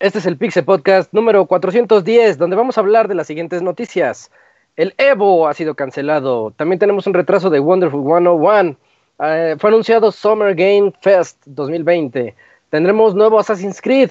[0.00, 4.30] Este es el Pixel Podcast número 410, donde vamos a hablar de las siguientes noticias.
[4.76, 6.52] El Evo ha sido cancelado.
[6.52, 8.76] También tenemos un retraso de Wonderful 101.
[9.20, 12.36] Eh, fue anunciado Summer Game Fest 2020.
[12.70, 14.10] Tendremos nuevo Assassin's Creed.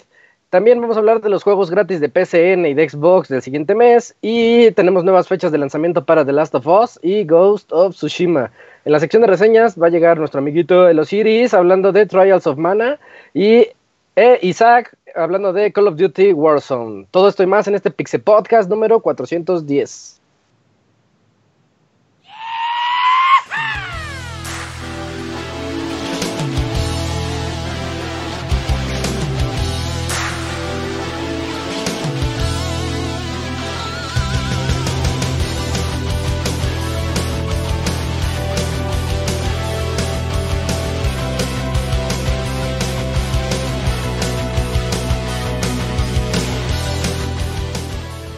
[0.49, 3.75] También vamos a hablar de los juegos gratis de PCN y de Xbox del siguiente
[3.75, 4.15] mes.
[4.21, 8.51] Y tenemos nuevas fechas de lanzamiento para The Last of Us y Ghost of Tsushima.
[8.85, 12.47] En la sección de reseñas va a llegar nuestro amiguito El Osiris hablando de Trials
[12.47, 12.97] of Mana.
[13.33, 13.67] Y
[14.15, 17.07] e Isaac hablando de Call of Duty Warzone.
[17.11, 20.16] Todo esto y más en este Pixel Podcast número 410.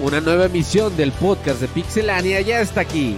[0.01, 3.17] Una nueva emisión del podcast de Pixelania ya está aquí.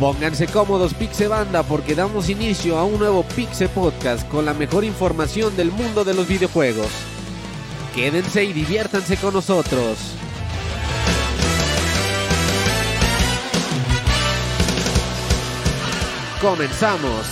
[0.00, 4.84] Pónganse cómodos Pixel Banda porque damos inicio a un nuevo Pixel Podcast con la mejor
[4.84, 6.88] información del mundo de los videojuegos.
[7.94, 9.98] Quédense y diviértanse con nosotros.
[16.40, 17.26] Comenzamos.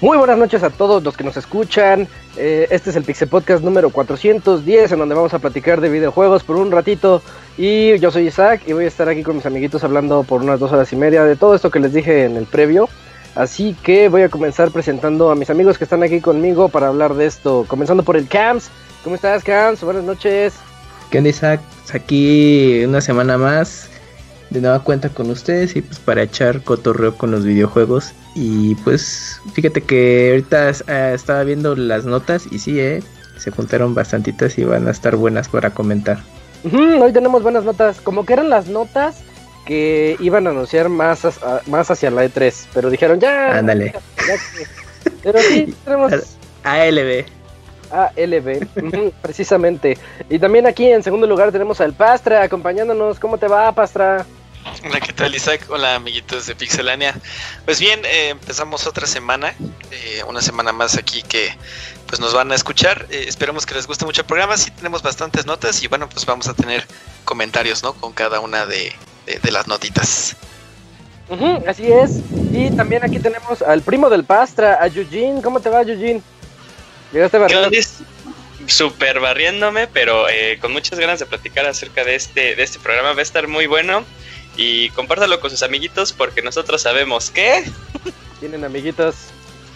[0.00, 2.08] Muy buenas noches a todos los que nos escuchan.
[2.36, 6.42] Eh, este es el Pixel Podcast número 410, en donde vamos a platicar de videojuegos
[6.42, 7.22] por un ratito.
[7.58, 10.58] Y yo soy Isaac y voy a estar aquí con mis amiguitos hablando por unas
[10.58, 12.88] dos horas y media de todo esto que les dije en el previo.
[13.34, 17.14] Así que voy a comenzar presentando a mis amigos que están aquí conmigo para hablar
[17.14, 17.64] de esto.
[17.68, 18.70] Comenzando por el Camps.
[19.04, 19.82] ¿Cómo estás, Camps?
[19.82, 20.54] Buenas noches.
[21.10, 21.60] ¿Qué onda, Isaac?
[21.92, 23.90] Aquí una semana más
[24.52, 28.12] de nueva cuenta con ustedes y pues para echar cotorreo con los videojuegos.
[28.34, 33.02] Y pues fíjate que ahorita eh, estaba viendo las notas y sí, eh,
[33.38, 36.18] se juntaron bastantitas y van a estar buenas para comentar.
[36.72, 39.22] hoy tenemos buenas notas, como que eran las notas
[39.66, 41.20] que iban a anunciar más,
[41.66, 43.58] más hacia la E3, pero dijeron ya.
[43.58, 43.94] Ándale.
[45.22, 46.12] pero sí, tenemos...
[46.64, 47.24] ALB.
[47.90, 48.66] ALB,
[49.20, 49.98] precisamente.
[50.28, 53.18] Y también aquí en segundo lugar tenemos al Pastra acompañándonos.
[53.20, 54.24] ¿Cómo te va, Pastra?
[54.64, 55.66] Hola, ¿qué tal Isaac?
[55.70, 57.14] Hola amiguitos de Pixelania.
[57.64, 59.54] Pues bien, eh, empezamos otra semana,
[59.90, 61.56] eh, una semana más aquí que
[62.06, 63.06] pues nos van a escuchar.
[63.10, 64.56] Eh, esperemos que les guste mucho el programa.
[64.56, 66.86] Sí tenemos bastantes notas y bueno, pues vamos a tener
[67.24, 67.94] comentarios, ¿no?
[67.94, 68.92] Con cada una de,
[69.50, 70.36] las notitas.
[71.66, 72.20] así es.
[72.52, 75.42] Y también aquí tenemos al primo del Pastra, a Eugene.
[75.42, 76.22] ¿Cómo te va, Eugene?
[77.12, 77.70] ¿Llegaste barriendo?
[78.66, 80.26] Super barriéndome, pero
[80.60, 83.12] con muchas ganas de platicar acerca de este, de este programa.
[83.12, 84.04] Va a estar muy bueno
[84.56, 87.64] y compártalo con sus amiguitos porque nosotros sabemos que...
[88.40, 89.14] Tienen amiguitos.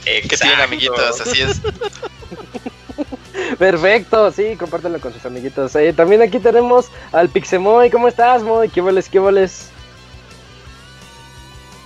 [0.04, 1.60] Que tienen amiguitos, así es.
[3.59, 5.75] Perfecto, sí, compártelo con sus amiguitos.
[5.76, 7.91] Eh, también aquí tenemos al Pixemoy.
[7.91, 8.69] ¿Cómo estás, Moy?
[8.69, 9.70] ¿Qué voles, qué voles?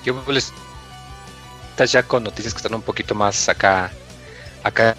[0.04, 0.52] ¿Qué voles?
[1.70, 3.90] Estás ya con noticias que están un poquito más acá,
[4.62, 4.96] acá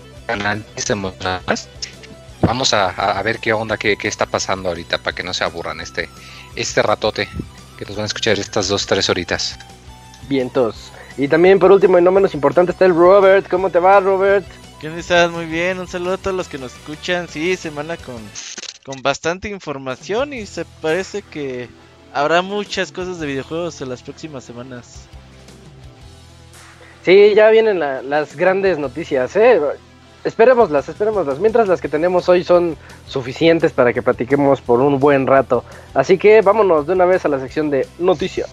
[2.41, 5.44] Vamos a, a, ver qué onda, qué, qué está pasando ahorita para que no se
[5.44, 6.09] aburran este,
[6.56, 7.28] este ratote
[7.81, 9.58] que nos van a escuchar estas dos, tres horitas.
[10.30, 10.92] Vientos.
[11.18, 13.50] Y también por último y no menos importante está el Robert.
[13.50, 14.46] ¿Cómo te va Robert?
[14.80, 15.31] ¿Qué estás?
[15.31, 15.80] Muy bien.
[15.80, 17.28] Un saludo a todos los que nos escuchan.
[17.28, 18.22] Sí, semana con,
[18.86, 21.70] con bastante información y se parece que
[22.14, 25.08] habrá muchas cosas de videojuegos en las próximas semanas.
[27.03, 29.59] Sí, ya vienen las grandes noticias, ¿eh?
[30.24, 31.40] Esperémoslas, esperémoslas.
[31.40, 32.76] Mientras las que tenemos hoy son
[33.08, 35.64] suficientes para que platiquemos por un buen rato.
[35.94, 38.50] Así que vámonos de una vez a la sección de noticias.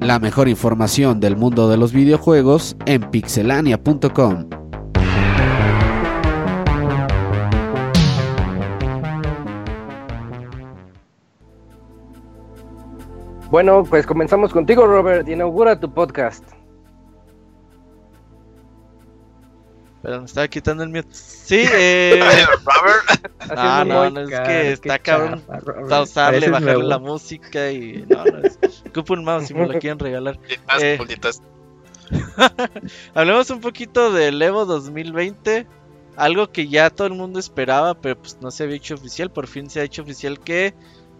[0.00, 4.59] La mejor información del mundo de los videojuegos en pixelania.com.
[13.50, 15.28] Bueno, pues comenzamos contigo, Robert.
[15.28, 16.44] Inaugura tu podcast.
[20.02, 21.06] Pero me estaba quitando el miedo.
[21.10, 22.20] Sí, eh.
[22.64, 23.32] Robert.
[23.50, 25.42] Ah, no, no, es que está cabrón.
[25.88, 28.06] Pausarle, bajarle la música y.
[28.08, 28.58] No, no, es.
[28.88, 30.38] Ocupo un mouse si me lo quieren regalar.
[30.80, 30.98] Eh,
[33.14, 35.66] hablemos un poquito del Evo 2020.
[36.16, 39.30] Algo que ya todo el mundo esperaba, pero pues no se había hecho oficial.
[39.30, 40.72] Por fin se ha hecho oficial que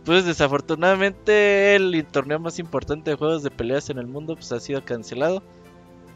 [0.04, 4.60] pues desafortunadamente el torneo más importante de juegos de peleas en el mundo pues ha
[4.60, 5.42] sido cancelado.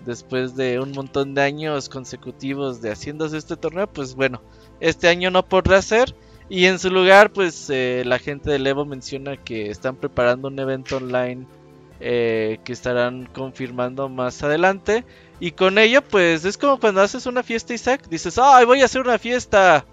[0.05, 4.43] Después de un montón de años consecutivos de haciéndose este torneo, pues bueno,
[4.81, 6.15] este año no podrá ser.
[6.49, 10.59] Y en su lugar, pues eh, la gente de Evo menciona que están preparando un
[10.59, 11.47] evento online
[12.01, 15.05] eh, que estarán confirmando más adelante.
[15.41, 18.07] Y con ello, pues es como cuando haces una fiesta, Isaac.
[18.11, 19.87] Dices, ¡ay, voy a hacer una fiesta!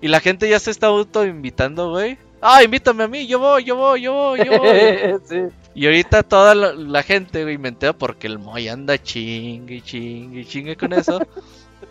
[0.00, 2.16] Y la gente ya se está auto invitando, güey.
[2.40, 3.26] ¡Ah, invítame a mí!
[3.26, 5.50] Yo voy, yo voy, yo voy, yo voy.
[5.74, 10.76] Y ahorita toda la, gente, güey, me entera porque el Moy anda chingue, chingue, chingue
[10.76, 11.20] con eso.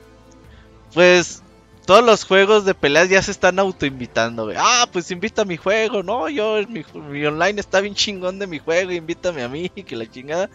[0.93, 1.41] pues
[1.85, 4.57] todos los juegos de peleas ya se están autoinvitando, güey.
[4.59, 8.47] Ah, pues invita a mi juego, no, yo, mi, mi, online está bien chingón de
[8.47, 10.49] mi juego, invítame a mí, que la chingada.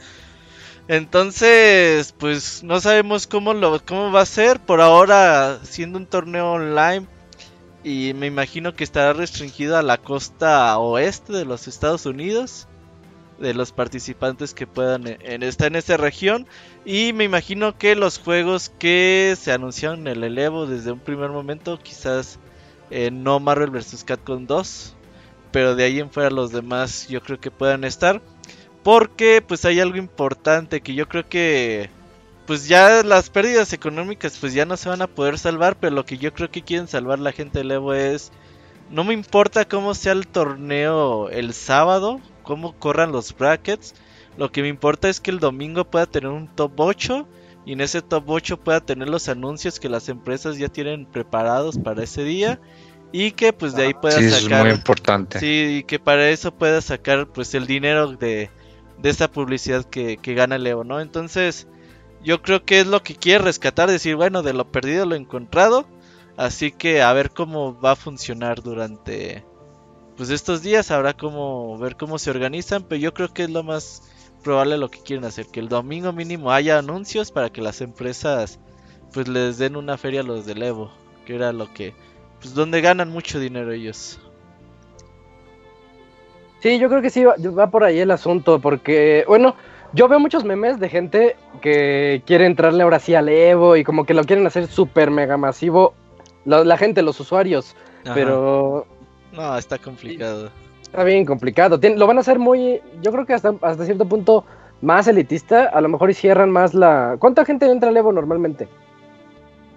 [0.88, 4.60] Entonces, pues no sabemos cómo lo cómo va a ser.
[4.60, 7.06] Por ahora, siendo un torneo online,
[7.84, 12.68] y me imagino que estará restringido a la costa oeste de los Estados Unidos
[13.42, 16.46] de los participantes que puedan en, estar en esta región.
[16.84, 21.30] Y me imagino que los juegos que se anunciaron en el Elevo desde un primer
[21.30, 22.38] momento, quizás
[22.90, 24.04] eh, no Marvel vs.
[24.04, 24.94] Capcom 2,
[25.50, 28.22] pero de ahí en fuera los demás yo creo que puedan estar.
[28.84, 31.90] Porque pues hay algo importante que yo creo que
[32.46, 36.04] pues ya las pérdidas económicas pues ya no se van a poder salvar, pero lo
[36.04, 38.32] que yo creo que quieren salvar la gente del Evo es
[38.90, 43.94] no me importa cómo sea el torneo el sábado, cómo corran los brackets.
[44.36, 47.28] Lo que me importa es que el domingo pueda tener un top 8
[47.64, 51.78] y en ese top 8 pueda tener los anuncios que las empresas ya tienen preparados
[51.78, 52.60] para ese día
[53.12, 55.38] y que pues de ahí pueda sí, sacar es muy importante.
[55.38, 58.50] Sí, y que para eso pueda sacar pues el dinero de,
[58.98, 61.00] de esa publicidad que, que gana Leo, ¿no?
[61.00, 61.66] Entonces,
[62.24, 65.86] yo creo que es lo que quiere rescatar, decir, bueno, de lo perdido lo encontrado,
[66.36, 69.44] así que a ver cómo va a funcionar durante
[70.16, 73.62] pues estos días habrá como ver cómo se organizan, pero yo creo que es lo
[73.62, 74.02] más
[74.42, 78.58] probable lo que quieren hacer, que el domingo mínimo haya anuncios para que las empresas
[79.12, 80.90] pues les den una feria a los del Evo,
[81.24, 81.94] que era lo que
[82.40, 84.20] pues donde ganan mucho dinero ellos.
[86.60, 89.56] Sí, yo creo que sí va, por ahí el asunto, porque bueno,
[89.92, 94.04] yo veo muchos memes de gente que quiere entrarle ahora sí al Evo y como
[94.04, 95.94] que lo quieren hacer súper mega masivo,
[96.44, 98.86] la, gente, los usuarios, pero
[99.32, 100.50] no, está complicado.
[100.82, 101.78] Está bien complicado.
[101.96, 104.44] lo van a hacer muy, yo creo que hasta, hasta cierto punto
[104.82, 105.66] más elitista.
[105.68, 107.16] A lo mejor y cierran más la...
[107.18, 108.68] ¿Cuánta gente entra al Evo normalmente?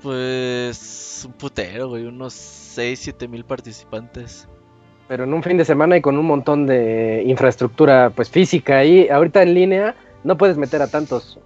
[0.02, 2.06] Pues un putero, güey.
[2.06, 4.48] Unos 6, 7 mil participantes.
[5.08, 9.08] Pero en un fin de semana y con un montón de infraestructura pues física ahí,
[9.08, 11.40] ahorita en línea no puedes meter a tantos.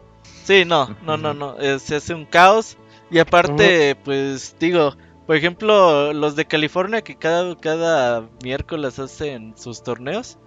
[0.46, 1.60] Sí, no, no, no, no.
[1.60, 2.78] Eh, se hace un caos.
[3.12, 4.96] Y aparte, pues digo,
[5.28, 10.38] por ejemplo, los de California que cada, cada miércoles hacen sus torneos,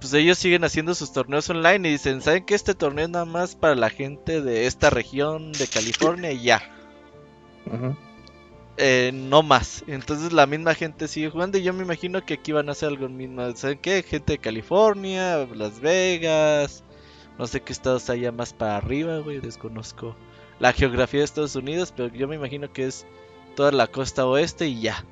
[0.00, 3.26] pues ellos siguen haciendo sus torneos online y dicen, ¿saben que este torneo es nada
[3.26, 6.62] más para la gente de esta región de California y ya?
[8.76, 9.84] Eh, no más.
[9.86, 12.88] Entonces la misma gente sigue jugando y yo me imagino que aquí van a hacer
[12.88, 13.54] algo mismo.
[13.54, 14.02] ¿Saben qué?
[14.02, 16.82] Gente de California, Las Vegas,
[17.38, 20.16] no sé qué estados haya más para arriba, güey, desconozco
[20.58, 23.06] la geografía de Estados Unidos, pero yo me imagino que es
[23.54, 25.04] toda la costa oeste y ya.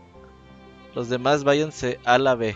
[0.94, 2.54] Los demás váyanse a la B.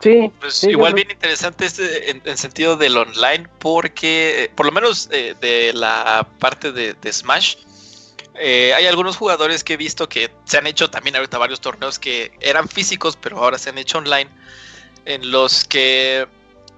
[0.00, 4.72] Sí, pues igual bien interesante este en, el sentido del online porque eh, por lo
[4.72, 7.56] menos eh, de la parte de, Smash
[8.34, 11.98] eh, hay algunos jugadores que he visto que se han hecho también ahorita varios torneos
[11.98, 14.28] que eran físicos pero ahora se han hecho online
[15.06, 16.26] en los que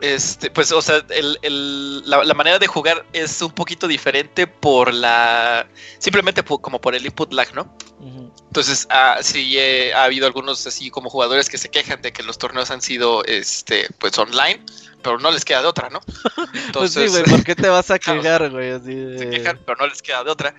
[0.01, 5.67] este, pues, o sea, la, manera de jugar es un poquito diferente por la.
[5.99, 7.75] Simplemente como por el input lag, ¿no?
[8.49, 12.23] Entonces, ah, sí eh, ha habido algunos así como jugadores que se quejan de que
[12.23, 14.63] los torneos han sido, este, pues online,
[15.03, 16.01] pero no les queda de otra, ¿no?
[16.67, 18.79] Entonces, pues sí, güey, ¿por qué te vas a quejar, güey?
[19.19, 20.55] Se quejan, pero no les queda de otra.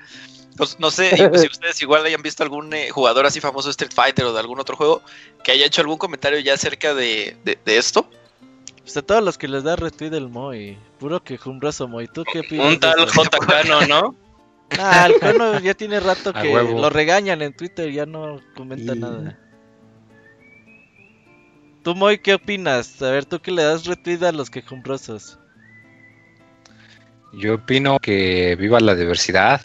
[0.58, 3.72] Pues no sé pues, si ustedes igual hayan visto algún eh, jugador así famoso de
[3.72, 5.03] Street Fighter o de algún otro juego
[5.44, 8.10] que haya hecho algún comentario ya acerca de, de esto.
[8.88, 10.77] Pues a todos los que les da retweet el Moy.
[10.98, 12.08] Puro que jumbroso Moy.
[12.08, 12.72] ¿Tú qué piensas?
[12.72, 14.15] Un tal JK, ¿no?
[14.79, 19.38] Ah, el Cano ya tiene rato que lo regañan en Twitter, ya no comenta nada.
[21.84, 23.01] ¿Tú, Moy, qué opinas?
[23.01, 25.38] A ver, ¿tú qué le das retweet a los quejumbrosos?
[27.34, 29.60] Yo opino que viva la diversidad.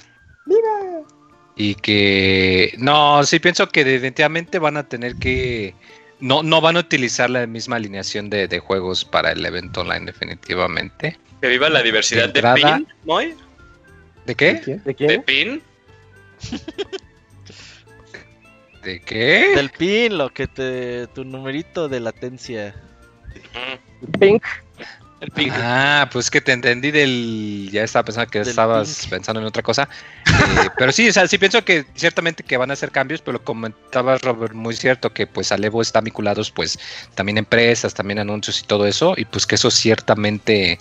[0.47, 1.07] ¡Viva!
[1.55, 2.75] Y que...
[2.77, 5.77] No, sí pienso que definitivamente van a tener que
[6.23, 11.19] no, no van a utilizar la misma alineación de, juegos para el evento online, definitivamente.
[11.41, 13.35] Que viva la diversidad de, PIN, ¿Moy?
[14.25, 14.81] ¿De qué?
[14.85, 15.07] ¿De, qué?
[15.09, 15.61] ¿De PIN?
[18.85, 19.53] ¿De qué?
[19.57, 21.09] Del PIN, lo que te.
[21.09, 22.73] tu numerito de latencia.
[24.21, 24.45] Pink.
[25.53, 27.69] Ah, pues que te entendí del.
[27.71, 29.89] Ya estaba pensando que estabas pensando en otra cosa.
[30.27, 33.43] Eh, pero sí, o sea, sí pienso que ciertamente que van a hacer cambios, pero
[33.43, 36.79] comentaba Robert, muy cierto que pues Alevo está vinculados, pues
[37.15, 40.79] también empresas, también anuncios y todo eso, y pues que eso ciertamente eh,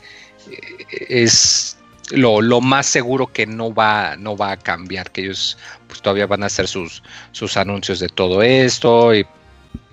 [0.89, 1.77] es
[2.09, 5.57] lo, lo, más seguro que no va, no va a cambiar, que ellos
[5.87, 9.25] pues todavía van a hacer sus, sus anuncios de todo esto y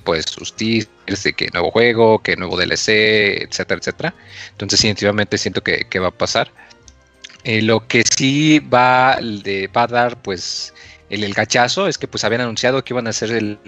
[0.04, 4.14] pues sus teasers de que nuevo juego, que nuevo DLC, etcétera, etcétera.
[4.50, 6.50] Entonces, definitivamente siento que, va a pasar.
[7.44, 10.74] Eh, lo que sí va, de, va a dar, pues,
[11.08, 13.58] el, el, gachazo es que pues habían anunciado que iban a hacer el,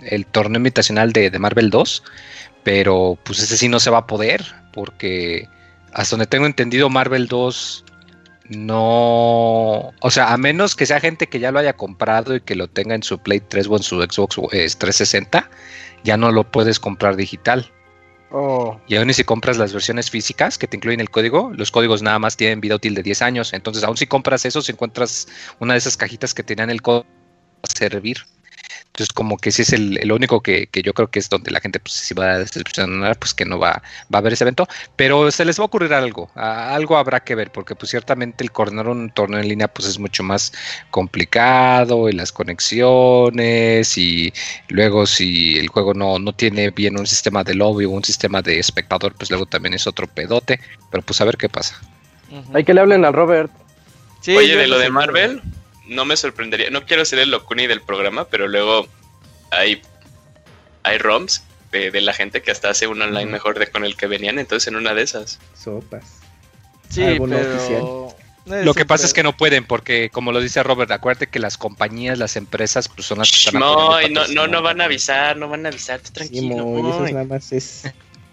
[0.00, 2.02] el, torneo invitacional de, de, Marvel 2,
[2.62, 5.48] pero pues ese sí no se va a poder, porque
[5.92, 7.84] hasta donde tengo entendido Marvel 2
[8.48, 12.54] no, o sea, a menos que sea gente que ya lo haya comprado y que
[12.54, 15.42] lo tenga en su Play 3 o en su Xbox 360, eh,
[16.04, 17.72] ya no lo puedes comprar digital.
[18.30, 18.80] Oh.
[18.86, 22.18] Y aún si compras las versiones físicas que te incluyen el código, los códigos nada
[22.18, 23.52] más tienen vida útil de 10 años.
[23.52, 25.28] Entonces, aún si compras eso, si encuentras
[25.60, 28.18] una de esas cajitas que tenían el código, va a servir.
[28.94, 31.80] Entonces, como que ese es el, único que, yo creo que es donde la gente
[31.80, 34.68] pues, si va a decepcionar, pues que no va, va a haber ese evento.
[34.94, 38.52] Pero se les va a ocurrir algo, algo habrá que ver, porque pues ciertamente el
[38.52, 40.52] coordinar un torneo en línea pues es mucho más
[40.90, 44.32] complicado y las conexiones y
[44.68, 48.42] luego si el juego no, no tiene bien un sistema de lobby o un sistema
[48.42, 50.60] de espectador, pues luego también es otro pedote.
[50.92, 51.80] Pero pues a ver qué pasa.
[52.52, 53.50] Hay que le hablen al Robert.
[54.28, 55.42] Oye, de lo de Marvel
[55.86, 58.86] no me sorprendería, no quiero ser el locuni del programa, pero luego
[59.50, 59.82] hay,
[60.82, 64.06] hay ROMs de, la gente que hasta hace un online mejor de con el que
[64.06, 65.40] venían, entonces en una de esas.
[65.54, 66.04] Sopas.
[66.88, 68.14] Sí, pero...
[68.46, 71.56] Lo que pasa es que no pueden, porque como lo dice Robert, acuérdate que las
[71.56, 75.36] compañías, las empresas, pues son las que están No, no, no, no van a avisar,
[75.36, 76.78] no van a avisar, tranquilo.
[76.78, 77.84] eso nada más es.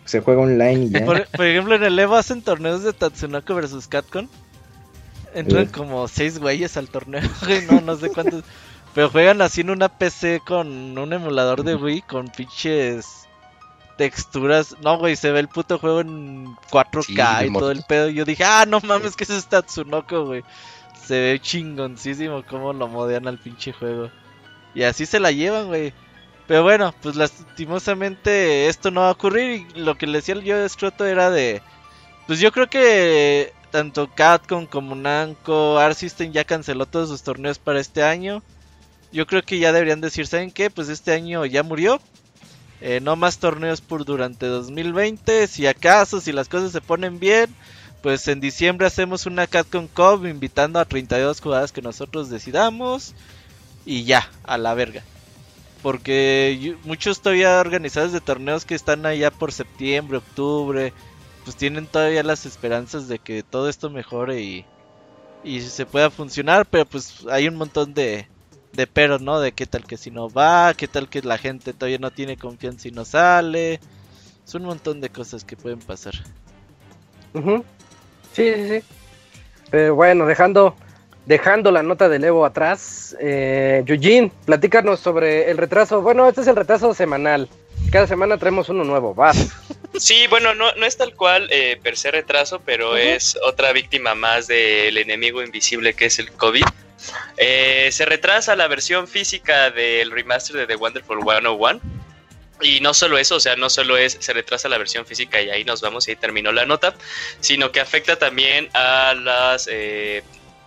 [0.03, 1.05] Se juega online y ya.
[1.05, 4.27] Por, ejemplo, en el Evo hacen torneos de Tatsunoko versus Capcom.
[5.33, 7.21] Entran como seis güeyes al torneo,
[7.71, 8.43] no, no sé cuántos.
[8.93, 13.27] Pero juegan así en una PC con un emulador de Wii con pinches
[13.97, 14.75] texturas.
[14.81, 18.09] No, güey, se ve el puto juego en 4K y todo el pedo.
[18.09, 20.43] Y yo dije, ah, no mames, que es Tatsunoko, güey.
[21.05, 24.09] Se ve chingoncísimo cómo lo modean al pinche juego.
[24.73, 25.93] Y así se la llevan, güey.
[26.47, 29.67] Pero bueno, pues lastimosamente esto no va a ocurrir.
[29.73, 31.61] Y lo que le decía yo de Scroto era de.
[32.27, 37.57] Pues yo creo que tanto Capcom como Namco, Art System ya canceló todos sus torneos
[37.57, 38.43] para este año.
[39.11, 40.69] Yo creo que ya deberían decir, ¿saben qué?
[40.69, 41.99] Pues este año ya murió.
[42.81, 45.47] Eh, no más torneos por durante 2020.
[45.47, 47.53] Si acaso, si las cosas se ponen bien,
[48.01, 53.13] pues en diciembre hacemos una Capcom Cup invitando a 32 jugadas que nosotros decidamos.
[53.85, 55.03] Y ya, a la verga.
[55.81, 60.93] Porque muchos todavía organizados de torneos que están allá por septiembre, octubre
[61.43, 64.65] pues tienen todavía las esperanzas de que todo esto mejore y,
[65.43, 68.27] y se pueda funcionar, pero pues hay un montón de,
[68.74, 69.39] de peros, ¿no?
[69.39, 72.38] De qué tal que si no va, qué tal que la gente todavía no tiene
[72.38, 73.79] confianza y no sale.
[74.45, 76.13] Es un montón de cosas que pueden pasar.
[78.33, 78.83] Sí, sí, sí.
[79.69, 80.75] Pero bueno, dejando,
[81.25, 86.01] dejando la nota de Evo atrás, eh, Eugene, platícanos sobre el retraso.
[86.01, 87.48] Bueno, este es el retraso semanal.
[87.91, 89.33] Cada semana traemos uno nuevo, va.
[90.00, 94.15] Sí, bueno, no, no es tal cual eh, per se retraso, pero es otra víctima
[94.15, 96.63] más del enemigo invisible que es el COVID.
[97.36, 101.81] Eh, se retrasa la versión física del remaster de The Wonderful 101.
[102.62, 105.50] Y no solo eso, o sea, no solo es, se retrasa la versión física y
[105.50, 106.93] ahí nos vamos y ahí terminó la nota,
[107.41, 110.24] sino que afecta también a las eh,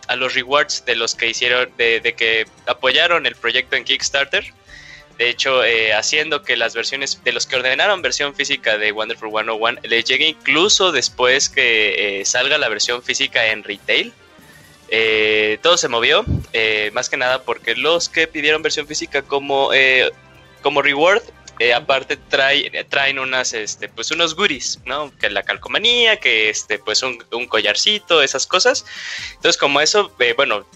[0.08, 4.44] a los rewards de los que hicieron, de, de que apoyaron el proyecto en Kickstarter
[5.18, 9.30] de hecho, eh, haciendo que las versiones de los que ordenaron versión física de Wonderful
[9.30, 14.12] 101 les llegue incluso después que eh, salga la versión física en retail.
[14.88, 16.24] Eh, todo se movió,
[16.92, 19.70] más que nada porque los que pidieron versión física como,
[20.62, 21.22] como reward,
[21.74, 25.12] aparte trae, traen unas, este, pues unos goodies, ¿no?
[25.18, 28.84] Que la calcomanía, que este, pues un, un collarcito, esas cosas.
[29.36, 30.66] Entonces, como eso, bueno,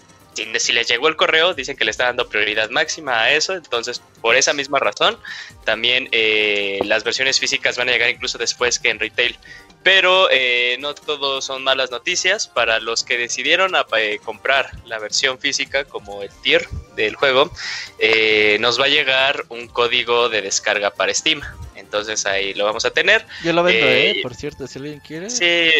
[0.59, 3.53] si, les llegó el correo, dicen que le está dando prioridad máxima a eso.
[3.53, 5.17] Entonces, por esa misma razón,
[5.65, 9.37] también eh, las versiones físicas van a llegar incluso después que en retail.
[9.81, 12.47] Pero eh, no todo son malas noticias.
[12.47, 17.51] Para los que decidieron eh, comprar la versión física como el tier del juego,
[18.59, 21.41] nos va a llegar un código de descarga para Steam.
[21.89, 23.25] Entonces ahí lo vamos a tener.
[23.43, 25.27] Yo lo vendo, eh, por cierto, si alguien quiere.
[25.29, 25.71] Sí,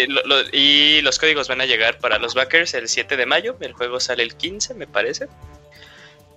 [0.52, 3.56] y los códigos van a llegar para los backers el 7 de mayo.
[3.60, 5.28] El juego sale el 15, me parece.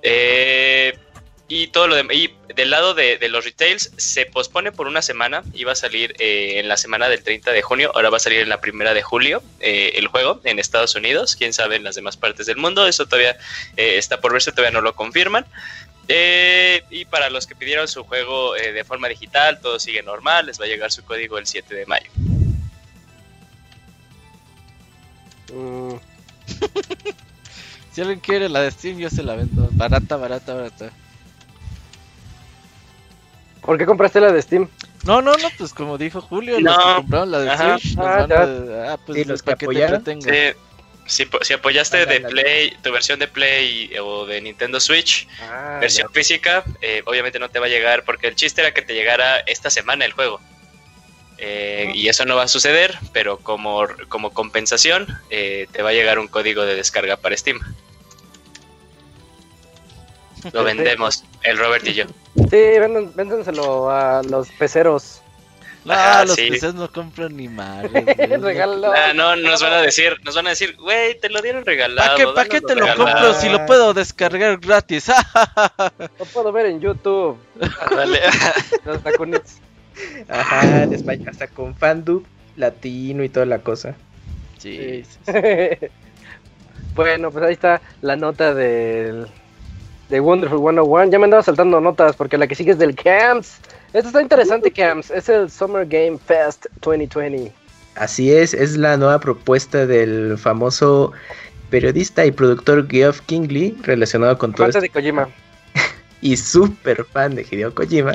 [0.02, 0.98] Eh,
[1.54, 5.42] y todo lo de, y del lado de, los retails se pospone por una semana.
[5.52, 8.40] Iba a salir eh, en la semana del 30 de junio, ahora va a salir
[8.40, 11.36] en la primera de julio eh, el juego en Estados Unidos.
[11.36, 12.86] Quién sabe en las demás partes del mundo.
[12.86, 13.36] Eso todavía
[13.76, 15.44] eh, está por verse, todavía no lo confirman.
[16.08, 20.46] y para los que pidieron su juego de forma digital, todo sigue normal.
[20.46, 22.10] Les va a llegar su código el 7 de mayo.
[25.52, 25.96] Mm.
[27.92, 29.68] si alguien quiere la de Steam, yo se la vendo.
[29.72, 30.92] Barata, barata, barata.
[33.62, 34.68] ¿Por qué compraste la de Steam?
[35.04, 38.26] No, no, no, pues como dijo Julio, los que compraron la de Switch, ah,
[38.88, 40.04] ah, pues los que apoyaron.
[41.04, 46.08] Si, si, apoyaste de Play, tu versión de Play o de Nintendo Switch, ah, versión
[46.12, 49.40] física, eh, obviamente no te va a llegar, porque el chiste era que te llegara
[49.40, 50.40] esta semana el juego.
[51.38, 55.92] Eh, y eso no va a suceder, pero como, como compensación, eh, te va a
[55.92, 57.58] llegar un código de descarga para Steam.
[60.52, 62.04] Lo vendemos, el Robert y yo.
[62.34, 62.56] Sí,
[63.14, 65.22] véndenselo a los peceros.
[65.84, 67.90] No, ah, los peceros no compran ni mal.
[68.96, 72.34] ah, no, nos van a decir, nos van a decir, güey, te lo dieron regalado.
[72.34, 75.08] ¿Para qué, te lo compro si lo puedo descargar gratis?
[76.18, 77.36] lo puedo ver en YouTube.
[77.90, 78.20] Dale.
[78.84, 79.60] los tacunits.
[80.28, 82.24] Ajá, en España, hasta con fandub
[82.56, 83.94] latino y toda la cosa.
[84.58, 85.04] Sí.
[86.94, 89.26] bueno, pues ahí está la nota del
[90.12, 91.10] de Wonderful 101.
[91.10, 93.58] Ya me andaba saltando notas porque la que sigue es del CAMS.
[93.94, 95.10] Esto está interesante, CAMS.
[95.10, 97.52] Es el Summer Game Fest 2020.
[97.96, 101.12] Así es, es la nueva propuesta del famoso
[101.70, 104.80] periodista y productor Geoff Kingley relacionado con todo esto.
[104.80, 105.28] de Kojima.
[106.20, 108.12] y súper fan de Hideo Kojima.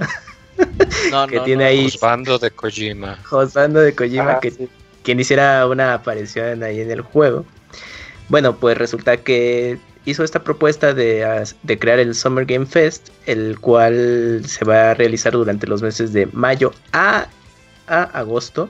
[1.12, 1.90] no, que tiene ahí.
[1.90, 3.18] Josbando de Kojima.
[3.24, 4.70] Josbando de Kojima, que
[5.04, 7.44] quien hiciera una aparición ahí en el juego.
[8.30, 13.60] Bueno, pues resulta que hizo esta propuesta de, de, crear el Summer Game Fest, el
[13.60, 17.28] cual se va a realizar durante los meses de mayo a,
[17.88, 18.70] a agosto.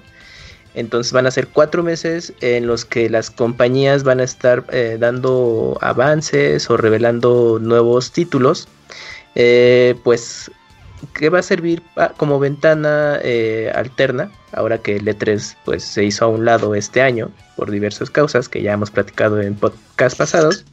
[0.73, 4.97] Entonces van a ser cuatro meses en los que las compañías van a estar eh,
[4.99, 8.67] dando avances o revelando nuevos títulos.
[9.35, 10.49] Eh, pues
[11.13, 11.83] que va a servir
[12.17, 17.01] como ventana eh, alterna, ahora que el E3 pues, se hizo a un lado este
[17.01, 20.65] año por diversas causas que ya hemos platicado en podcast pasados.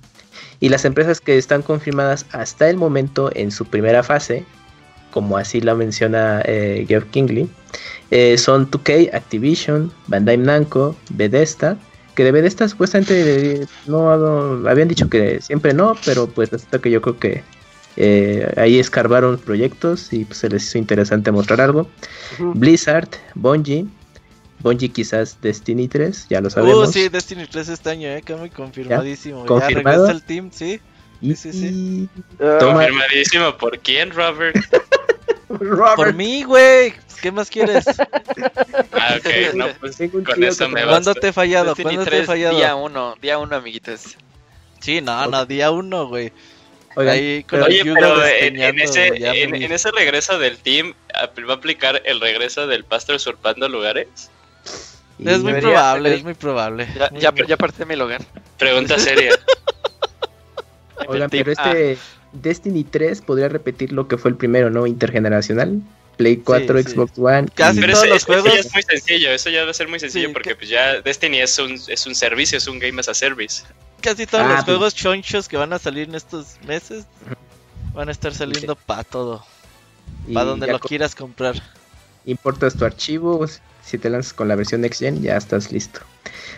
[0.64, 4.46] Y las empresas que están confirmadas hasta el momento en su primera fase,
[5.10, 7.50] como así la menciona eh, Geoff Kingley,
[8.10, 11.76] eh, son 2K, Activision, Bandai Namco, Bethesda,
[12.14, 14.10] que de Bethesda supuestamente no,
[14.66, 17.42] habían dicho que siempre no, pero pues resulta que yo creo que
[17.98, 21.90] eh, ahí escarbaron proyectos y pues, se les hizo interesante mostrar algo.
[22.54, 23.86] Blizzard, Bungie,
[24.64, 26.88] Bungie quizás Destiny 3, ya lo sabemos.
[26.88, 29.42] Uh, sí, Destiny 3 este año, eh, que muy confirmadísimo.
[29.42, 29.46] ¿Ya?
[29.46, 30.08] ¿Confirmado?
[30.08, 30.80] el team, sí.
[31.20, 32.08] Sí, sí, sí.
[32.40, 32.56] Ah.
[32.60, 34.56] Confirmadísimo, ¿por quién, Robert?
[35.50, 35.96] Robert.
[35.96, 36.94] Por mí, güey.
[37.20, 37.84] ¿Qué más quieres?
[38.92, 41.76] ah, ok, no, pues con eso me ¿Cuándo te he fallado?
[41.76, 42.56] ¿Cuándo te he fallado?
[42.56, 44.16] Día 1, día 1, amiguitos.
[44.80, 46.32] Sí, no, no, día 1, güey.
[46.96, 51.56] Ahí, con Oye, pero en, en, ese, en, en, ese regreso del team, ¿va a
[51.56, 54.30] aplicar el regreso del pastor usurpando lugares?
[55.24, 56.88] Es muy probable, es muy probable.
[56.94, 58.22] Ya, ya, ya parte mi lugar.
[58.58, 59.32] Pregunta seria.
[61.08, 61.98] Oigan, pero este
[62.32, 64.86] Destiny 3 podría repetir lo que fue el primero, ¿no?
[64.86, 65.80] Intergeneracional.
[66.16, 67.48] Play 4, Xbox One.
[67.54, 68.46] Casi todos los juegos.
[68.46, 71.00] Eso ya es muy sencillo, eso ya va a ser muy sencillo porque pues ya
[71.00, 73.64] Destiny es un, es un servicio, es un game as a service.
[74.00, 74.64] Casi todos ah, los pues.
[74.64, 77.06] juegos chonchos que van a salir en estos meses
[77.94, 79.44] van a estar saliendo para todo.
[80.32, 81.60] Para donde lo quieras comprar.
[82.26, 83.46] Importas tu archivo,
[83.84, 86.00] si te lanzas con la versión Next Gen, ya estás listo.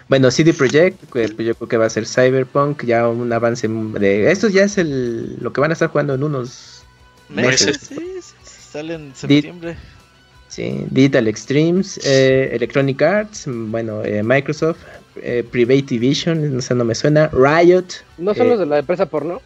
[0.08, 4.30] Bueno, CD Projekt, pues yo creo que va a ser Cyberpunk, ya un avance de...
[4.30, 6.84] Esto ya es el, lo que van a estar jugando en unos
[7.28, 7.80] meses.
[7.88, 9.76] Sí, sale en septiembre.
[10.48, 14.78] sí, Digital Extremes, eh, Electronic Arts, bueno, eh, Microsoft,
[15.16, 17.86] eh, Private Division, no sé, no me suena, Riot.
[18.18, 19.42] ¿No son los de la empresa porno?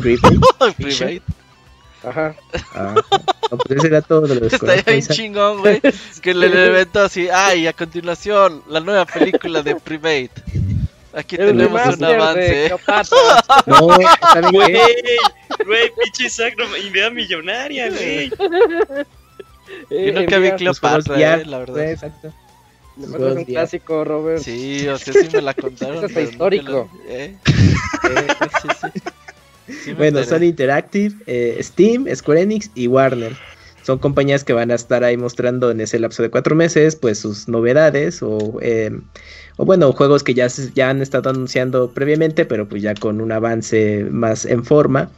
[0.00, 0.38] Private.
[0.76, 1.22] Private.
[2.02, 2.34] Ajá.
[2.74, 2.94] Ah,
[3.50, 5.80] no, pues ese de los Está bien chingón, güey.
[6.22, 10.30] que le evento así, ay, a continuación, la nueva película de Private.
[11.14, 12.70] Aquí tenemos un avance.
[13.66, 13.78] no,
[14.50, 14.76] güey,
[15.64, 18.30] güey, pinche sacro, idea millonaria, güey.
[19.90, 21.90] Yo nunca vi Cleopatra, eh, la verdad.
[21.90, 22.32] Exacto.
[22.98, 24.42] es un clásico, Robert.
[24.42, 25.96] Sí, o sea, sí me la contaron.
[25.96, 26.90] Eso está histórico.
[27.06, 27.36] ¿eh?
[27.46, 28.26] eh,
[28.62, 29.00] sí, sí
[29.96, 33.36] bueno, son Interactive, eh, Steam, Square Enix y Warner.
[33.82, 37.20] Son compañías que van a estar ahí mostrando en ese lapso de cuatro meses, pues
[37.20, 39.02] sus novedades o, em,
[39.56, 43.32] o bueno, juegos que ya, ya han estado anunciando previamente, pero pues ya con un
[43.32, 45.10] avance más en forma.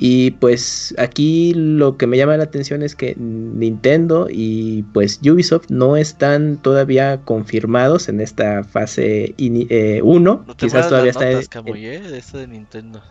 [0.00, 5.70] Y pues aquí lo que me llama la atención es que Nintendo y pues Ubisoft
[5.70, 9.66] no están todavía confirmados en esta fase 1.
[9.70, 11.24] Eh, no Quizás todavía está...
[11.26, 13.02] de eso de Nintendo.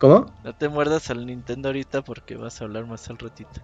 [0.00, 0.32] ¿Cómo?
[0.44, 3.60] No te muerdas al Nintendo ahorita porque vas a hablar más al ratito.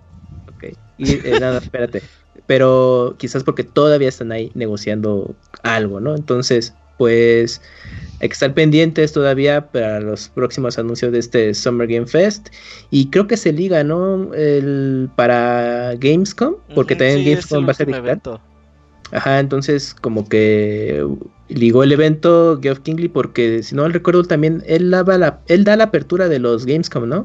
[0.55, 0.77] Ok.
[0.99, 2.03] Y eh, nada, espérate.
[2.47, 6.15] Pero quizás porque todavía están ahí negociando algo, ¿no?
[6.15, 7.63] Entonces, pues
[8.21, 12.49] hay que estar pendientes todavía para los próximos anuncios de este Summer Game Fest.
[12.91, 14.35] Y creo que se liga, ¿no?
[14.35, 18.21] El, para Gamescom, porque también Gamescom va a ser digital.
[19.13, 21.07] Ajá, entonces como que
[21.49, 25.77] ligó el evento Geoff Kingley porque si no recuerdo también él daba la, él da
[25.77, 27.25] la apertura de los Gamescom, ¿no?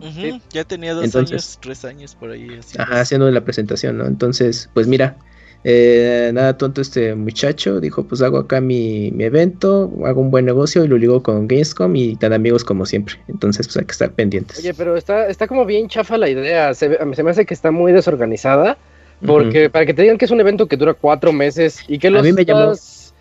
[0.52, 2.60] Ya tenía dos años, tres años por ahí.
[2.78, 4.06] ajá, haciendo la presentación, ¿no?
[4.06, 5.18] Entonces, pues mira,
[5.64, 10.84] eh, nada tonto este muchacho, dijo pues hago acá mi, evento, hago un buen negocio
[10.84, 13.16] y lo ligo con Gamescom y tan amigos como siempre.
[13.28, 14.60] Entonces pues hay que estar pendientes.
[14.60, 17.72] Oye, pero está, está como bien chafa la idea, se, se me hace que está
[17.72, 18.78] muy desorganizada,
[19.26, 22.10] porque para que te digan que es un evento que dura cuatro meses y que
[22.10, 22.26] los...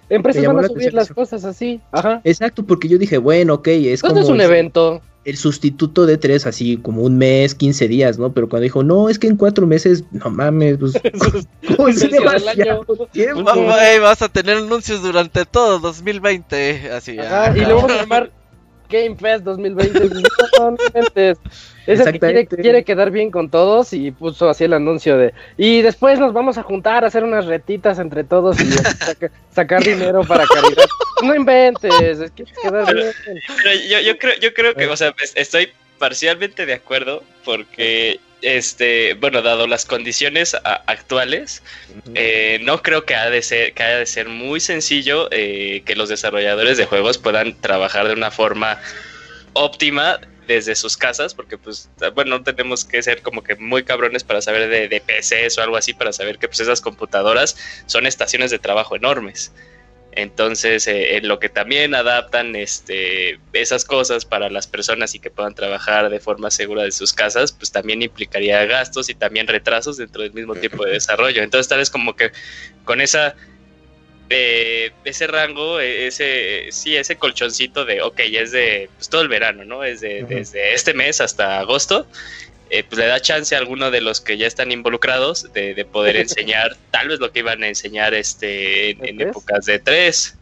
[0.08, 1.80] empresas van a subir las cosas así.
[1.92, 2.20] Ajá.
[2.24, 4.18] Exacto, porque yo dije, bueno, ok, es como...
[4.18, 8.32] es un evento el sustituto de tres, así como un mes, 15 días, ¿no?
[8.32, 10.94] Pero cuando dijo, no, es que en cuatro meses, no mames, pues.
[14.02, 17.18] vas a tener anuncios durante todo 2020, así.
[17.18, 18.30] Ajá, y luego vamos a llamar
[18.90, 21.36] Game Fest 2020.
[21.86, 25.32] Es el que quiere, quiere, quedar bien con todos y puso así el anuncio de.
[25.56, 28.66] Y después nos vamos a juntar a hacer unas retitas entre todos y
[29.50, 30.84] sacar dinero para caridad.
[31.22, 33.12] No inventes, es que quedar bien.
[33.88, 39.42] yo, yo, creo, yo creo que, o sea, estoy parcialmente de acuerdo porque este, bueno,
[39.42, 41.62] dado las condiciones actuales,
[42.14, 45.96] eh, no creo que, ha de ser, que haya de ser muy sencillo eh, que
[45.96, 48.80] los desarrolladores de juegos puedan trabajar de una forma
[49.52, 54.24] óptima desde sus casas, porque pues, bueno, no tenemos que ser como que muy cabrones
[54.24, 58.06] para saber de, de PCs o algo así, para saber que pues esas computadoras son
[58.06, 59.52] estaciones de trabajo enormes.
[60.12, 65.30] Entonces, eh, en lo que también adaptan este, esas cosas para las personas y que
[65.30, 69.96] puedan trabajar de forma segura de sus casas, pues también implicaría gastos y también retrasos
[69.96, 71.42] dentro del mismo tiempo de desarrollo.
[71.42, 72.32] Entonces, tal vez como que
[72.84, 73.36] con esa
[74.32, 79.28] eh, ese rango, e, ese sí, ese colchoncito de, ok, es de pues, todo el
[79.28, 79.84] verano, ¿no?
[79.84, 82.06] Es de, desde este mes hasta agosto
[82.70, 86.16] eh, pues le da chance a alguno de los que ya están involucrados de, poder
[86.16, 90.36] enseñar tal vez lo que iban a enseñar este en, épocas de tres.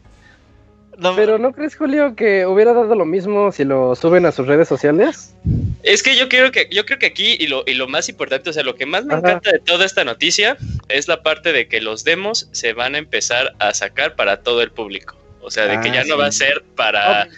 [1.15, 4.67] Pero ¿no crees, Julio, que hubiera dado lo mismo si lo suben a sus redes
[4.67, 5.33] sociales?
[5.85, 8.51] Es que yo creo que, yo creo que aquí, y lo, y lo más importante,
[8.51, 10.57] o sea, lo que más me encanta de toda esta noticia
[10.89, 14.61] es la parte de que los demos se van a empezar a sacar para todo
[14.61, 15.17] el público.
[15.41, 17.29] O sea, de que ah, ya no va a ser para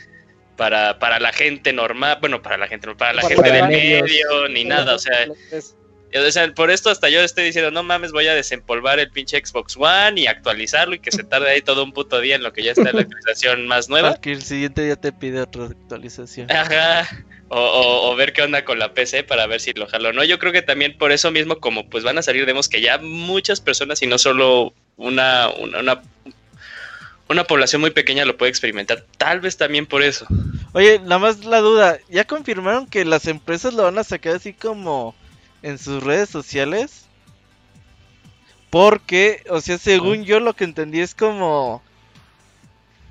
[0.60, 4.62] para, para la gente normal, bueno, para la gente, para la gente del medio, ni
[4.62, 8.34] nada, o sea, o sea, por esto hasta yo estoy diciendo, no mames, voy a
[8.34, 12.20] desempolvar el pinche Xbox One y actualizarlo y que se tarde ahí todo un puto
[12.20, 14.20] día en lo que ya está la actualización más nueva.
[14.20, 16.52] Que el siguiente día te pide otra actualización.
[16.52, 17.08] Ajá.
[17.48, 20.24] O, o, ver qué onda con la PC para ver si lo jalo o no.
[20.24, 22.98] Yo creo que también por eso mismo, como pues van a salir demos que ya
[22.98, 26.02] muchas personas y no solo una, una, una
[27.30, 29.06] una población muy pequeña lo puede experimentar.
[29.16, 30.26] Tal vez también por eso.
[30.72, 31.98] Oye, nada más la duda.
[32.08, 35.14] ¿Ya confirmaron que las empresas lo van a sacar así como
[35.62, 37.06] en sus redes sociales?
[38.68, 41.82] Porque, o sea, según yo lo que entendí es como...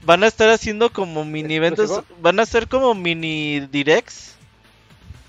[0.04, 4.36] Van a estar haciendo como mini eventos, van a ser como mini directs.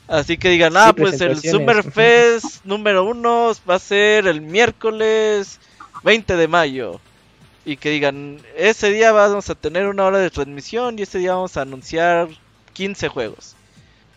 [0.07, 5.61] Así que digan, ah, pues el Summer Fest número uno va a ser el miércoles
[6.03, 7.01] 20 de mayo
[7.65, 11.35] y que digan, ese día vamos a tener una hora de transmisión y ese día
[11.35, 12.29] vamos a anunciar
[12.73, 13.55] 15 juegos.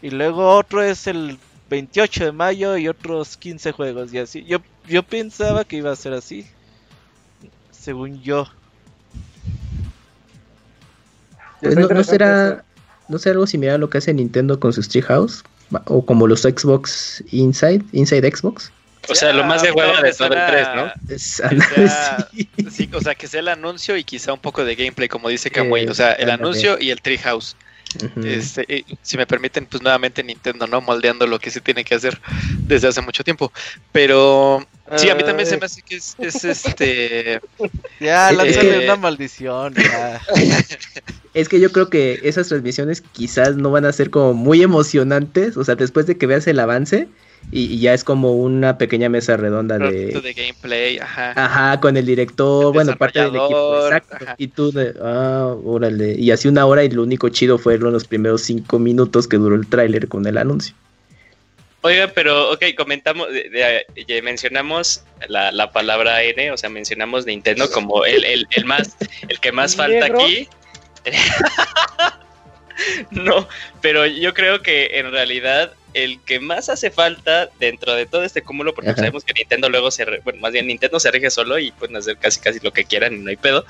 [0.02, 1.38] Y luego otro es el
[1.70, 4.44] 28 de mayo y otros 15 juegos y así.
[4.46, 6.46] Yo, yo pensaba que iba a ser así,
[7.72, 8.48] según yo.
[11.62, 12.64] Pues no, será
[13.08, 15.44] no será algo similar a lo que hace Nintendo con sus Treehouse
[15.86, 18.72] o como los Xbox Inside, Inside Xbox.
[19.10, 20.92] O sea, lo más de huevo de todo el 3, ¿no?
[22.72, 22.90] sí.
[22.94, 25.88] o sea, que sea el anuncio y quizá un poco de gameplay, como dice Kamui.
[25.88, 27.56] o sea, el anuncio y el Treehouse.
[28.24, 30.82] este, si me permiten, pues nuevamente Nintendo, ¿no?
[30.82, 32.20] Moldeando lo que se tiene que hacer
[32.60, 33.52] desde hace mucho tiempo.
[33.92, 37.42] Pero sí, a mí también se me hace que es, este.
[38.00, 39.76] Ya, lánzale una maldición.
[39.76, 40.22] Ya.
[41.34, 45.58] es que yo creo que esas transmisiones quizás no van a ser como muy emocionantes.
[45.58, 47.10] O sea, después de que veas el avance
[47.52, 50.08] y, ya es como una pequeña mesa redonda de...
[50.08, 51.34] de gameplay, ajá.
[51.36, 54.26] Ajá, con el director, bueno, parte del equipo, exacto.
[54.38, 56.16] Y tú de, ah, órale.
[56.16, 59.56] Y así una hora y lo único chido fueron los primeros cinco minutos que duró
[59.56, 60.76] el tráiler con el anuncio.
[61.82, 63.28] Oiga, pero, ok, comentamos,
[64.24, 68.96] mencionamos la, palabra N, o sea, mencionamos Nintendo como el, el, más,
[69.28, 70.48] el que más falta aquí.
[73.12, 73.48] no,
[73.82, 78.42] pero yo creo que en realidad el que más hace falta dentro de todo este
[78.42, 81.72] cúmulo, porque sabemos que Nintendo luego se, bueno, más bien Nintendo se rige solo y
[81.72, 83.66] pueden hacer casi casi lo que quieran y no hay pedo,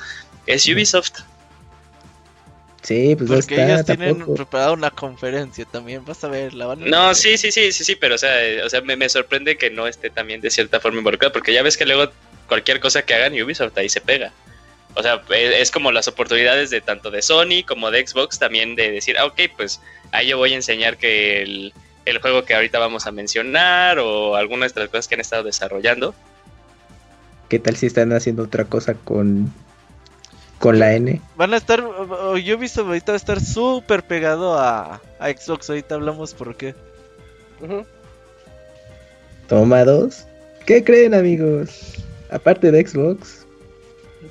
[0.46, 1.22] es Ubisoft.
[2.82, 6.84] Sí, pues Porque está, ellos tienen preparada una conferencia también, vas a ver, la van
[6.84, 8.32] a No, sí, sí, sí, sí, sí, pero o sea,
[8.66, 11.78] o sea me, sorprende que no esté también de cierta forma involucrado, porque ya ves
[11.78, 12.12] que luego
[12.48, 14.34] cualquier cosa que hagan Ubisoft ahí se pega.
[14.96, 18.76] O sea, e, es, como las oportunidades de tanto de Sony como de Xbox también
[18.76, 21.74] de decir, ah, ok, pues ahí yo voy a enseñar que el,
[22.06, 25.44] el juego que ahorita vamos a mencionar o algunas de las cosas que han estado
[25.44, 26.14] desarrollando.
[27.50, 29.52] ¿Qué tal si están haciendo otra cosa con
[30.64, 31.20] con la N.
[31.36, 35.96] Van a estar, yo he visto ahorita va a estar súper pegado a, Xbox, ahorita
[35.96, 36.74] hablamos por qué.
[39.50, 40.26] Toma dos.
[40.66, 41.96] ¿Qué creen amigos?
[42.32, 43.43] Aparte de Xbox.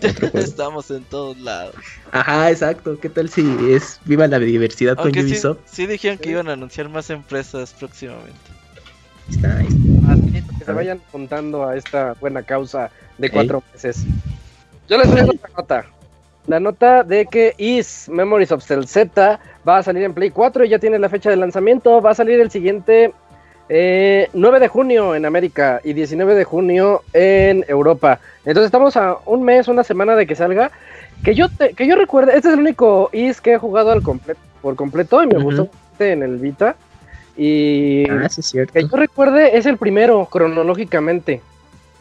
[0.34, 1.74] Estamos en todos lados.
[2.10, 2.98] Ajá, exacto.
[2.98, 5.58] ¿Qué tal si es viva la diversidad con Ubisoft?
[5.66, 8.38] Sí, dijeron que iban a anunciar más empresas próximamente.
[9.30, 9.68] Está ahí.
[10.58, 14.04] que se vayan juntando a esta buena causa de cuatro meses.
[14.88, 15.86] Yo les traigo otra nota
[16.46, 20.64] la nota de que Is Memories of Cell Z va a salir en Play 4
[20.64, 22.00] y ya tiene la fecha de lanzamiento.
[22.00, 23.12] Va a salir el siguiente
[23.72, 28.20] 9 eh, de junio en América y 19 de junio en Europa.
[28.44, 30.70] Entonces estamos a un mes, una semana de que salga.
[31.24, 34.76] Que yo, que yo recuerde, este es el único Is que he jugado al por
[34.76, 36.76] completo y me gustó en el Vita.
[37.36, 38.74] Y ah, cierto.
[38.74, 41.40] que yo recuerde es el primero cronológicamente.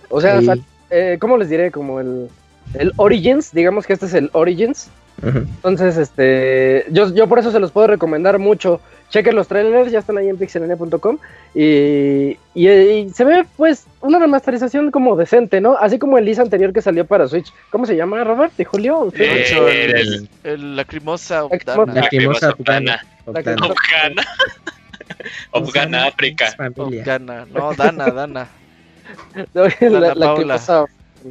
[0.09, 0.41] O sea,
[0.89, 1.71] eh, ¿cómo les diré?
[1.71, 2.29] Como el
[2.73, 4.89] el Origins, digamos que este es el Origins.
[5.21, 8.81] Entonces, este, yo, yo por eso se los puedo recomendar mucho.
[9.09, 11.17] Chequen los trailers, ya están ahí en pixelania.com
[11.53, 15.75] y, y, se ve pues una remasterización como decente, ¿no?
[15.77, 17.51] Así como el Lisa anterior que salió para Switch.
[17.71, 18.53] ¿Cómo se llama, Robert?
[18.55, 19.11] ¿De Julio?
[19.17, 21.93] Eh, el, el, lacrimosa Obdana.
[21.93, 23.05] Lacrimosa Obdana.
[23.25, 23.75] Obdana.
[25.51, 26.55] Obdana, África.
[26.77, 27.45] Obdana.
[27.53, 28.47] No, Dana, Dana.
[29.53, 30.85] la, lacrimosa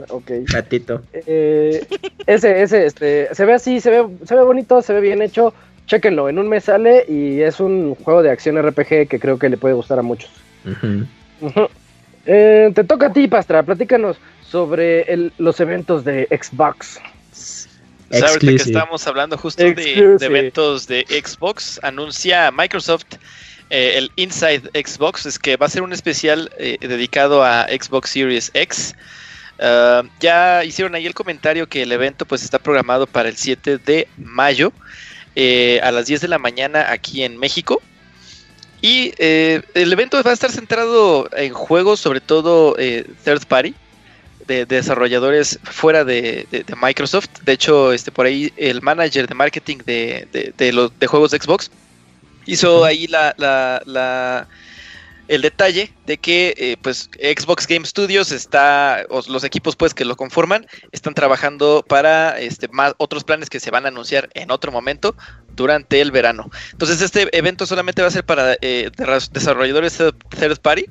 [0.09, 0.31] Ok.
[0.53, 1.03] Gatito.
[1.13, 1.87] Eh,
[2.27, 5.53] ese, ese, este, se ve así, se ve, se ve bonito, se ve bien hecho.
[5.87, 9.49] Chequenlo, en un mes sale y es un juego de acción RPG que creo que
[9.49, 10.31] le puede gustar a muchos.
[12.27, 17.01] Eh, te toca a ti, Pastra, platícanos sobre los eventos de Xbox.
[18.13, 23.07] ahorita que estamos hablando justo de, eventos de Xbox, anuncia Microsoft
[23.71, 26.51] eh, el Inside Xbox, es que va a ser un especial
[26.81, 28.95] dedicado a Xbox Series X.
[29.61, 33.77] Ah, ya hicieron ahí el comentario que el evento pues está programado para el 7
[33.79, 34.73] de mayo
[35.37, 37.83] eh, a las 10 de la mañana aquí en México.
[38.81, 43.75] Y eh, el evento va a estar centrado en juegos, sobre todo eh, third party,
[44.47, 46.47] de, desarrolladores fuera de,
[46.81, 47.29] Microsoft.
[47.43, 51.71] De hecho, este por ahí el manager de marketing de, los de juegos de Xbox
[52.47, 54.49] hizo ahí la, la
[55.31, 60.17] el detalle de que eh, pues Xbox Game Studios está, los equipos pues que lo
[60.17, 64.73] conforman, están trabajando para este, más, otros planes que se van a anunciar en otro
[64.73, 65.15] momento
[65.55, 66.51] durante el verano.
[66.73, 68.91] Entonces este evento solamente va a ser para eh,
[69.31, 70.87] desarrolladores third party.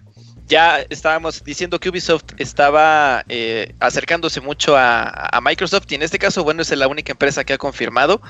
[0.47, 6.43] Ya estábamos diciendo que Ubisoft estaba eh, acercándose mucho a, Microsoft y en este caso,
[6.43, 8.21] bueno, es la única empresa que ha confirmado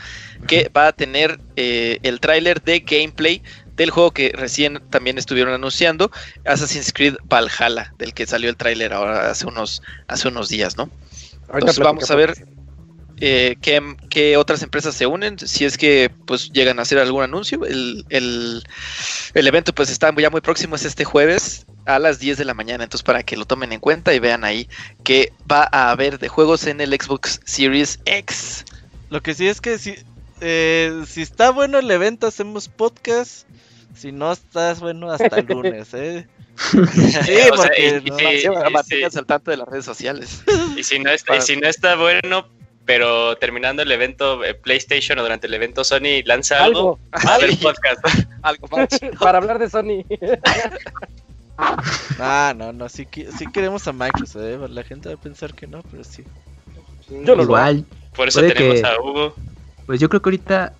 [0.48, 3.41] que va a tener el tráiler de gameplay
[3.79, 6.11] del juego que recién también estuvieron anunciando,
[6.45, 10.89] Assassin's Creed Valhalla, del que salió el tráiler ahora hace unos, hace unos días, ¿no?
[11.53, 12.45] Entonces vamos a ver
[13.21, 17.65] eh, qué, otras empresas se unen, si es que pues llegan a hacer algún anuncio.
[17.65, 18.63] El, el,
[19.33, 22.83] evento pues está ya muy próximo, es este jueves a las 10 de la mañana,
[22.83, 24.67] entonces para que lo tomen en cuenta y vean ahí
[25.05, 28.65] que va a haber de juegos en el Xbox Series X.
[29.09, 29.95] Lo que sí es que si,
[30.41, 33.47] eh, si está bueno el evento, hacemos podcast
[33.95, 36.28] si no estás bueno hasta el lunes, ¿eh?
[36.60, 40.43] Sí, porque no, al tanto de las redes sociales.
[40.75, 42.47] Y si no está, si no está bueno,
[42.86, 47.58] pero terminando el evento eh, PlayStation o durante el evento Sony lanza algo, algo.
[47.62, 47.99] podcast.
[48.41, 48.88] algo más.
[49.19, 50.04] Para hablar de Sony.
[51.58, 54.58] ah, no, no, sí, sí queremos a Microsoft, ¿eh?
[54.69, 56.23] la gente va a pensar que no, pero sí.
[57.10, 57.86] Yo lo Igual.
[58.15, 59.36] Por eso tenemos a Hugo.
[59.86, 60.73] Pues yo creo que ahorita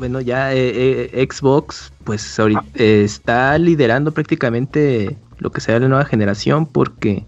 [0.00, 6.06] bueno, ya eh, eh, Xbox pues ahorita está liderando prácticamente lo que será la nueva
[6.06, 7.26] generación porque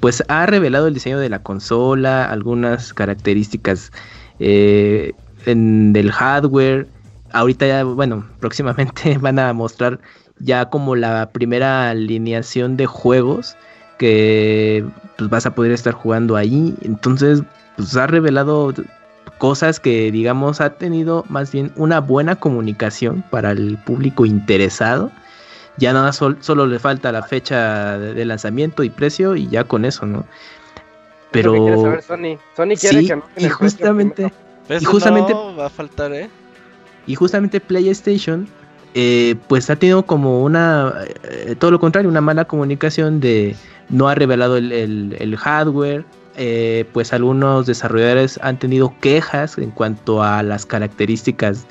[0.00, 3.90] pues ha revelado el diseño de la consola, algunas características
[4.38, 5.12] eh,
[5.46, 6.86] del hardware.
[7.32, 9.98] Ahorita ya, bueno, próximamente van a mostrar
[10.38, 13.56] ya como la primera alineación de juegos
[13.98, 14.84] que
[15.16, 16.74] pues vas a poder estar jugando ahí.
[16.82, 17.42] Entonces,
[17.76, 18.74] pues ha revelado
[19.38, 25.10] cosas que digamos ha tenido más bien una buena comunicación para el público interesado.
[25.76, 30.04] Ya nada, solo le falta la fecha de, lanzamiento y precio y ya con eso,
[30.04, 30.26] ¿no?
[31.30, 31.82] Pero...
[31.82, 32.38] Saber Sony.
[32.54, 34.32] Sony quiere que y justamente...
[34.68, 35.32] Y justamente...
[35.32, 36.28] va a faltar, ¿eh?
[37.06, 38.46] Y justamente PlayStation
[38.94, 43.54] eh, pues ha tenido como una, eh, todo lo contrario, una mala comunicación de
[43.88, 46.04] no ha revelado el, hardware,
[46.36, 51.66] eh, pues algunos desarrolladores han tenido quejas en cuanto a las características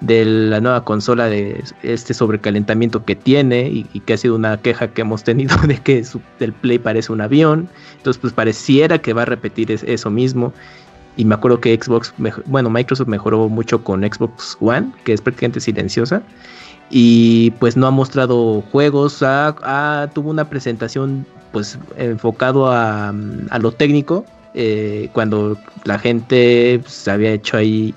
[0.00, 4.88] de la nueva consola de este sobrecalentamiento que tiene y, que ha sido una queja
[4.88, 6.04] que hemos tenido de que
[6.40, 10.52] el Play parece un avión, entonces pues pareciera que va a repetir eso mismo.
[11.14, 12.14] Y me acuerdo que Xbox,
[12.46, 16.22] bueno, Microsoft mejoró mucho con Xbox One, que es prácticamente silenciosa
[16.94, 19.24] y pues no ha mostrado juegos,
[20.12, 23.12] tuvo una presentación pues enfocado a,
[23.58, 27.94] lo técnico, eh, cuando la gente pues, había hecho ahí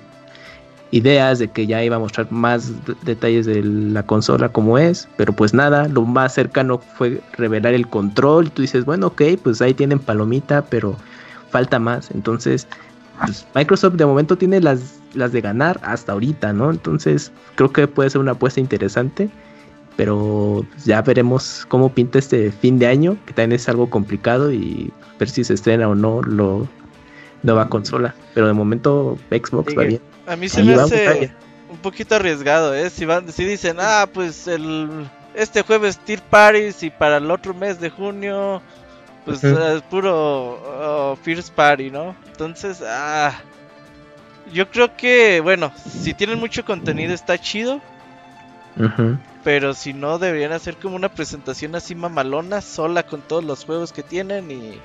[0.91, 2.71] ideas de que ya iba a mostrar más
[3.03, 7.89] detalles de la consola como es, pero pues nada, lo más cercano fue revelar el
[7.89, 10.95] control, tú dices, bueno, ok, pues ahí tienen palomita, pero
[11.49, 12.65] falta más, entonces
[13.19, 16.71] pues, Microsoft de momento tiene las, las de ganar hasta ahorita, ¿no?
[16.71, 19.29] Entonces creo que puede ser una apuesta interesante,
[19.95, 24.91] pero ya veremos cómo pinta este fin de año, que también es algo complicado y
[25.19, 26.67] ver si se estrena o no lo
[27.43, 28.15] nueva consola.
[28.33, 30.01] Pero de momento Xbox va bien.
[30.27, 31.31] A mí se me hace
[31.69, 32.89] un poquito arriesgado, ¿eh?
[32.89, 37.53] Si, van, si dicen, ah, pues el este jueves Tier Paris y para el otro
[37.53, 38.61] mes de junio
[39.25, 42.15] pues es puro oh, First Party, ¿no?
[42.27, 43.33] Entonces, ah,
[44.51, 47.81] yo creo que, bueno, si tienen mucho contenido está chido.
[49.43, 53.93] Pero si no, deberían hacer como una presentación así mamalona, sola con todos los juegos
[53.93, 54.79] que tienen y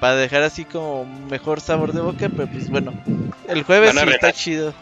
[0.00, 2.28] para dejar así como mejor sabor de boca.
[2.28, 2.94] Pero pues bueno,
[3.48, 4.72] el jueves sí está chido.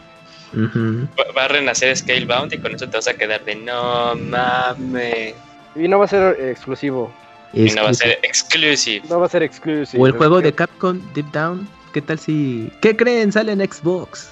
[1.35, 5.35] Va a renacer Scalebound y con eso te vas a quedar de no mames.
[5.75, 7.11] Y no va a ser exclusivo.
[7.53, 9.05] Y no va a ser exclusive.
[9.09, 10.01] No va a ser exclusive.
[10.01, 11.67] O el juego de Capcom Deep Down.
[11.97, 12.71] ¿Qué tal si.?
[12.79, 13.31] ¿Qué creen?
[13.31, 14.29] Sale en Xbox.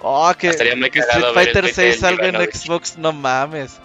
[0.00, 3.78] Oh, que, que Street Fighter 6 salga en Xbox, no mames.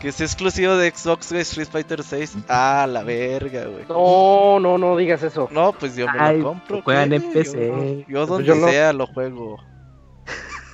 [0.00, 2.38] Que es exclusivo de Xbox, Street Fighter 6.
[2.48, 3.84] Ah, la verga, güey.
[3.86, 5.50] No, no, no digas eso.
[5.52, 6.80] No, pues yo me lo compro.
[6.80, 8.06] Juegan en PC.
[8.08, 9.58] Yo, pues donde sea lo juego.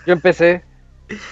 [0.07, 0.63] Yo empecé.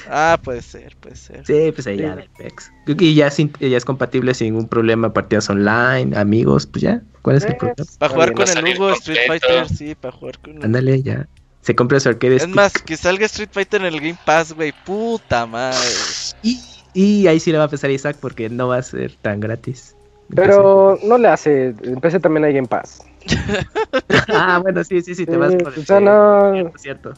[0.09, 1.45] Ah, puede ser, puede ser.
[1.47, 2.73] Sí, pues ahí ya Apex.
[2.87, 7.03] Y ya, ya es compatible sin ningún problema, partidas online, amigos, pues ya.
[7.23, 7.85] ¿Cuál es el problema?
[7.99, 11.29] Para jugar con el Hugo Street Fighter, sí, para jugar con Ándale, ya.
[11.61, 12.37] Se compra su arcade.
[12.37, 14.73] Es más, que salga Street Fighter en el Game Pass, güey.
[14.85, 15.77] Puta madre.
[16.43, 16.61] Y,
[16.95, 19.41] y ahí sí le va a pesar a Isaac porque no va a ser tan
[19.41, 19.97] gratis.
[20.35, 21.75] Pero no le hace.
[21.83, 23.05] Empecé también hay Game Pass.
[24.29, 25.81] ah, bueno, sí, sí, sí, te vas por el.
[25.81, 26.73] O sea, no.
[26.77, 27.15] cierto.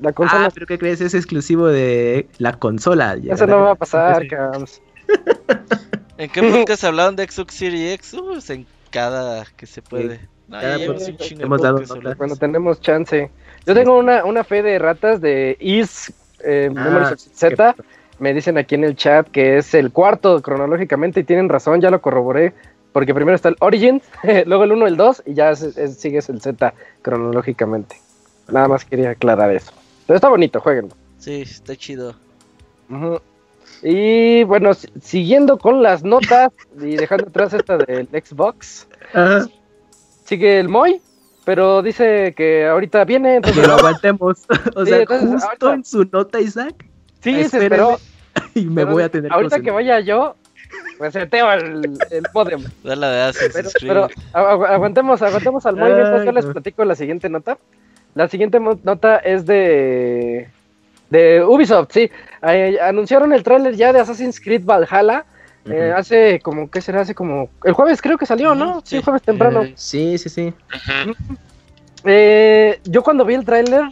[0.00, 0.46] La consola.
[0.46, 1.00] Ah, pero ¿qué crees?
[1.00, 3.16] Es exclusivo de la consola.
[3.22, 4.80] Eso no va a pasar, Cams.
[6.18, 8.14] ¿En qué podcast hablaron de Xbox Series X?
[8.14, 10.20] Uh, en cada que se puede.
[11.40, 11.82] hemos dado
[12.16, 13.30] Cuando tenemos chance.
[13.66, 16.12] Yo tengo una, una fe de ratas de Is
[16.44, 17.74] eh, ah, Z.
[18.20, 21.90] Me dicen aquí en el chat que es el cuarto cronológicamente y tienen razón, ya
[21.90, 22.52] lo corroboré.
[22.92, 24.00] Porque primero está el Origin,
[24.46, 27.96] luego el 1, el 2 y ya sigues el Z cronológicamente.
[28.48, 29.72] Nada más quería aclarar eso.
[30.06, 30.92] Pero está bonito, jueguen.
[31.18, 32.14] Sí, está chido.
[33.82, 38.86] Y bueno, siguiendo con las notas y dejando atrás esta del Xbox,
[40.24, 41.00] sigue el Moy,
[41.44, 43.36] pero dice que ahorita viene.
[43.36, 43.66] Entonces...
[43.66, 44.44] lo aguantemos.
[44.76, 46.84] o sea, justo en su nota, Isaac.
[47.20, 47.98] Sí, se esperó.
[48.56, 50.34] Y me voy a tener Ahorita que vaya yo,
[50.98, 52.64] pues seteo el, el modem.
[52.82, 57.58] Dale de pero, pero aguantemos, aguantemos al Moy mientras yo les platico la siguiente nota.
[58.14, 60.48] La siguiente nota es de
[61.10, 62.10] de Ubisoft, sí.
[62.42, 65.24] Eh, anunciaron el tráiler ya de Assassin's Creed Valhalla.
[65.66, 67.02] Eh, hace como, ¿qué será?
[67.02, 67.48] Hace como...
[67.62, 68.82] El jueves creo que salió, ¿no?
[68.84, 69.62] Sí, el jueves temprano.
[69.62, 70.52] Eh, sí, sí, sí.
[72.84, 73.84] yo cuando vi el tráiler,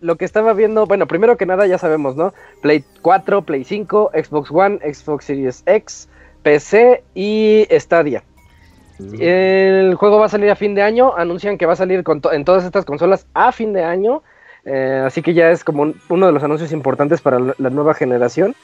[0.00, 2.34] lo que estaba viendo, bueno, primero que nada ya sabemos, ¿no?
[2.60, 6.08] Play 4, Play 5, Xbox One, Xbox Series X,
[6.42, 8.22] PC y Stadia.
[8.98, 11.14] El juego va a salir a fin de año.
[11.16, 14.22] Anuncian que va a salir en todas estas consolas a fin de año.
[14.64, 18.54] Eh, así que ya es como uno de los anuncios importantes para la, nueva generación.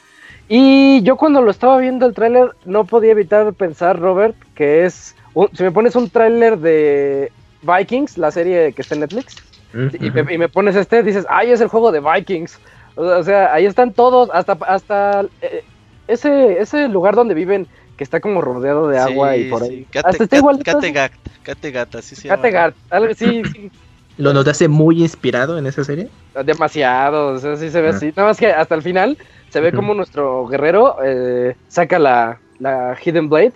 [0.48, 5.14] Y yo cuando lo estaba viendo el tráiler no podía evitar pensar, Robert, que es...
[5.52, 7.30] si me pones un tráiler de
[7.62, 9.36] Vikings, la serie que está en Netflix,
[9.72, 12.58] y, me, pones este, dices, ay, es el juego de Vikings.
[12.96, 15.62] O sea, ahí están todos, hasta, hasta eh,
[16.08, 17.68] ese, ese lugar donde viven,
[18.00, 19.86] que está como rodeado de agua y por ahí.
[19.90, 20.58] Kate, Hasta está igual.
[20.64, 22.28] Kattegat, Kattegat, así se.
[22.28, 23.70] Kattegat, algo sí, sí.
[24.16, 26.08] ¿Lo notaste muy inspirado en esa serie?
[26.46, 27.90] Demasiado, o sea, sí se ve Ah.
[27.94, 28.06] así.
[28.16, 29.18] Nada más que hasta el final
[29.50, 33.52] se ve como nuestro guerrero eh, saca la, la Hidden Blade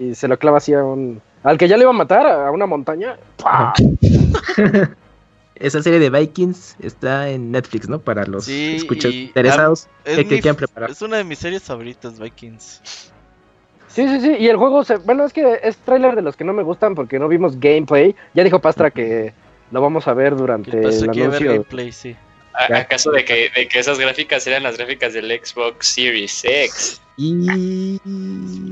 [0.00, 1.22] y se lo clava así a un.
[1.44, 3.16] Al que ya le iba a matar, a una montaña.
[5.54, 8.00] Esa serie de Vikings está en Netflix, ¿no?
[8.00, 10.90] Para los Sí, escuchas interesados Es, que, quieran preparar.
[10.90, 13.12] es una de mis series favoritas, Vikings.
[13.88, 14.36] Sí, sí, sí.
[14.38, 14.96] Y el juego, se...
[14.96, 18.14] bueno, es que es tráiler de los que no me gustan porque no vimos gameplay.
[18.34, 19.32] Ya dijo Pastra que
[19.70, 21.52] lo vamos a ver durante Que pasa el que ver anuncio.
[21.52, 22.16] gameplay, sí.
[22.54, 22.76] ¿A- Ya.
[22.78, 27.00] ¿Acaso de que, de que esas gráficas eran las gráficas del Xbox Series X?
[27.16, 27.98] Y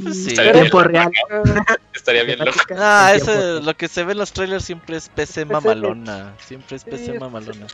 [0.02, 0.28] Pues sí.
[0.30, 1.10] Estaría tiempo bien real.
[1.94, 2.58] Estaría bien loco.
[2.76, 6.34] Ah, eso, lo que se ve en los trailers siempre es PC mamalona.
[6.46, 7.66] Siempre es PC mamalona.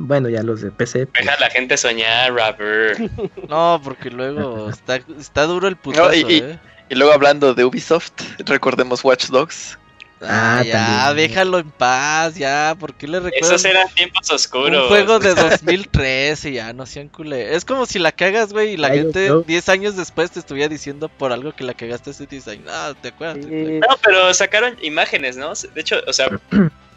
[0.00, 1.06] Bueno, ya los de PC.
[1.06, 3.10] pues, Deja a la gente soñar, rapper.
[3.48, 6.58] No, porque luego está, está duro el putazo, No, y- y- eh.
[6.90, 8.12] Y luego hablando de Ubisoft,
[8.46, 9.78] recordemos Watch Dogs.
[10.22, 11.28] Ah, Ah, ya, también.
[11.28, 12.74] déjalo en paz, ya.
[12.80, 14.82] ¿Por qué le Esos eran tiempos oscuros.
[14.84, 16.50] un juego de 2013?
[16.52, 17.54] Ya, no sean culé.
[17.54, 19.42] Es como si la cagas, güey, y la Ay, gente no.
[19.42, 22.64] 10 años después te estuviera diciendo por algo que la cagaste hace 10 años.
[22.68, 23.44] Ah, ¿te acuerdas?
[23.44, 23.50] Sí.
[23.80, 25.52] No, pero sacaron imágenes, ¿no?
[25.74, 26.28] De hecho, o sea,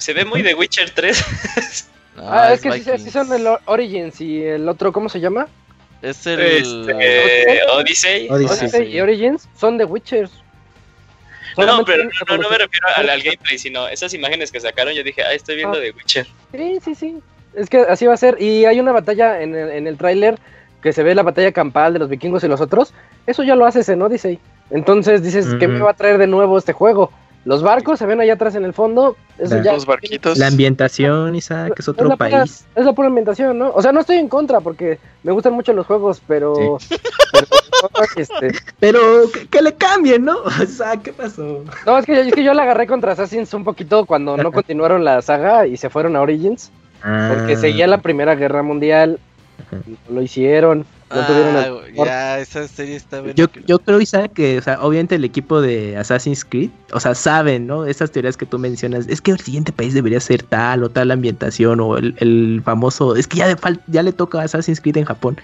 [0.00, 1.24] se ve muy de Witcher 3.
[2.22, 5.48] Ah, es que sí, sí son el Origins y el otro, ¿cómo se llama?
[6.02, 6.38] Es el...
[6.40, 8.28] Este, Odyssey.
[8.28, 8.58] Odyssey.
[8.66, 10.30] Odyssey y Origins son de Witchers.
[11.56, 14.92] No, pero no, no me refiero al, al gameplay, sino esas imágenes que sacaron.
[14.92, 15.80] Yo dije, ah, estoy viendo Ah.
[15.80, 16.26] de Witcher.
[16.52, 17.18] Sí, sí, sí.
[17.54, 18.36] Es que así va a ser.
[18.40, 20.38] Y hay una batalla en el, en el tráiler
[20.82, 22.92] que se ve la batalla campal de los vikingos y los otros.
[23.26, 24.38] Eso ya lo haces en Odyssey.
[24.70, 27.10] Entonces dices, ¿qué me va a traer de nuevo este juego?
[27.46, 29.16] Los barcos se ven allá atrás en el fondo.
[29.38, 30.36] Eso La- ya Los barquitos.
[30.36, 32.66] La ambientación, Isaac, es otro pura- país.
[32.74, 33.70] es la pura ambientación, ¿no?
[33.70, 36.76] O sea, no estoy en contra porque me gustan mucho los juegos, pero...
[37.32, 37.46] pero,
[38.16, 39.00] este, Pero
[39.32, 40.36] que, que le cambien, ¿no?
[40.62, 41.64] O sea, ¿qué pasó?
[41.86, 45.02] no, es que, es que yo la agarré contra Assassins un poquito cuando no continuaron
[45.04, 46.70] la saga y se fueron a Origins.
[47.02, 49.18] Porque Ah, seguía la Primera Guerra Mundial.
[50.08, 50.84] No Lo hicieron.
[51.12, 53.34] No tuvieron el- Ah, ya, esa serie está buena.
[53.34, 57.14] Yo, yo creo, Isaac, que, o sea, obviamente el equipo de Assassin's Creed, o sea,
[57.16, 57.84] saben, ¿no?
[57.84, 61.10] Esas teorías que tú mencionas, es que el siguiente país debería ser tal o tal
[61.10, 63.56] ambientación, o el, el famoso, es que ya,
[63.88, 65.36] ya le toca a Assassin's Creed en Japón,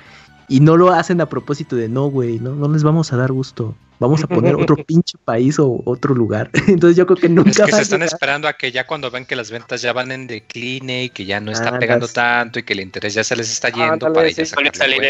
[0.49, 3.33] y no lo hacen a propósito de, no, güey, no, no les vamos a dar
[3.33, 6.51] gusto, vamos a poner otro pinche país o otro lugar.
[6.69, 8.15] Entonces yo creo que nunca Es que se a están llegar.
[8.15, 11.25] esperando a que ya cuando ven que las ventas ya van en decline y que
[11.25, 13.69] ya no está Ah, pegando las- tanto y que el interés ya se les está
[13.71, 14.29] yendo Ándale, para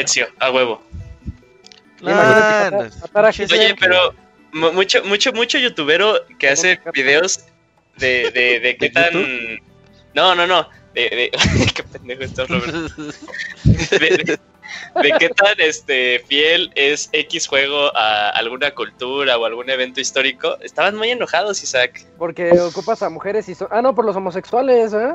[0.06, 0.20] sí.
[0.20, 0.82] ya a huevo.
[2.04, 2.78] Ah, no.
[3.52, 4.14] Oye, pero
[4.52, 6.02] mu- mucho, mucho, mucho youtuber
[6.38, 7.40] que hace videos
[7.98, 9.12] de, de, de qué ¿De tan.
[9.12, 9.60] YouTube?
[10.14, 10.68] No, no, no.
[10.94, 11.30] De, de...
[11.74, 12.72] qué pendejo estás, Robert.
[13.64, 14.38] De,
[15.02, 20.56] de- qué tan este fiel es X juego a alguna cultura o algún evento histórico.
[20.62, 22.04] Estaban muy enojados, Isaac.
[22.18, 23.68] Porque ocupas a mujeres y son...
[23.70, 25.14] Ah, no, por los homosexuales, ¿eh?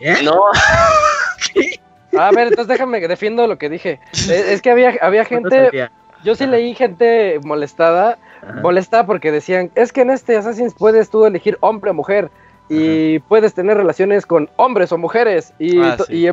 [0.00, 0.16] ¿Eh?
[0.22, 0.40] No,
[2.18, 4.00] A ver, entonces déjame que defiendo lo que dije.
[4.12, 5.88] Es, es que había, había gente...
[6.24, 8.18] Yo sí leí gente molestada.
[8.42, 8.60] Ajá.
[8.60, 12.30] Molestada porque decían, es que en este Assassin's puedes tú elegir hombre o mujer.
[12.68, 15.52] Y puedes tener relaciones con hombres o mujeres.
[15.58, 16.26] Y, Ah, sí.
[16.26, 16.30] y,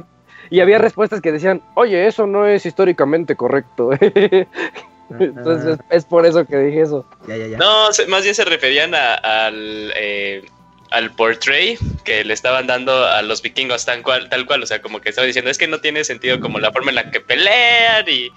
[0.49, 3.91] y había respuestas que decían, oye, eso no es históricamente correcto.
[5.19, 7.05] Entonces es, por eso que dije eso.
[7.27, 7.57] Ya, ya, ya.
[7.57, 10.43] no, más bien se referían a- al, eh,
[10.91, 14.63] al portray que le estaban dando a los vikingos tal cual, tal cual.
[14.63, 16.95] O sea, como que estaba diciendo, es que no tiene sentido como la forma en
[16.95, 18.31] la que pelean y,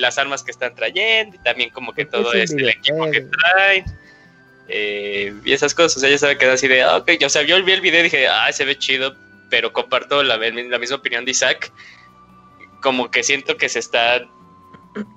[0.00, 3.08] las armas que están trayendo y también como que todo es un es el equipo
[3.10, 3.84] que traen.
[4.68, 7.42] eh, y esas cosas, o sea, ya se quedó así de, ah, ok, o sea,
[7.42, 9.14] yo vi el video y dije, ah, se ve chido,
[9.50, 11.72] pero comparto la, la misma opinión de Isaac,
[12.82, 14.22] como que siento que se está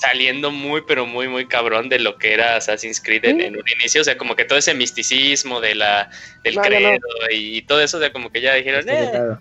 [0.00, 3.44] saliendo muy, pero muy, muy cabrón de lo que era Assassin's Creed en, Sí.
[3.46, 6.10] en un inicio, o sea, como que todo ese misticismo de la,
[6.44, 6.76] del No, no, no.
[6.76, 9.36] credo y todo eso, o sea, como que ya dijeron, eh.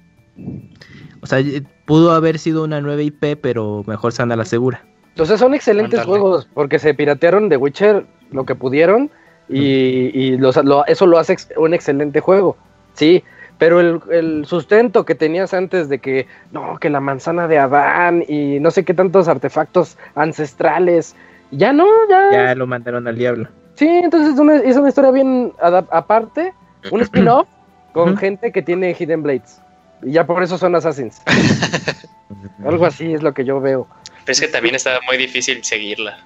[1.22, 1.40] O sea,
[1.86, 4.86] pudo haber sido una nueva IP, pero mejor se anda a la segura.
[5.10, 9.10] Entonces son excelentes juegos porque se piratearon de Witcher lo que pudieron
[9.48, 12.58] y, y los- lo- eso lo hace ex- un excelente juego.
[12.94, 13.24] Sí,
[13.58, 18.24] pero el, el sustento que tenías antes de que no, que la manzana de Adán
[18.28, 21.16] y no sé qué tantos artefactos ancestrales,
[21.52, 22.32] ya no, ya.
[22.32, 23.48] Ya lo mandaron al diablo.
[23.76, 26.54] Sí, entonces es una, es una historia bien aparte,
[26.92, 27.48] un spin-off
[27.94, 29.62] con gente que tiene Hidden Blades.
[30.04, 31.22] Y ya por eso son Assassins.
[32.66, 33.88] Algo así es lo que yo veo.
[34.26, 36.18] pero es que también estaba muy difícil seguirla.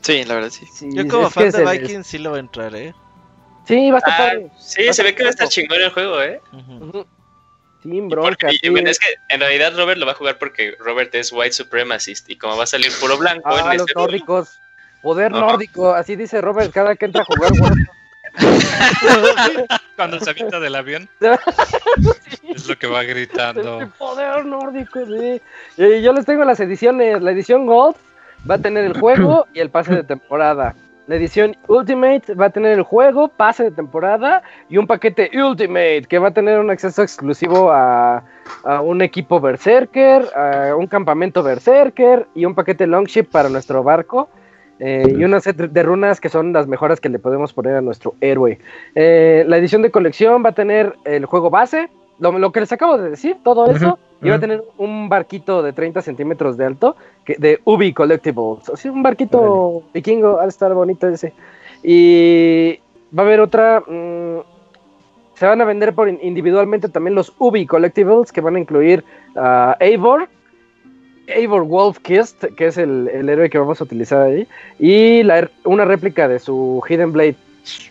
[0.00, 0.66] Sí, la verdad sí.
[0.72, 2.94] Sí, Yo como fan de Vikings sí lo voy a entrar, ¿eh?
[3.66, 4.50] Sí, va a estar Ah, padre.
[4.58, 6.40] sí, se ve que va a estar chingón el juego, ¿eh?
[6.52, 6.84] Ujú.
[6.84, 7.06] Ujú.
[7.82, 8.48] sin bronca.
[8.48, 11.52] Porque, bueno, es que en realidad Robert lo va a jugar porque Robert es white
[11.52, 13.42] supremacist y como va a salir puro blanco.
[13.48, 14.58] Ah, en los este- nórdicos.
[15.02, 17.52] Poder nórdico, así dice Robert cada que entra a jugar.
[19.96, 21.08] Cuando se avienta del avión,
[22.54, 23.80] es lo que va gritando.
[23.80, 25.40] El poder nórdico, sí.
[25.76, 27.22] Y yo les tengo las ediciones.
[27.22, 27.96] La edición Gold
[28.50, 30.74] va a tener el juego y el pase de temporada.
[31.06, 36.02] La edición Ultimate va a tener el juego, pase de temporada y un paquete Ultimate
[36.08, 38.24] que va a tener un acceso exclusivo a,
[38.64, 44.28] a un equipo Berserker, a un campamento Berserker y un paquete Longship para nuestro barco.
[44.78, 47.80] eh, y una set de runas que son las mejoras que le podemos poner a
[47.80, 48.58] nuestro héroe.
[48.94, 51.88] Eh, la edición de colección va a tener el juego base,
[52.18, 55.08] lo, lo que les acabo de decir, todo eso, Ujú, y va a tener un
[55.08, 58.68] barquito de 30 centímetros de alto que, de Ubi Collectibles.
[58.72, 61.32] Así, un barquito vikingo, de estar bonito ese.
[61.82, 62.78] Y
[63.16, 63.80] va a haber otra.
[63.80, 64.38] mm,
[65.34, 69.04] se van a vender por in- individualmente también los Ubi Collectibles que van a incluir
[69.36, 70.28] a Eivor.
[71.28, 74.46] Eivor Wolfkist, que es el, el héroe que vamos a utilizar ahí,
[74.78, 77.34] y la her- una réplica de su Hidden Blade.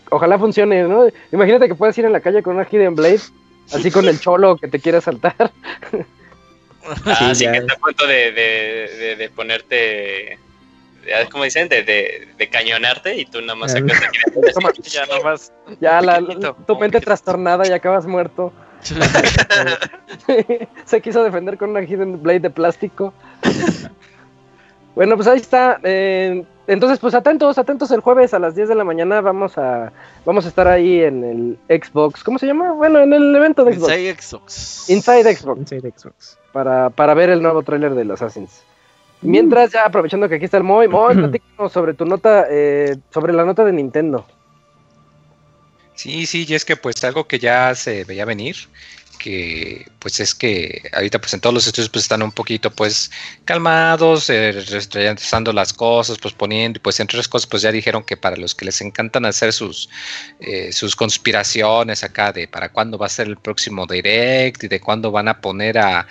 [0.10, 1.04] Ojalá funcione, ¿no?
[1.34, 3.20] Imagínate que puedes ir en la calle con una Hidden Blade,
[3.72, 5.52] así con el cholo que te quiere saltar.
[7.04, 7.52] Ah, Sí, sí, ya.
[7.54, 10.38] que está a punto de, de, de, de ponerte.
[11.32, 11.68] ¿Cómo dicen?
[11.68, 13.80] De, de, de cañonarte y tú nada más Ah.
[13.80, 14.84] sacas.
[14.94, 15.52] Ya nomás.
[15.82, 18.54] Ya la, tu como mente trastornada y acabas muerto.
[20.86, 23.14] Se quiso defender con una Hidden Blade de plástico.
[24.96, 25.80] Bueno, pues ahí está.
[25.84, 29.22] eh, entonces, pues atentos, atentos el jueves a las 10 de la mañana.
[29.22, 29.92] Vamos a,
[30.26, 31.24] vamos a estar ahí en
[31.70, 32.24] el Xbox.
[32.24, 32.72] ¿Cómo se llama?
[32.72, 33.92] Bueno, en el evento de Xbox.
[33.92, 34.90] Inside Xbox.
[34.90, 35.60] Inside Xbox.
[35.60, 36.38] Inside Xbox.
[36.52, 38.64] Para, para ver el nuevo tráiler de los Assassins.
[39.22, 43.34] Mientras, ya aprovechando que aquí está el Moy, Moy, platícanos sobre tu nota, eh, sobre
[43.34, 44.26] la nota de Nintendo.
[45.94, 48.56] Sí, sí, y es que pues algo que ya se veía venir,
[49.26, 53.10] que pues es que ahorita pues en todos los estudios pues están un poquito pues
[53.44, 58.04] calmados, eh, retrasando las cosas, pues poniendo, y pues entre otras cosas pues ya dijeron
[58.04, 59.90] que para los que les encantan hacer sus,
[60.40, 64.80] eh, sus conspiraciones acá de para cuándo va a ser el próximo direct y de
[64.80, 66.06] cuándo van a poner a,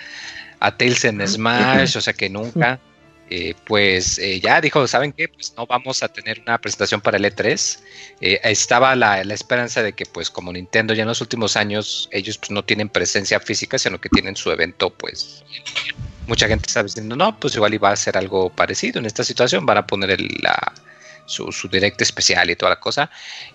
[0.59, 2.81] a Tails en Smash, o sea que nunca.
[3.29, 5.27] Eh, pues eh, ya dijo, ¿saben qué?
[5.27, 7.79] Pues no vamos a tener una presentación para el E3.
[8.21, 12.07] Eh, estaba la, la esperanza de que pues como Nintendo ya en los últimos años
[12.11, 15.43] ellos pues no tienen presencia física, sino que tienen su evento pues
[16.27, 19.65] mucha gente está diciendo, no, pues igual iba a ser algo parecido en esta situación,
[19.65, 20.73] van a poner la,
[21.25, 23.09] su, su direct especial y toda la cosa.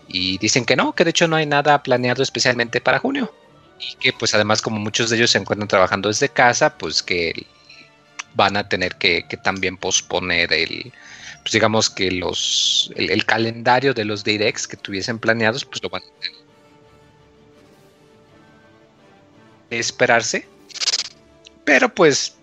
[0.09, 3.33] Y dicen que no, que de hecho no hay nada planeado especialmente para junio.
[3.79, 7.47] Y que pues además como muchos de ellos se encuentran trabajando desde casa, pues que
[8.35, 10.93] van a tener que, también posponer el,
[11.43, 15.89] pues digamos que los el, el calendario de los directs que tuviesen planeados, pues lo
[15.89, 16.41] van a tener
[19.71, 20.47] esperarse.
[21.65, 22.35] Pero pues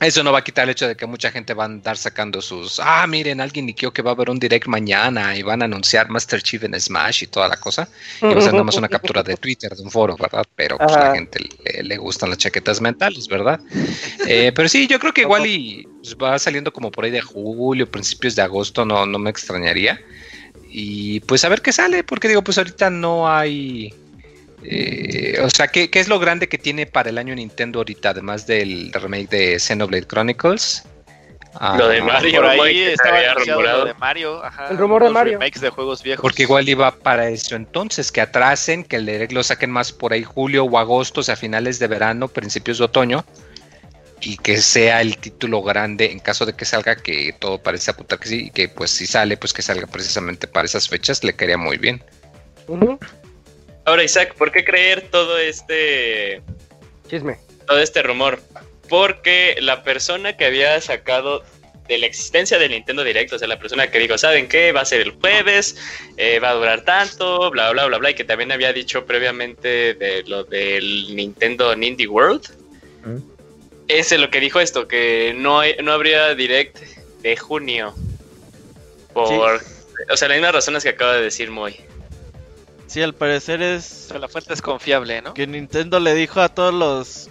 [0.00, 2.40] eso no va a quitar el hecho de que mucha gente va a andar sacando
[2.40, 5.64] sus, ah, miren, alguien niqueó que va a haber un direct mañana y van a
[5.64, 7.88] anunciar Master Chief en Smash y toda la cosa.
[8.22, 10.44] Y va a ser nada más una captura de Twitter, de un foro, ¿verdad?
[10.54, 13.60] Pero pues, la gente le, le gustan las chaquetas mentales, ¿verdad?
[14.26, 17.20] Eh, pero sí, yo creo que igual y pues, va saliendo como por ahí de
[17.20, 20.00] julio, principios de agosto, no, no me extrañaría.
[20.70, 23.92] Y pues a ver qué sale, porque digo, pues ahorita no hay...
[24.64, 28.10] eh, o sea, ¿qué, qué es lo grande que tiene para el año Nintendo ahorita,
[28.10, 30.84] además del remake de Xenoblade Chronicles?
[31.76, 32.42] Lo de Ah, Mario.
[32.42, 34.44] Por ahí estaba lo de Mario.
[34.44, 35.38] Ajá, El rumor de Mario.
[35.38, 36.22] Remakes de juegos viejos.
[36.22, 40.12] Porque igual iba para eso entonces, que atrasen, que el direct lo saquen más por
[40.12, 43.24] ahí julio o agosto, o sea, finales de verano, principios de otoño,
[44.20, 48.18] y que sea el título grande en caso de que salga, que todo parece apuntar
[48.18, 51.34] que sí, y que pues si sale, pues que salga precisamente para esas fechas, le
[51.34, 52.02] quedaría muy bien.
[53.88, 56.42] Ahora, Isaac, ¿por qué creer todo este
[57.08, 57.38] Chisme.
[57.66, 58.38] todo este rumor?
[58.88, 61.42] Porque la persona que había sacado
[61.88, 64.72] de la existencia del Nintendo Direct, o sea, la persona que dijo, ¿saben qué?
[64.72, 65.76] Va a ser el jueves,
[66.18, 69.94] eh, va a durar tanto, bla, bla, bla, bla, y que también había dicho previamente
[69.94, 72.42] de lo del Nintendo Indie World.
[73.06, 73.16] Mm.
[73.88, 76.76] Ese es lo que dijo esto, que no, hay- no habría Direct
[77.22, 77.94] de junio.
[79.14, 79.62] Por,
[80.10, 81.74] o sea, las mismas razones que acaba de decir Moy.
[82.88, 85.34] Sí, al parecer O es sea, la fuente es confiable, ¿no?
[85.34, 87.28] que Nintendo le dijo a todos los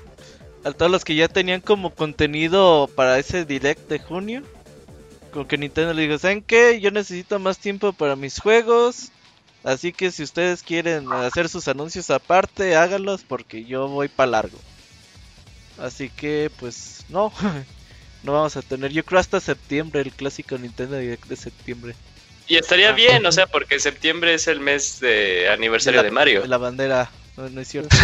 [0.64, 4.44] a todos los que ya tenían como contenido para ese direct de junio.
[5.32, 6.80] Como que Nintendo le dijo, ¿saben qué?
[6.80, 9.12] Yo necesito más tiempo para mis juegos.
[9.64, 14.58] Así que si ustedes quieren hacer sus anuncios aparte, háganlos porque yo voy para largo.
[15.78, 17.32] Así que pues no.
[18.24, 21.96] no vamos a tener, yo creo hasta septiembre, el clásico Nintendo Direct de septiembre.
[22.48, 26.42] Y estaría bien, o sea, porque septiembre es el mes de aniversario de, la, Mario.
[26.44, 27.10] de la bandera.
[27.36, 27.96] No, no es cierto.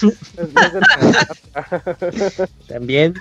[2.68, 3.14] También.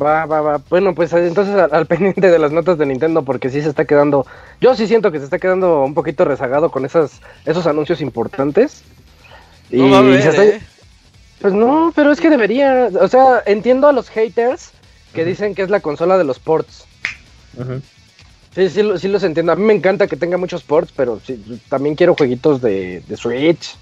[0.00, 0.56] Va, va, va.
[0.70, 3.84] Bueno, pues entonces al, al pendiente de las notas de Nintendo porque sí se está
[3.84, 4.26] quedando,
[4.60, 8.82] yo sí siento que se está quedando un poquito rezagado con esas, esos anuncios importantes.
[9.70, 10.60] No va a haber, se está- ¿eh?
[11.40, 14.70] Pues no, pero es que debería, o sea, entiendo a los haters
[15.12, 16.84] que dicen que es la consola de los ports.
[17.56, 17.82] Ujú.
[18.54, 19.52] Sí, sí, lo- sí los entiendo.
[19.52, 23.16] A mí me encanta que tenga muchos ports, pero sí, también quiero jueguitos de, de
[23.16, 23.76] Switch.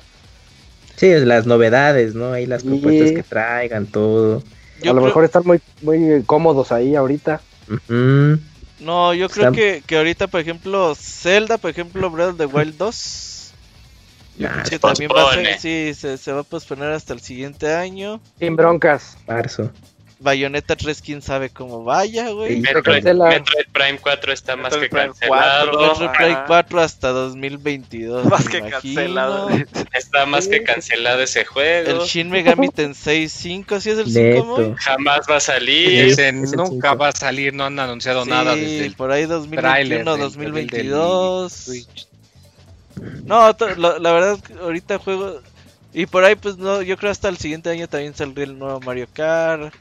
[0.97, 2.33] Sí, es las novedades, ¿no?
[2.33, 2.69] Ahí las Sí.
[2.69, 4.43] propuestas que traigan, todo.
[4.83, 7.41] Yo a lo creo- mejor están muy, muy cómodos ahí ahorita.
[8.81, 12.47] No, yo creo Están- que, que ahorita, por ejemplo, Zelda, por ejemplo, Breath of the
[12.47, 13.37] Wild 2,
[14.39, 15.59] Nah, que Se también va a pospone.
[15.59, 18.21] ser, sí, se, se va a posponer hasta el siguiente año.
[18.39, 19.19] Sin broncas.
[19.27, 19.71] marzo.
[20.23, 22.61] Bayonetta 3, quién sabe cómo vaya, güey.
[22.61, 23.29] Metroid, cancela.
[23.31, 25.71] Metroid Prime 4 está más Metroid que Prime cancelado.
[25.73, 26.45] 4, Metro Prime Ajá.
[26.47, 28.27] 4 hasta 2022.
[28.27, 28.81] Más que imagino.
[28.81, 29.49] cancelado.
[29.95, 31.91] Está más que cancelado ese juego.
[32.03, 34.45] El Shin Megami Tensei 5, ¿sí es el 5, Neto.
[34.45, 34.75] Moy?
[34.79, 36.05] Jamás va a salir.
[36.07, 40.05] Dicen, nunca va a salir, no han anunciado Sí, nada desde el por ahí tráiler
[40.05, 41.53] 2021, del- del 2022.
[41.53, 42.07] Switch.
[43.25, 45.41] No, lo- la verdad, que ahorita juego.
[45.95, 48.81] Y por ahí, pues no, yo creo hasta el siguiente año también saldría el nuevo
[48.81, 49.75] Mario Kart.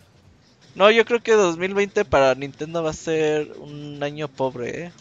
[0.79, 4.91] No, yo creo que 2020 para Nintendo va a ser un año pobre, ¿eh?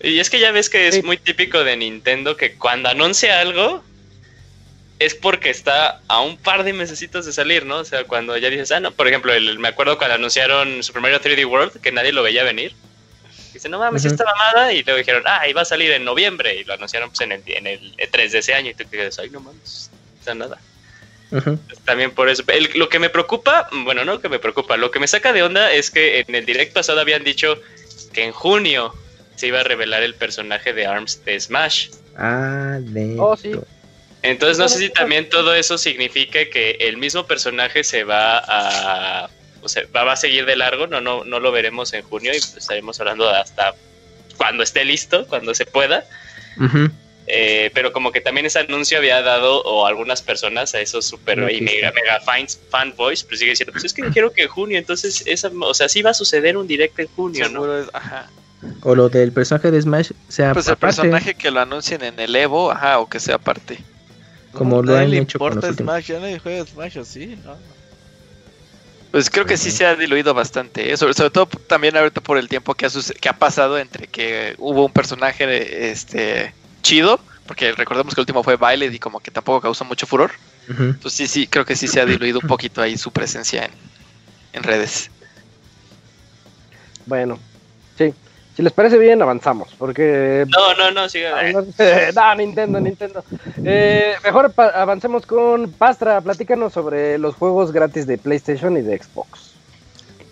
[0.00, 1.02] Y es que ya ves que es Sí.
[1.02, 3.84] muy típico de Nintendo que cuando anuncia algo
[4.98, 7.76] es porque está a un par de mesecitos de salir, ¿no?
[7.78, 11.02] O sea, cuando ya dices, ah, no, por ejemplo, el- me acuerdo cuando anunciaron Super
[11.02, 12.74] Mario 3D World, que nadie lo veía venir.
[13.54, 14.14] Dice, no mames, Ujú.
[14.14, 14.72] esta mamada.
[14.72, 16.56] Y luego dijeron, ah, iba a salir en noviembre.
[16.56, 18.70] Y lo anunciaron pues, en, el, en el E3 de ese año.
[18.70, 19.88] Y tú te quedas, ay, no mames,
[20.20, 20.34] o sea,
[21.84, 22.42] También por eso.
[22.48, 25.32] El- lo que me preocupa, bueno, no lo que me preocupa, lo que me saca
[25.32, 27.58] de onda es que en el direct pasado habían dicho
[28.12, 28.94] que en junio
[29.36, 31.88] se iba a revelar el personaje de ARMS de Smash.
[32.16, 33.22] Ah, neto.
[33.22, 33.52] Oh, sí.
[34.22, 39.30] Entonces no sé si también todo eso significa que el mismo personaje se va a...
[39.62, 42.38] O sea, va, a seguir de largo, no, no, no lo veremos en junio y
[42.38, 43.74] pues estaremos hablando hasta
[44.36, 46.04] cuando esté listo, cuando se pueda.
[47.26, 51.38] Eh, pero como que también ese anuncio había dado o algunas personas a esos super
[51.38, 54.48] No y mega mega fans fanboys, pero sigue diciendo, pues es que dijeron que en
[54.48, 57.62] junio, entonces esa, o sea, sí va a suceder un directo en junio, ¿no?
[57.62, 58.28] Seguro ajá.
[58.82, 62.18] O lo del personaje de Smash sea Pues el aparte, personaje que lo anuncien en
[62.18, 63.78] el Evo, ajá, o que sea aparte.
[64.52, 65.76] como lo Nadie han hecho con importa los.
[65.76, 67.38] Smash, ya nadie juega Smash, ¿o sí?
[67.44, 67.56] No.
[69.12, 70.96] Pues creo que sí se ha diluido bastante, ¿eh?
[70.96, 74.54] sobre, sobre todo también ahorita por el tiempo que ha, que ha pasado entre que
[74.58, 79.30] hubo un personaje este chido, porque recordemos que el último fue Violet y como que
[79.30, 80.32] tampoco causó mucho furor.
[80.68, 83.72] Entonces sí, sí, creo que sí se ha diluido un poquito ahí su presencia en,
[84.52, 85.10] en redes.
[87.06, 87.38] Bueno,
[87.98, 88.14] sí.
[88.56, 89.74] Si les parece bien, avanzamos.
[89.78, 90.44] Porque.
[90.48, 91.30] No, no, no, sigue.
[92.14, 93.24] no, Nintendo, Nintendo.
[93.64, 96.20] Eh, mejor avancemos con Pastra.
[96.20, 99.52] Platícanos sobre los juegos gratis de PlayStation y de Xbox.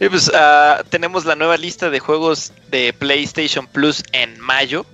[0.01, 4.85] Y pues ah, tenemos la nueva lista de juegos de PlayStation Plus en mayo.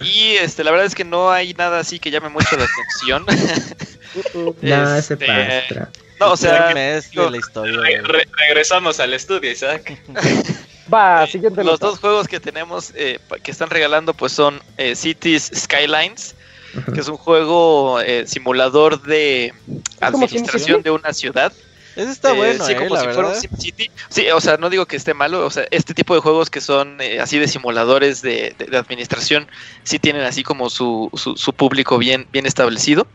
[0.00, 3.26] Y este, la verdad es que no hay nada así que llame mucho la atención.
[4.62, 5.90] No, ese Este, pastra.
[6.20, 8.00] no, o sea, mes de la historia.
[8.02, 9.98] Re- regresamos al estudio, Isaac.
[10.92, 11.86] Va, Eh, siguiente los nota.
[11.88, 16.34] dos juegos que tenemos eh, que están regalando pues son eh, Cities Skylines,
[16.78, 16.92] Ujú.
[16.92, 19.52] que es un juego eh, simulador de
[20.00, 21.52] administración de una ciudad.
[21.96, 23.40] Ese está Eh, bueno, sí, eh, como la si fuera un verdad.
[23.40, 23.90] SimCity.
[24.10, 26.60] Sí, o sea, no digo que esté malo, o sea, este tipo de juegos que
[26.60, 29.48] son eh, así de simuladores de, de- de administración,
[29.82, 33.06] sí tienen así como su, su, su público bien, bien establecido.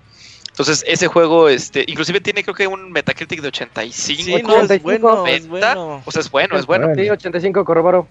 [0.49, 3.95] Entonces, ese juego, este, inclusive tiene creo que un Metacritic de 85.
[3.95, 6.03] Sí, no, es 85, bueno, es 90, bueno.
[6.05, 6.87] O sea, es bueno, es bueno.
[6.93, 8.09] Sí, 85 corroboro.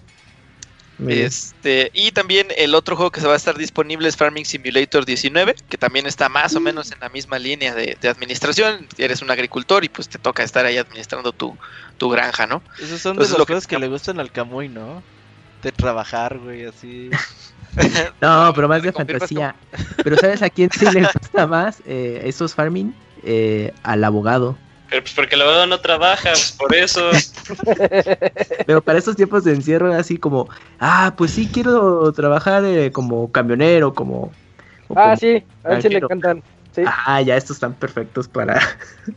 [1.09, 5.05] Este, y también el otro juego que se va a estar disponible es Farming Simulator
[5.05, 6.63] 19, que también está más o Mm.
[6.63, 8.87] menos en la misma línea de, de administración.
[8.97, 11.57] Eres un agricultor y pues te toca estar ahí administrando tu,
[11.97, 12.61] tu granja, ¿no?
[12.79, 15.01] Esos son Entonces, de los lo que juegos que tenemos- le gustan al Camuy, ¿no?
[15.63, 17.09] De trabajar, güey, así.
[18.21, 19.55] No, pero más de ¿Me confirmas fantasía.
[20.03, 22.93] Pero ¿sabes a quién sí le gusta más eh, esos farming?
[23.23, 24.57] Eh, al abogado.
[24.91, 27.09] Pero pues porque el abogado no trabaja, pues por eso.
[28.67, 33.31] Pero para estos tiempos de encierro, así como, ah, pues sí quiero trabajar eh, como
[33.31, 34.33] camionero, como.
[34.89, 36.43] Ah, como- sí, a él sí le encantan.
[36.75, 36.83] Sí.
[36.85, 38.59] Ah, ya estos están perfectos para.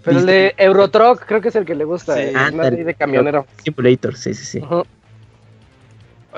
[0.05, 2.15] Pero el de Eurotruck creo que es el que le gusta.
[2.15, 2.21] Sí.
[2.23, 3.45] eh, ahí de camionero.
[3.65, 4.61] Simulator, sí, sí, sí.
[4.71, 4.83] Ah,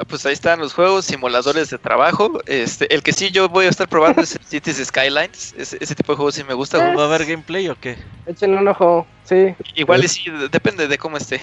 [0.08, 2.40] Pues ahí están los juegos, simuladores de trabajo.
[2.46, 5.54] Este, el que sí yo voy a estar probando es el Cities Skylines.
[5.56, 6.78] Ese, ese tipo de juegos sí me gusta.
[6.78, 6.94] Ah.
[6.94, 7.96] ¿Va a haber gameplay o qué?
[8.26, 9.06] Échenle un ojo.
[9.24, 9.54] Sí.
[9.74, 11.40] Igual y sí, depende de cómo esté.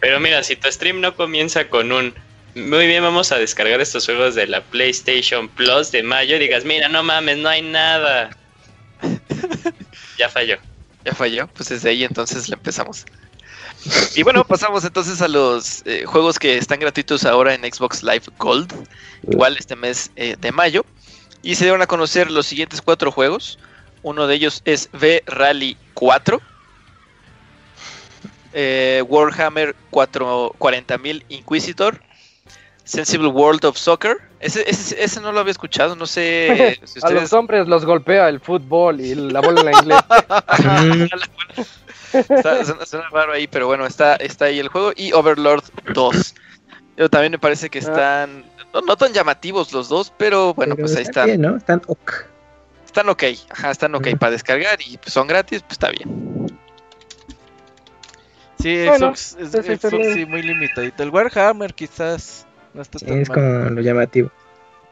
[0.00, 2.14] Pero mira, si tu stream no comienza con un
[2.54, 6.88] muy bien, vamos a descargar estos juegos de la PlayStation Plus de mayo, digas, mira,
[6.88, 8.30] no mames, no hay nada.
[10.16, 10.58] Ya falló.
[11.04, 13.04] Ya falló, pues desde ahí entonces le empezamos.
[14.16, 18.24] Y bueno, pasamos entonces a los eh, juegos que están gratuitos ahora en Xbox Live
[18.38, 18.72] Gold,
[19.30, 20.84] igual este mes eh, de mayo.
[21.42, 23.58] Y se dieron a conocer los siguientes cuatro juegos.
[24.02, 26.40] Uno de ellos es V-Rally 4,
[28.54, 32.00] eh, Warhammer 4, 40.000 Inquisitor,
[32.84, 34.16] Sensible World of Soccer.
[34.40, 38.28] Ese, ese, ese no lo había escuchado, no sé si A los hombres los golpea
[38.28, 41.20] el fútbol y la bola en la inglés.
[42.14, 44.92] Está- suena, suena raro ahí, pero bueno, está, está ahí el juego.
[44.96, 46.34] Y Overlord 2.
[46.96, 50.86] Yo también me parece que están no, no tan llamativos los dos, pero bueno, Pero
[50.86, 51.26] pues ahí está están.
[51.26, 51.56] bien, ¿no?
[51.56, 52.12] Están ok.
[52.86, 56.46] Están ok, ajá, están ok para descargar y pues, son gratis, pues está bien.
[58.60, 59.50] Sí, Bueno, Xbox, es-
[59.80, 61.02] Xbox sí, muy limitadito.
[61.02, 63.34] El Warhammer quizás no está Sí, tan es mal.
[63.38, 64.30] como lo llamativo.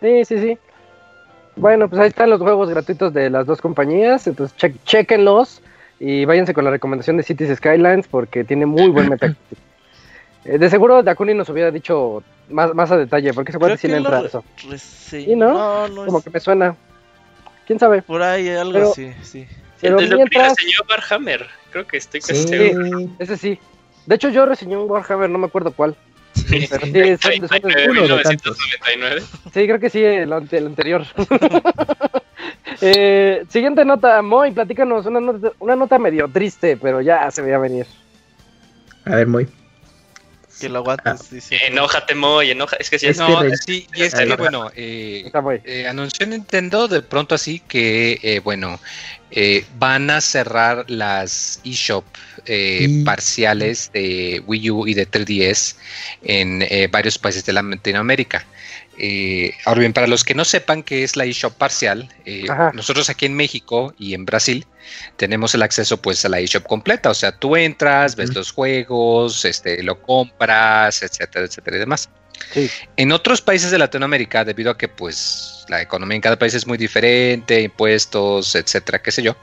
[0.00, 0.58] Sí, sí, sí.
[1.56, 4.26] Bueno, pues ahí están los juegos gratuitos de las dos compañías.
[4.26, 5.62] Entonces, che chequenlos
[6.04, 9.58] y váyanse con la recomendación de Cities Skylines porque tiene muy buen Metacritic.
[10.44, 13.98] Eh, de seguro Dakuni nos hubiera dicho más, más a detalle porque cuate sí le
[13.98, 14.44] entra eso.
[14.76, 15.52] ¿Sí, no?
[15.52, 16.74] No, no Como es- que me suena.
[17.66, 18.02] ¿Quién sabe?
[18.02, 19.46] Por ahí algo Pero- así, sí.
[19.80, 20.56] Pero Desde lo que mientras...
[20.56, 21.46] reseñó Warhammer.
[21.70, 23.08] Creo que estoy casi Sí, seguro.
[23.20, 23.58] Ese sí.
[24.06, 25.96] De hecho, yo reseñé un Warhammer, no me acuerdo cuál.
[26.48, 28.58] Pero sí, son- son de- son de- 99, uno de tantos.
[28.58, 29.22] 1999.
[29.54, 31.04] Sí, creo que sí, el, ante- el anterior.
[32.80, 37.58] Eh, siguiente nota, Moy, platícanos una nota, una nota medio triste, pero ya se veía
[37.58, 37.86] venir.
[39.04, 39.48] A ver, muy.
[40.60, 41.56] Que lo aguantes, dice.
[41.66, 42.76] Enójate, Moy, enoja.
[42.76, 45.60] Es que sí, Este No, sí, y es que bueno, eh, Moy.
[45.64, 48.78] eh, anunció Nintendo de pronto así que, eh, bueno,
[49.32, 52.04] eh, van a cerrar las eShop
[52.46, 55.76] eh, parciales de Wii U y de 3DS
[56.22, 58.44] en eh, varios países de Latinoamérica.
[58.98, 63.08] Eh, ahora bien, para los que no sepan qué es la eShop parcial, eh, nosotros
[63.08, 64.66] aquí en México y en Brasil
[65.16, 69.44] tenemos el acceso pues a la eShop completa, o sea, tú entras, ves los juegos,
[69.44, 72.10] este, lo compras, etcétera, etcétera y demás.
[72.52, 72.70] Sí.
[72.96, 76.66] En otros países de Latinoamérica, debido a que pues la economía en cada país es
[76.66, 79.36] muy diferente, impuestos, etcétera, qué sé yo.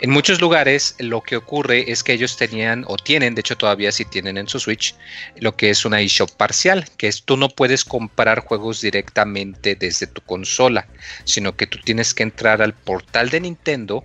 [0.00, 3.90] En muchos lugares lo que ocurre es que ellos tenían o tienen, de hecho todavía
[3.90, 4.94] sí tienen en su Switch,
[5.40, 10.06] lo que es una eShop parcial, que es tú no puedes comprar juegos directamente desde
[10.06, 10.86] tu consola,
[11.24, 14.04] sino que tú tienes que entrar al portal de Nintendo,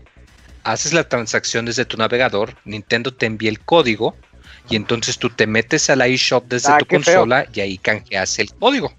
[0.64, 4.16] haces la transacción desde tu navegador, Nintendo te envía el código
[4.70, 6.98] y entonces tú te metes a la eShop desde Ah, tu feo.
[7.04, 8.92] consola y ahí canjeas el código.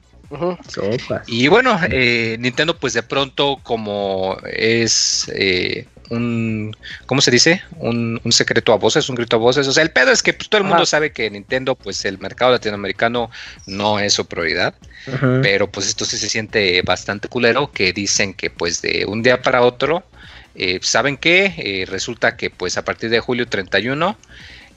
[1.26, 6.76] Y bueno, eh, Nintendo pues de pronto como es eh, un,
[7.07, 7.62] ¿cómo se dice?
[7.78, 9.66] Un, un secreto a voces, un grito a voces.
[9.68, 10.86] O sea, el pedo es que pues, todo el mundo Ajá.
[10.86, 13.30] sabe que Nintendo pues el mercado latinoamericano
[13.66, 14.74] no es su prioridad.
[15.42, 19.42] Pero pues esto sí se siente bastante culero que dicen que pues de un día
[19.42, 20.02] para otro,
[20.55, 21.52] eh, ¿saben qué?
[21.59, 24.16] Eh, resulta que pues a partir de julio 31,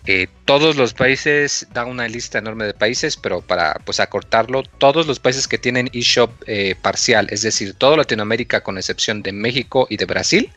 [0.05, 5.05] eh, todos los países, da una lista enorme de países, pero para pues acortarlo, todos
[5.05, 9.87] los países que tienen eShop eh, parcial, es decir, toda Latinoamérica con excepción de México
[9.89, 10.51] y de Brasil,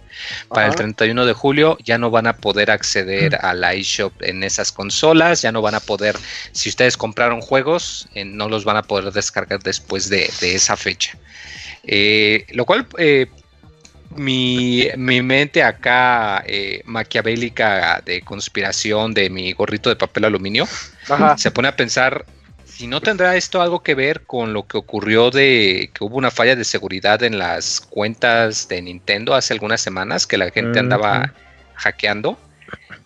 [0.49, 0.79] para el Ajá.
[0.79, 5.43] 31 de julio ya no van a poder acceder a la eShop en esas consolas,
[5.43, 6.17] ya no van a poder,
[6.53, 10.77] si ustedes compraron juegos, eh, no los van a poder descargar después de, de esa
[10.77, 11.19] fecha.
[11.83, 12.87] Eh, lo cual,
[14.17, 20.67] mi, mi mente acá eh, maquiavélica de conspiración de mi gorrito de papel aluminio
[21.09, 21.39] Ajá.
[21.39, 22.25] se pone a pensar
[22.65, 26.31] si no tendrá esto algo que ver con lo que ocurrió de que hubo una
[26.31, 31.33] falla de seguridad en las cuentas de Nintendo hace algunas semanas que la gente andaba
[31.75, 32.39] hackeando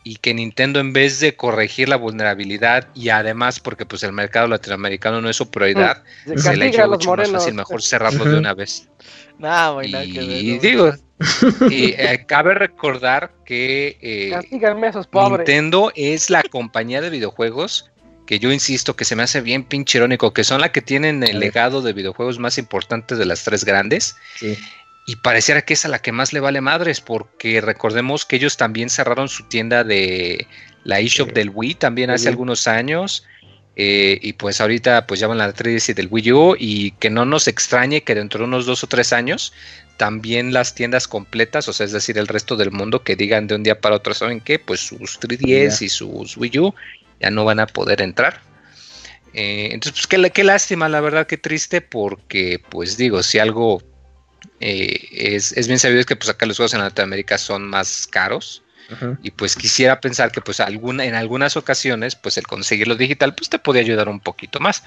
[0.02, 4.46] y que Nintendo en vez de corregir la vulnerabilidad y además porque pues el mercado
[4.48, 8.38] latinoamericano no es su prioridad Se se le los mucho más fácil mejor cerrarlo de
[8.38, 8.88] una vez
[9.38, 10.92] Nah, güey, nada que ver, y digo
[11.70, 15.08] y, eh, cabe recordar que eh, a esos.
[15.12, 17.90] Nintendo es la compañía de videojuegos
[18.26, 21.22] que yo insisto que se me hace bien pinche irónico, que son la que tienen
[21.22, 24.16] el legado de videojuegos más importantes de las tres grandes.
[24.36, 24.56] Sí.
[25.06, 28.56] Y pareciera que es a la que más le vale madres, porque recordemos que ellos
[28.56, 30.46] también cerraron su tienda de
[30.84, 31.34] la eShop Sí.
[31.34, 32.28] del Wii también hace Sí.
[32.28, 33.24] algunos años.
[33.76, 37.10] eh, y pues ahorita pues ya van la 3DS y del Wii U y que
[37.10, 39.52] no nos extrañe que dentro de unos dos o tres años
[39.96, 43.56] también las tiendas completas, o sea, es decir, el resto del mundo que digan de
[43.56, 44.60] un día para otro, ¿saben qué?
[44.60, 46.74] Pues sus 3DS y sus Wii U
[47.20, 48.42] ya no van a poder entrar.
[49.32, 53.82] Eh, entonces, pues qué, qué lástima, la verdad, qué triste, porque pues digo, si algo
[54.60, 58.06] eh, es, es bien sabido es que pues acá los juegos en Latinoamérica son más
[58.06, 58.62] caros
[59.22, 63.48] y pues quisiera pensar que pues alguna, en algunas ocasiones pues el conseguirlo digital pues
[63.48, 64.84] te puede ayudar un poquito más.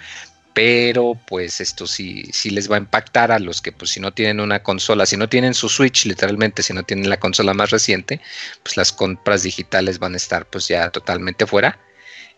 [0.53, 4.11] pero pues esto sí, sí les va a impactar a los que pues si no
[4.13, 7.69] tienen una consola, si no tienen su Switch, literalmente si no tienen la consola más
[7.69, 8.21] reciente,
[8.63, 11.79] pues las compras digitales van a estar pues ya totalmente fuera.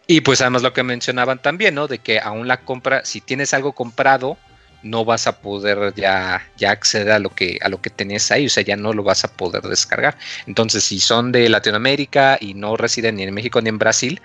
[0.05, 1.87] Y pues además lo que mencionaban también, ¿no?
[1.87, 4.37] De que aún la compra, si tienes algo comprado,
[4.83, 8.45] no vas a poder ya, ya acceder a lo que a lo que tenías ahí,
[8.45, 10.17] o sea, ya no lo vas a poder descargar.
[10.47, 14.21] Entonces, si son de Latinoamérica y no residen ni en México ni en Brasil,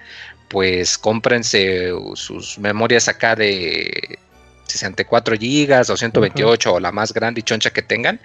[0.48, 4.18] pues cómprense sus memorias acá de
[4.66, 8.20] 64 gigas o 128 o la más grande y choncha que tengan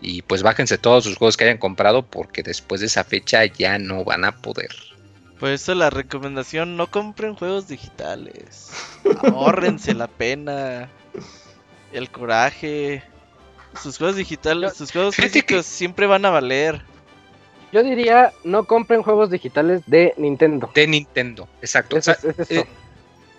[0.00, 3.78] y pues bájense todos sus juegos que hayan comprado porque después de esa fecha ya
[3.78, 4.70] no van a poder.
[5.38, 8.70] Por eso la recomendación, no compren juegos digitales.
[9.22, 10.90] Ahórrense la pena,
[11.92, 13.02] el coraje.
[13.80, 16.82] Sus juegos digitales, sus juegos físicos siempre van a valer.
[17.72, 20.70] Yo diría, no compren juegos digitales de Nintendo.
[20.74, 21.96] De Nintendo, exacto.
[21.96, 22.66] Es eh,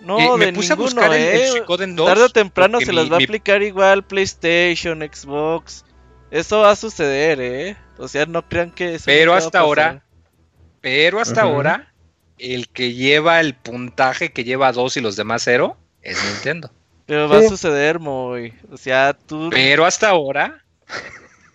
[0.00, 1.64] No, Eh, me de puse a buscar el- el eh.
[1.94, 5.84] 2 Tarde o temprano se mi- las va mi- a aplicar igual PlayStation, Xbox.
[6.30, 7.76] Eso va a suceder, ¿eh?
[7.98, 10.02] O sea, no crean que eso Pero hasta ahora,
[10.80, 11.92] pero hasta ahora,
[12.38, 16.72] el que lleva el puntaje que lleva dos y los demás cero es Nintendo.
[17.12, 18.54] Pero va a suceder, muy.
[18.72, 19.50] O sea, tú.
[19.50, 20.64] Pero hasta ahora,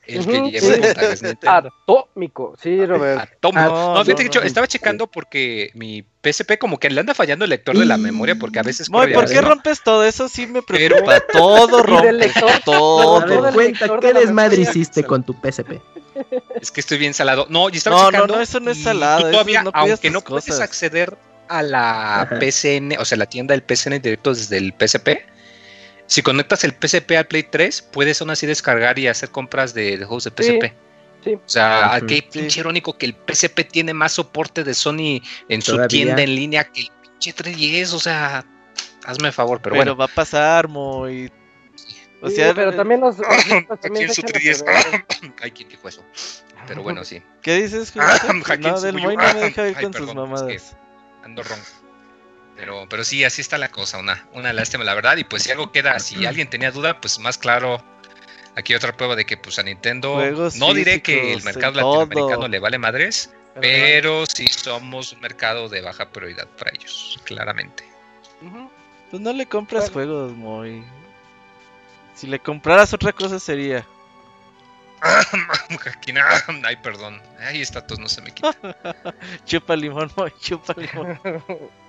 [0.06, 0.82] el que lleva sí.
[0.84, 1.74] el es Nintendo.
[1.84, 3.22] Atómico, sí, Robert.
[3.22, 3.62] Atómico.
[3.64, 4.46] No, no, fíjate no, que yo no.
[4.48, 8.36] estaba checando porque mi PSP como que le anda fallando el lector de la memoria
[8.36, 10.30] porque a veces Moy, corre ¿por qué rompes todo eso?
[10.30, 11.20] Sí me Pero- preocupa.
[11.34, 13.22] Todo lector, Todo.
[13.22, 15.82] Ver, todo el cuenta, ¿qué de desmadre hiciste con tu PSP?
[16.62, 17.48] Es que estoy bien salado.
[17.50, 18.36] No, y estaba No, no, checando.
[18.36, 20.62] no, eso no es salado, tú todavía, aunque no puedes cosas.
[20.62, 22.40] acceder a la Ajá.
[22.40, 25.10] PCN, o sea, la tienda del PCN directo desde el PSP,
[26.08, 29.98] si conectas el PSP al Play 3, puedes aún así descargar y hacer compras de,
[29.98, 30.74] de juegos de Sí, PSP.
[31.24, 31.34] sí.
[31.36, 32.08] O sea, Ujú.
[32.08, 32.22] qué Sí.
[32.40, 36.64] pinche irónico que el PSP tiene más soporte de Sony en su tienda en línea
[36.64, 37.94] que el pinche 310.
[37.94, 38.46] O sea,
[39.06, 39.96] hazme favor, pero, Pero, bueno.
[39.98, 41.32] va a pasar, Moy.
[42.22, 43.18] O Sí, sea, pero también los.
[43.18, 43.28] los
[43.82, 44.64] también en su echan a 310.
[44.64, 45.06] perder.
[45.44, 46.04] Ay, ¿quién dijo eso?
[46.68, 47.22] Pero bueno, sí.
[47.42, 48.96] ¿qué dices, Ah, No, del.
[48.98, 50.78] Moy no me deja ir Ay, con perdón, sus es mamadas.
[51.24, 51.66] ando ronco.
[52.58, 55.16] Pero, pero sí, así está la cosa, una, una lástima, la verdad.
[55.18, 57.82] Y pues si algo queda, si alguien tenía duda, pues más claro,
[58.56, 62.00] aquí otra prueba de que pues a Nintendo, Juegos no diré que el mercado todo.
[62.02, 63.32] latinoamericano le vale madres,
[63.62, 67.88] pero sí somos un mercado de baja prioridad para ellos, claramente.
[69.12, 70.12] Pues no le compras Bueno.
[70.12, 70.84] juegos, Moy.
[72.16, 73.86] Si le compraras otra cosa sería.
[76.64, 77.22] Ay, perdón.
[77.40, 78.56] Ay, esta tos no se me quita.
[79.46, 81.20] Chupa limón, Moy, chupa limón.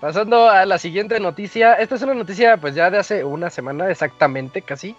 [0.00, 1.74] Pasando a la siguiente noticia.
[1.74, 4.96] Esta es una noticia, pues ya de hace una semana exactamente, casi.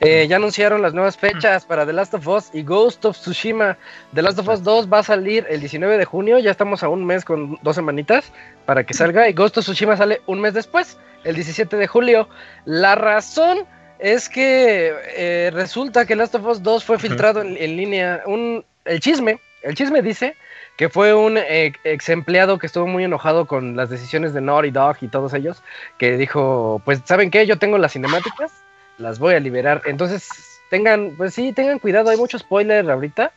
[0.00, 3.76] Eh, ya anunciaron las nuevas fechas para The Last of Us y Ghost of Tsushima.
[4.14, 6.38] The Last of Us 2 va a salir el 19 de junio.
[6.38, 8.32] Ya estamos a un mes con dos semanitas
[8.66, 9.28] para que salga.
[9.28, 12.28] Y Ghost of Tsushima sale un mes después, el 17 de julio.
[12.64, 13.66] La razón
[13.98, 18.22] es que eh, resulta que Last of Us 2 fue filtrado en, en línea.
[18.26, 20.34] Un, el chisme, el chisme dice
[20.80, 24.70] que fue un eh, ex empleado que estuvo muy enojado con las decisiones de Naughty
[24.70, 25.62] Dog y todos ellos,
[25.98, 27.46] que dijo, pues, ¿saben qué?
[27.46, 28.50] Yo tengo las cinemáticas,
[28.96, 29.82] las voy a liberar.
[29.84, 33.30] Entonces, tengan, pues sí, tengan cuidado, hay mucho spoiler ahorita.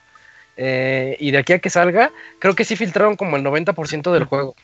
[0.55, 4.23] eh, y de aquí a que salga, creo que sí filtraron como el 90% del
[4.23, 4.55] juego.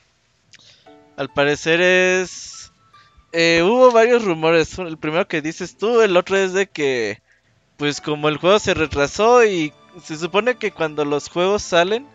[1.18, 2.72] Al parecer es.
[3.34, 4.80] eh, hubo varios rumores.
[4.80, 7.22] El primero que dices tú, el otro es de que.
[7.76, 12.08] Pues como el juego se retrasó y se supone que cuando los juegos salen,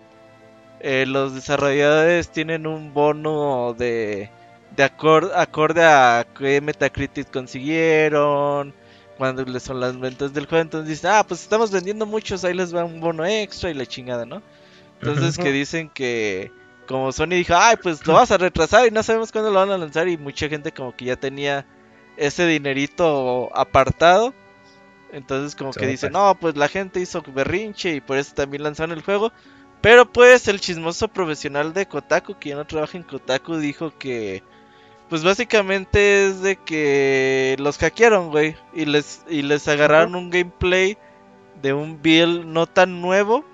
[0.86, 4.30] eh, los desarrolladores tienen un bono de.
[4.76, 8.74] de acor- acorde a qué Metacritic consiguieron.
[9.16, 12.52] Cuando les son las ventas del juego, entonces dicen, ah, pues estamos vendiendo muchos, ahí
[12.52, 14.42] les va un bono extra y la chingada, ¿no?
[15.00, 16.50] Entonces que dicen que
[16.88, 19.70] como Sony dijo, ay, pues lo vas a retrasar y no sabemos cuándo lo van
[19.70, 21.64] a lanzar y mucha gente como que ya tenía
[22.16, 24.34] ese dinerito apartado.
[25.12, 28.96] Entonces como que dicen, no, pues la gente hizo berrinche y por eso también lanzaron
[28.96, 29.30] el juego.
[29.84, 34.42] Pero pues el chismoso profesional de Kotaku, que ya no trabaja en Kotaku, dijo que
[35.10, 40.96] pues básicamente es de que los hackearon, güey, y les y les agarraron un gameplay
[41.60, 43.44] de un build no tan nuevo,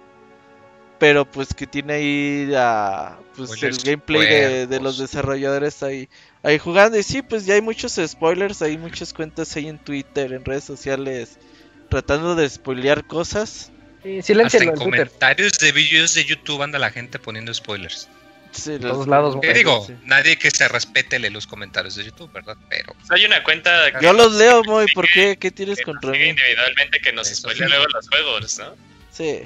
[1.01, 6.09] pero pues que tiene ahí a, pues el gameplay de, de los desarrolladores ahí
[6.45, 6.97] ahí jugando.
[6.97, 10.63] Y sí, pues ya hay muchos spoilers, hay muchas cuentas ahí en Twitter, en redes
[10.63, 11.41] sociales
[11.89, 13.73] tratando de spoilear cosas.
[14.05, 18.09] Y Hasta en comentarios de vídeos de YouTube anda la gente poniendo spoilers.
[18.53, 19.85] Sí, En todos lados, ¿Qué digo?
[19.87, 19.95] sí.
[20.05, 22.57] Nadie que se respete lee los comentarios de YouTube, ¿verdad?
[22.69, 25.37] Pero sea, hay una cuenta que Yo los leo, Moy, ¿por qué?
[25.37, 26.19] ¿Qué tienes que contra mí?
[26.19, 27.71] individualmente que nos spoilea sí.
[27.73, 28.75] luego los juegos, ¿no?
[29.13, 29.43] Sí.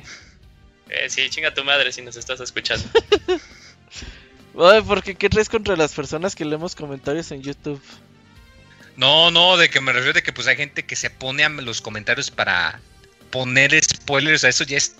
[0.88, 2.86] Eh, sí, chinga tu madre si nos estás escuchando.
[4.54, 7.82] Oye, porque ¿qué traes contra las personas que leemos comentarios en YouTube?
[8.96, 11.48] No, no, de que me refiero de que pues hay gente que se pone a
[11.48, 12.80] los comentarios para
[13.34, 14.94] poner spoilers, a eso ya es,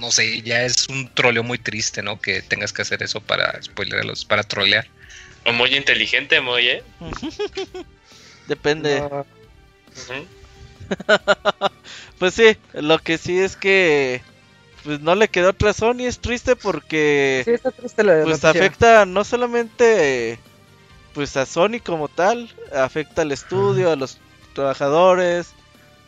[0.00, 2.20] no sé, ya es un troleo muy triste, ¿no?
[2.20, 4.86] Que tengas que hacer eso para spoilerlos, para trolear.
[5.44, 6.84] O muy inteligente, muy, ¿eh?
[8.46, 9.00] Depende.
[9.00, 9.26] No.
[12.18, 14.22] Pues sí, lo que sí es que
[14.84, 18.50] pues no le quedó otra Sony, es triste porque sí, está triste la pues noticia.
[18.50, 20.38] afecta no solamente
[21.12, 24.16] pues a Sony como tal, afecta al estudio, a los
[24.54, 25.55] trabajadores,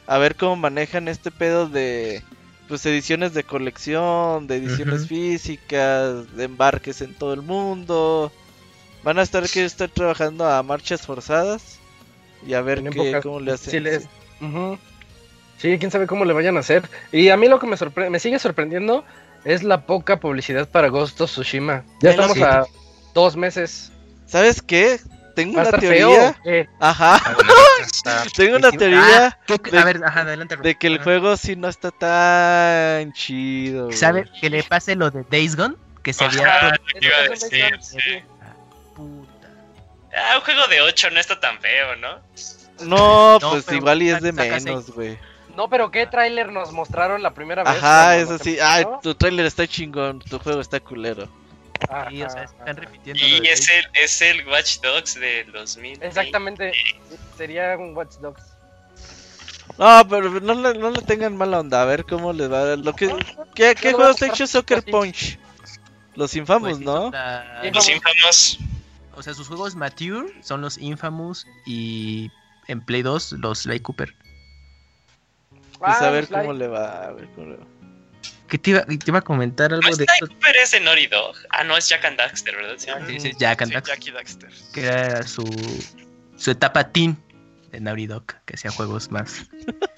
[0.08, 2.22] a ver cómo manejan este pedo de
[2.66, 8.32] pues ediciones de colección, de ediciones físicas, de embarques en todo el mundo.
[9.04, 11.78] Van a estar que estar trabajando a marchas forzadas
[12.46, 13.70] y a ver qué, pocas cómo le hacen.
[13.70, 14.08] Sí, les-
[14.40, 14.76] Ujú.
[15.56, 16.88] Sí, quién sabe cómo le vayan a hacer.
[17.10, 19.04] Y a mí lo que me sorpre- me sigue sorprendiendo
[19.44, 21.84] es la poca publicidad para Ghost of Tsushima.
[22.02, 22.42] Ya estamos sí.
[22.42, 22.64] a
[23.14, 23.92] dos meses.
[24.26, 25.00] ¿Sabes qué?
[25.38, 26.36] Tengo ¿Va a una teoría.
[26.80, 27.22] Ajá,
[28.06, 30.56] Ah, tengo una teoría ah, ¿qué- de- a ver, ajá, adelante.
[30.56, 33.84] de que el juego sí no está tan chido.
[33.84, 33.96] güey.
[33.96, 35.76] ¿Sabe que le pase lo de Days Gone?
[36.02, 38.22] Que se había lo que iba a Es un decir, Days Gone, sí.
[38.96, 39.48] puta.
[40.12, 42.18] Ah, un juego de 8 no está tan feo, ¿no?
[42.84, 45.16] No, No, pues pero igual y es de menos, güey.
[45.56, 47.72] No, pero ¿qué tráiler nos mostraron la primera vez?
[47.76, 48.58] Ajá, eso sí.
[48.60, 51.28] Ay, tu trailer está chingón, tu juego está culero.
[51.88, 52.52] Ajá, Sí, o sea, ajá.
[52.58, 53.22] están repitiendo.
[53.22, 56.02] lo Y es el, es el Watch Dogs del 2000.
[56.02, 56.72] Exactamente.
[57.36, 58.42] Sería un Watch Dogs.
[59.78, 62.74] No, pero no le, no le tengan mala onda, a ver cómo les va.
[62.76, 63.14] Lo que,
[63.54, 64.90] ¿Qué, qué lo juegos a hecho Soccer sí.
[64.90, 65.38] Punch?
[66.16, 67.10] Los Pues infamos, sí, ¿no?
[67.10, 68.58] la- Los infamos.
[69.14, 72.28] O sea, sus juegos mature son los Infamous y
[72.66, 74.12] en Play 2 los Sly Cooper.
[75.78, 76.38] Pues Ah, a ver Sly.
[76.38, 77.64] cómo le va, a ver cómo le va.
[78.48, 80.06] ¿Qué te iba, te iba a comentar algo ¿No de?
[80.20, 81.36] Cooper es de Naughty Dog?
[81.50, 82.74] Ah, no, es Jack and Daxter, ¿verdad?
[82.78, 82.90] Sí.
[83.06, 84.50] Sí, sí, Jack and Sí, Daxter, Jackie Daxter.
[84.72, 85.44] que era su,
[86.36, 87.16] su etapa teen
[87.70, 89.44] de Naughty Dog, que hacía juegos más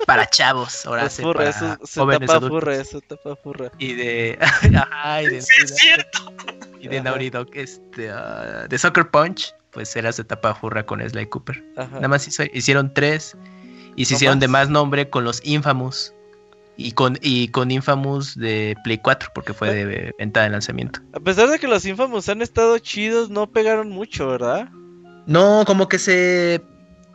[0.06, 2.58] para chavos, ahora Pues hace furra, para eso se jóvenes tapa adultos.
[2.60, 3.70] furra, eso tapa furra.
[3.78, 4.38] Y de,
[4.76, 6.32] ajá, y de, Sí, es cierto.
[6.80, 11.00] y de Naughty Dog, este, ah, de Soccer Punch, pues era su etapa furra con
[11.08, 11.64] Sly Cooper.
[11.76, 11.94] Ajá.
[11.94, 13.36] Nada más hizo- hicieron tres
[13.94, 16.12] y se ¿No hicieron de más nombre con los Infamous.
[16.82, 21.00] Y con, y con Infamous de Play 4, porque fue de venta de lanzamiento.
[21.12, 24.70] A pesar de que los Infamous han estado chidos, no pegaron mucho, ¿verdad?
[25.26, 26.62] No, como que se,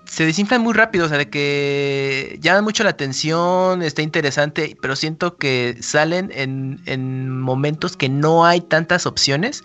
[0.05, 4.95] se desinflan muy rápido, o sea, de que llaman mucho la atención, está interesante, pero
[4.95, 9.63] siento que salen en, en momentos que no hay tantas opciones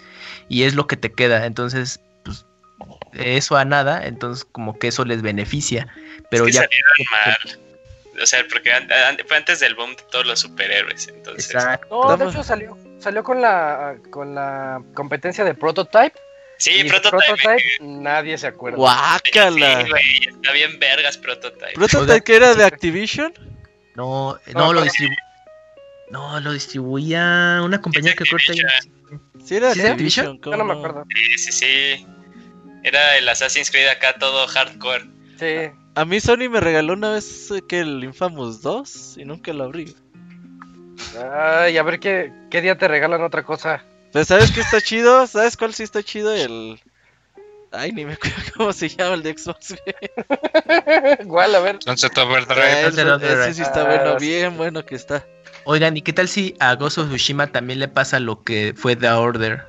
[0.48, 1.44] y es lo que te queda.
[1.44, 2.46] Entonces, pues,
[3.12, 5.88] eso a nada, entonces como que eso les beneficia.
[6.30, 6.62] Pero es que ya...
[6.62, 7.69] salieron mal.
[8.22, 11.54] O sea, porque an- an- fue antes del boom de todos los superhéroes, entonces.
[11.54, 12.02] Exacto.
[12.08, 16.12] No, de hecho salió, salió con la con la competencia de Prototype.
[16.58, 17.62] Sí, Prototype.
[17.80, 18.76] nadie se acuerda.
[18.76, 19.82] Guácala.
[19.84, 21.72] Sí, güey, está bien vergas Prototype.
[21.74, 23.32] ¿Prototype que era de Activision?
[23.94, 24.84] No, eh, No, no, lo no.
[24.84, 25.14] distribu
[26.10, 28.52] No, lo distribuía una compañía que corta
[29.44, 30.38] Sí, era ¿Sí, de Activision.
[30.44, 31.04] No me acuerdo.
[31.14, 32.06] Sí, sí, sí.
[32.82, 35.04] Era el Assassin's Creed acá todo hardcore.
[35.38, 35.70] Sí.
[35.94, 39.64] A mí Sony me regaló una vez eh, que el Infamous 2 y nunca lo
[39.64, 39.94] abrí.
[41.34, 43.84] Ay, a ver qué, qué día te regalan otra cosa.
[44.12, 45.26] Pero ¿sabes qué está chido?
[45.26, 46.32] ¿Sabes cuál sí está chido?
[46.34, 46.80] El...
[47.72, 49.74] Ay, ni me acuerdo cómo se llama el de Xbox.
[51.20, 51.78] Igual, a ver.
[51.82, 52.62] Sunset Overdrive.
[52.62, 54.26] Ah, ese- ese sí está Ah, bueno, sí.
[54.26, 55.24] bien bueno que está.
[55.64, 58.96] Oigan, ¿y qué tal si a Ghost of Tsushima también le pasa lo que fue
[58.96, 59.64] The Order?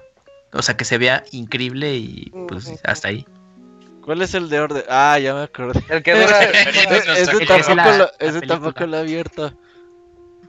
[0.53, 2.79] O sea, que se vea increíble y pues Ujú.
[2.83, 3.25] hasta ahí.
[4.03, 4.83] ¿Cuál es el de orden?
[4.89, 5.81] Ah, ya me acordé.
[5.89, 6.41] El que dura.
[7.17, 9.53] Ese- tampoco, la- lo, la ese tampoco lo he abierto.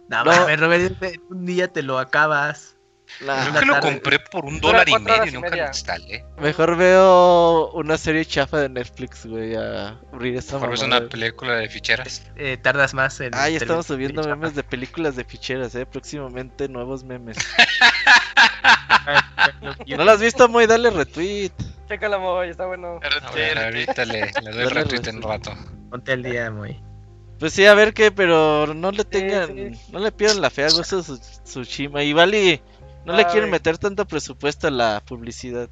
[0.09, 0.31] No, No.
[0.33, 0.93] mames, Robert,
[1.31, 2.77] un día te lo acabas.
[3.21, 5.65] Nah, Creo que lo compré por un dólar y medio y nunca media.
[5.65, 6.25] lo instalé.
[6.39, 11.01] mejor veo una serie chafa de Netflix, güey, a abrir esa Por es mamada.
[11.03, 12.23] una película de ficheras.
[12.37, 13.35] Eh, tardas más en.
[13.35, 15.85] Ah, ya estamos subiendo memes de películas de ficheras, eh.
[15.85, 17.37] Próximamente nuevos memes.
[19.87, 20.67] ¿No lo has visto, muy?
[20.67, 21.53] Dale retweet.
[21.89, 23.01] Chécala, Moy, está bueno.
[23.35, 25.53] Ver, ahorita le, le doy Dale retweet en un rato.
[25.91, 26.81] Ponte al día, muy.
[27.39, 29.91] Pues sí, a ver qué, pero no le tengan, sí.
[29.91, 32.03] no le pidan la fea a Ghost Tsu- Tsushima.
[32.05, 32.63] Y vale,
[33.05, 35.69] no le quieren meter tanto presupuesto a la publicidad.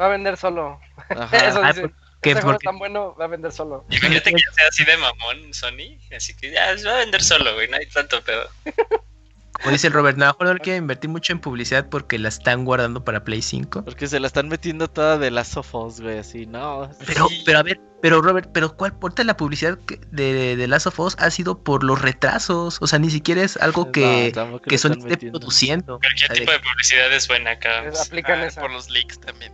[0.00, 0.80] Va a vender solo.
[1.08, 1.36] Ajá.
[1.48, 1.94] Eso dice.
[2.20, 2.30] ¿qué?
[2.30, 3.84] Este juego tan bueno, va a vender solo.
[3.88, 5.98] Imagínate que sea así de mamón Sony.
[6.16, 7.68] Así que ya se va a vender solo, güey.
[7.68, 8.48] No hay tanto pedo.
[9.60, 13.04] Como dice el Robert, mejor no quieren invertir mucho en publicidad porque la están guardando
[13.04, 13.84] para Play 5.
[13.84, 16.90] Porque se la están metiendo toda de las sofos, güey, así, no.
[17.06, 17.42] Pero, Sí.
[17.44, 19.78] pero a ver, pero Robert, pero ¿cuál porta la publicidad
[20.10, 22.78] de, de Last of Us ha sido por los retrasos?
[22.80, 25.38] O sea, ni siquiera es algo que, No, que metiendo.
[25.38, 25.98] produciendo.
[26.00, 27.84] Cualquier O sea, tipo de publicidad es buena acá.
[28.04, 29.52] Aplican Ah, por los leaks también.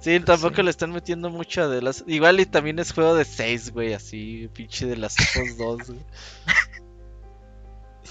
[0.00, 2.02] Sí, tampoco le están metiendo mucho de las.
[2.08, 6.00] Igual y también es juego de 6, güey, así, pinche de las Us 2, güey.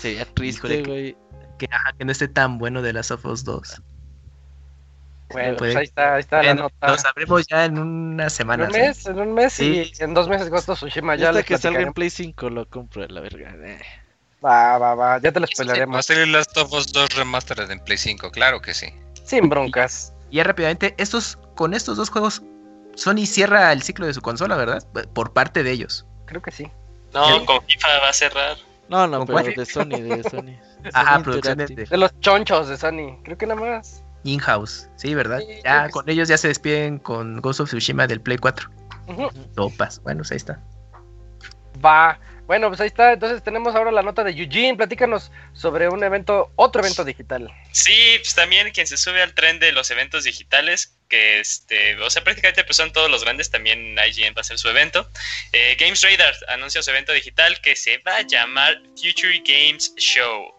[0.01, 1.17] Sería triste, que- güey.
[1.57, 3.81] Que, ajá, que no esté tan bueno de las of Us 2.
[5.29, 6.87] Bueno, Puede- pues ahí está, ahí está la Bueno, nota.
[6.89, 8.67] lo sabremos ya en unas En semanas.
[8.67, 9.93] un mes, en un mes Sí.
[9.97, 11.93] y en dos meses Ghost of Tsushima ya Hasta que salga en.
[11.93, 13.53] Play 5 lo compro, la verga.
[13.63, 13.79] eh.
[14.43, 16.05] Va, va, va, ya te lo Va a spoileremos.
[16.05, 18.87] salir Last of Us 2 Remastered en Play 5, claro que sí.
[19.23, 20.13] Sin broncas.
[20.31, 22.41] Y ya rápidamente, estos, con estos dos juegos,
[22.95, 24.83] Sony cierra el ciclo de su consola, ¿verdad?
[25.13, 26.05] Por parte de ellos.
[26.25, 26.67] Creo que sí.
[27.13, 27.45] No, ¿Qué?
[27.45, 28.57] con FIFA va a cerrar.
[28.91, 29.55] No, no, ¿Con pero cuál?
[29.55, 30.59] de Sony, de Sony.
[30.93, 33.17] Ajá, Sony producciones de De los chonchos de Sony.
[33.23, 34.03] Creo que nada más.
[34.23, 35.39] in-house, sí, ¿verdad?
[35.39, 38.69] Sí, ya con ellos ya se despiden con Ghost of Tsushima del Play 4.
[39.07, 39.29] Ujú.
[39.55, 40.59] Topas, bueno, ahí está.
[41.83, 42.19] Va.
[42.51, 43.13] Bueno, pues ahí está.
[43.13, 44.75] Entonces tenemos ahora la nota de Eugene.
[44.75, 47.49] Platícanos sobre un evento, otro evento digital.
[47.71, 52.09] Sí, pues también quien se sube al tren de los eventos digitales, que este, o
[52.09, 55.09] sea, prácticamente pues son todos los grandes, también IGN va a hacer su evento.
[55.53, 60.53] Eh, Games Radar anuncia su evento digital que se va a llamar Future Games Show.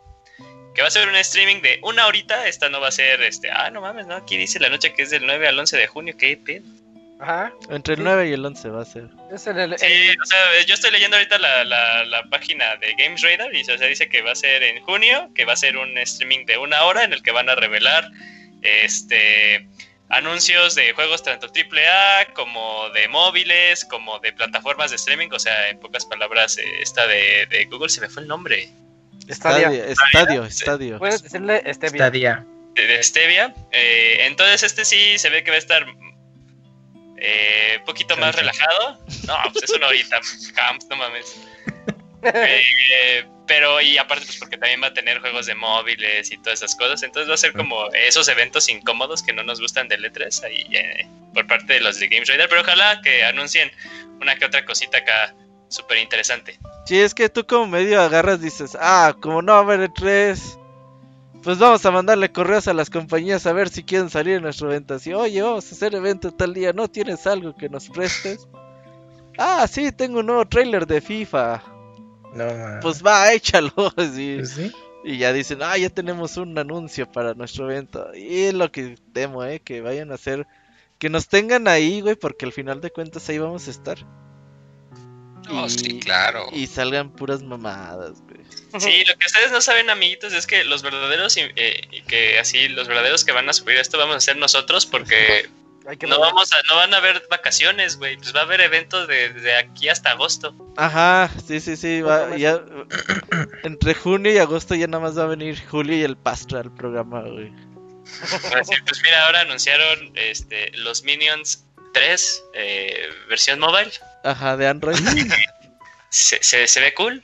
[0.74, 2.47] Que va a ser un streaming de una horita.
[2.49, 5.03] Esta no va a ser, este, ah, no mames, no, aquí dice la noche que
[5.03, 6.64] es del 9 al 11 de junio, qué pedo.
[7.22, 7.52] Ajá.
[7.70, 8.04] Entre el Sí.
[8.04, 9.04] 9 y el 11 va a ser.
[9.32, 9.86] Es el, el- Sí,
[10.20, 13.64] o sea, yo estoy leyendo ahorita la, la, la página de Games Radar y o
[13.64, 16.58] sea, dice que va a ser en junio, que va a ser un streaming de
[16.58, 18.10] una hora en el que van a revelar
[18.62, 19.66] este
[20.08, 25.70] anuncios de juegos tanto AAA como de móviles, como de plataformas de streaming, o sea,
[25.70, 28.68] en pocas palabras, eh, esta de, de Google se me fue el nombre,
[29.30, 29.68] Stadia.
[29.68, 30.98] Estadio, estadio, estadio.
[30.98, 31.62] Puedes decirle
[32.74, 33.54] de, de Stevia.
[33.70, 35.86] Eh, entonces este sí se ve que va a estar
[37.24, 38.98] eh, un poquito más relajado.
[39.26, 40.20] No, pues es una horita,
[40.54, 41.38] camps, no mames.
[42.24, 46.60] Eh, pero y aparte pues porque también va a tener juegos de móviles y todas
[46.60, 50.04] esas cosas, entonces va a ser como esos eventos incómodos que no nos gustan del
[50.04, 53.70] E3 ahí eh, por parte de los de Games Radar, pero ojalá que anuncien
[54.20, 55.34] una que otra cosita acá
[55.68, 56.58] súper interesante.
[56.86, 60.58] Sí, es que tú como medio agarras dices, ah, como no va a haber tres,
[61.43, 64.70] pues vamos a mandarle correos a las compañías a ver si quieren salir en nuestro
[64.70, 64.95] evento.
[64.95, 68.49] Así, oye, vamos a hacer evento tal día, ¿no tienes algo que nos prestes?
[69.38, 71.62] Ah, sí, tengo un nuevo trailer de FIFA.
[72.34, 72.47] No.
[72.80, 73.72] Pues va, échalo.
[73.97, 74.36] así.
[74.38, 74.72] Pues sí.
[75.05, 78.14] Y ya dicen, ah, ya tenemos un anuncio para nuestro evento.
[78.14, 80.47] Y es lo que temo, eh, que vayan a hacer,
[80.99, 83.99] que nos tengan ahí, güey, porque al final de cuentas ahí vamos a estar.
[85.51, 86.47] Oh, Y- sí, claro.
[86.53, 88.40] Y salgan puras mamadas, güey.
[88.80, 92.68] Sí, lo que ustedes no saben, amiguitos, es que los verdaderos, eh, y que así,
[92.68, 95.51] los verdaderos que van a subir esto vamos a ser nosotros porque
[96.09, 99.30] no vamos a, no van a haber vacaciones, güey, pues va a haber eventos de,
[99.34, 100.55] de aquí hasta agosto.
[100.78, 102.01] Ajá, sí, sí, sí.
[102.01, 102.62] va- ya,
[103.64, 106.72] entre junio y agosto ya nada más va a venir Julio y el Pastra al
[106.72, 107.53] programa, güey.
[108.86, 111.64] Pues mira, ahora anunciaron este, los Minions
[111.95, 113.90] 3, eh, versión mobile.
[114.24, 114.96] Ajá, de Android.
[116.10, 117.22] Se, se, se ve cool.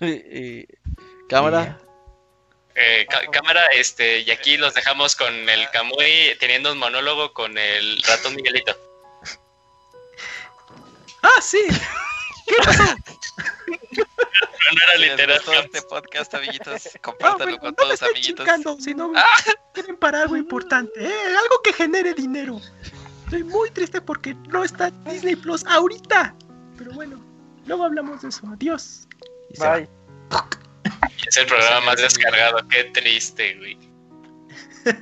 [0.00, 0.06] y,
[0.60, 0.66] y-
[1.28, 1.78] cámara.
[2.74, 8.02] Eh, cámara, este, y aquí los dejamos con el Kamui teniendo un monólogo con el
[8.02, 8.74] ratón Miguelito.
[11.22, 11.60] Ah, sí.
[12.48, 12.54] No
[14.82, 15.36] era literal.
[15.38, 16.88] gustó este podcast, amiguitos.
[17.02, 18.46] Compártanlo con todos, amiguitos.
[18.80, 19.24] si no Ah.
[19.74, 21.36] quieren para algo importante, ¿eh?
[21.42, 22.60] algo que genere dinero.
[23.26, 26.32] Estoy muy triste porque no está Disney Plus ahorita.
[26.78, 27.20] Pero bueno,
[27.66, 28.46] luego hablamos de eso.
[28.46, 29.08] Adiós.
[29.50, 29.58] Y.
[29.58, 29.88] Bye.
[31.26, 32.58] Es el programa más descargado.
[32.68, 33.78] Qué triste, güey.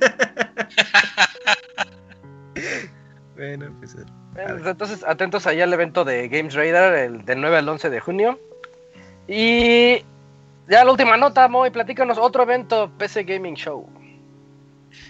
[3.35, 7.41] Bueno, pues eh, Bueno, pues entonces, atentos allá al evento de Games Radar, el del
[7.41, 8.39] 9 al 11 de junio.
[9.27, 10.05] Y
[10.69, 13.89] ya la última nota, Moy, platícanos otro evento, PC Gaming Show.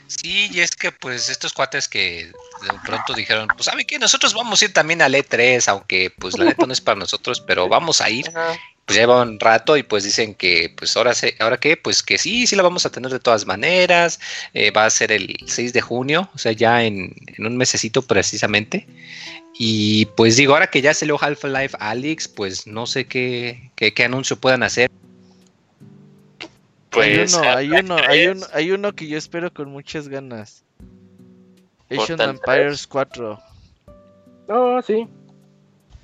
[0.07, 4.33] Sí, y es que pues estos cuates que de pronto dijeron, pues saben que nosotros
[4.33, 7.67] vamos a ir también al E3, aunque pues la neta no es para nosotros, pero
[7.67, 8.29] vamos a ir.
[8.29, 8.57] Ajá.
[8.85, 12.19] Pues lleva un rato y pues dicen que pues ahora se, ahora qué, pues que
[12.19, 14.19] sí, sí la vamos a tener de todas maneras.
[14.53, 18.03] Eh, va a ser el 6 de junio, o sea, ya en, en un mesecito
[18.03, 18.85] precisamente.
[19.57, 24.03] Y pues digo, ahora que ya salió Half-Life Alyx, pues no sé qué, qué, qué
[24.03, 24.91] anuncio puedan hacer.
[26.95, 28.35] Pues, hay uno, hay uno, hay 3.
[28.35, 30.63] uno, hay uno que yo espero con muchas ganas.
[31.89, 33.39] Asian Empires 4.
[34.47, 35.07] No, sí.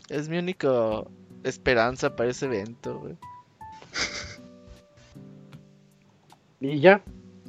[0.09, 0.69] Es mi única
[1.43, 3.15] esperanza para ese evento, güey.
[6.59, 7.01] Y ya.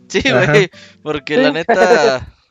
[0.08, 0.70] Sí, güey,
[1.02, 2.26] porque la neta,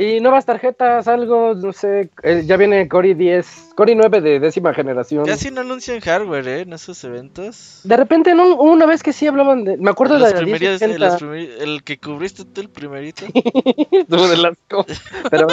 [0.00, 4.72] Y nuevas tarjetas, algo, no sé, eh, ya viene Core 10, Core 9 de décima
[4.72, 5.26] generación.
[5.26, 6.60] Casi no anuncian hardware, ¿eh?
[6.60, 7.80] En esos eventos.
[7.82, 9.76] De repente, en un- una vez que sí hablaban de...
[9.76, 10.98] Me acuerdo de la primeros- 1080.
[11.04, 13.24] los primer- el que cubriste tú, el primerito.
[13.90, 14.86] Estuvo del asco.
[15.30, 15.48] Pero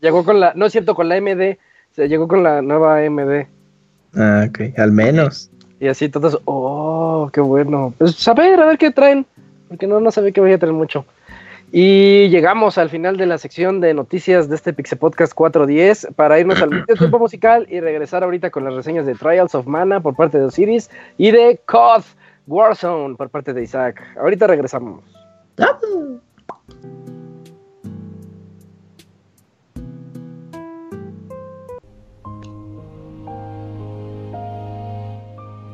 [0.00, 0.52] llegó con la...
[0.56, 1.56] No es cierto, con la MD.
[1.92, 3.46] Se llegó con la nueva MD.
[4.16, 5.48] Ah, ok, al menos.
[5.78, 7.94] Y así todos, oh, qué bueno.
[7.96, 9.26] Pues a ver, a ver qué traen.
[9.68, 11.04] Porque no, no sabía que voy a traer mucho.
[11.72, 16.38] Y llegamos al final de la sección de noticias de este Pixel Podcast 410 para
[16.38, 20.14] irnos al tiempo musical y regresar ahorita con las reseñas de Trials of Mana por
[20.14, 22.02] parte de Osiris y de COD
[22.46, 24.02] Warzone por parte de Isaac.
[24.20, 25.02] Ahorita regresamos.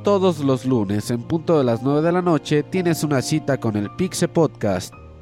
[0.02, 3.77] Todos los lunes en punto de las 9 de la noche tienes una cita con
[3.77, 4.93] el Pixel Podcast.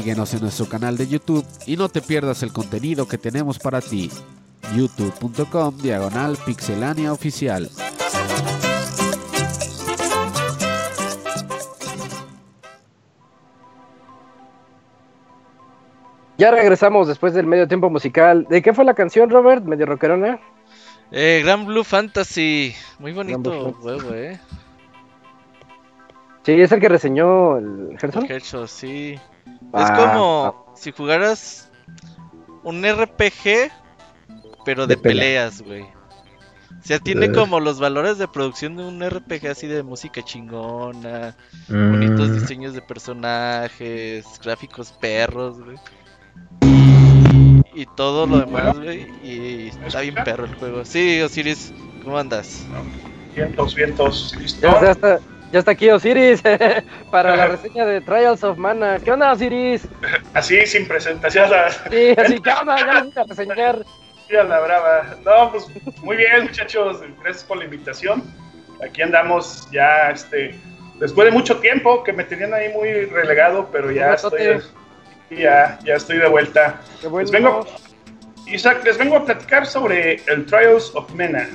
[0.00, 3.82] Síguenos en nuestro canal de YouTube y no te pierdas el contenido que tenemos para
[3.82, 4.10] ti.
[4.74, 7.68] youtube.com diagonal pixelania oficial.
[16.38, 18.46] Ya regresamos después del medio tiempo musical.
[18.48, 19.66] ¿De qué fue la canción, Robert?
[19.66, 20.40] ¿Medio rockerona?
[21.12, 22.72] Eh, Grand Blue Fantasy.
[22.98, 24.40] Muy bonito juego, eh.
[26.42, 28.24] Sí, es el que reseñó el Gerson.
[28.30, 29.20] El sí.
[29.72, 30.72] Ah, es como ah.
[30.74, 31.70] si jugaras
[32.62, 33.70] un RPG,
[34.64, 35.82] pero de, peleas, güey.
[35.82, 37.32] O sea, tiene eh.
[37.32, 41.36] como los valores de producción de un RPG así de música chingona,
[41.68, 42.40] bonitos mm.
[42.40, 45.76] diseños de personajes, gráficos perros, güey.
[47.74, 49.06] Y, todo lo demás, güey.
[49.22, 50.84] Y está bien perro el juego.
[50.84, 51.72] Sí, Osiris,
[52.02, 52.64] ¿cómo andas?
[53.34, 54.60] Vientos, vientos, listo.
[54.60, 55.20] Ya, está,
[55.52, 56.42] ya está aquí Osiris
[57.10, 58.98] para la reseña de Trials of Mana.
[59.02, 59.86] ¿Qué onda, Osiris?
[60.34, 61.50] Así, sin presentación.
[61.90, 62.76] Sí, así, ¿qué onda?
[62.78, 63.84] Ya lo a reseñar.
[64.38, 65.16] a la brava.
[65.24, 65.66] No, pues
[66.02, 67.00] muy bien, muchachos.
[67.22, 68.22] Gracias por la invitación.
[68.82, 70.58] Aquí andamos ya, este,
[70.98, 74.60] después de mucho tiempo que me tenían ahí muy relegado, pero ya estoy
[75.30, 76.80] ya, ya estoy de vuelta.
[77.02, 77.66] Les vengo,
[78.46, 81.48] Isaac, les vengo a platicar sobre el Trials of Mana,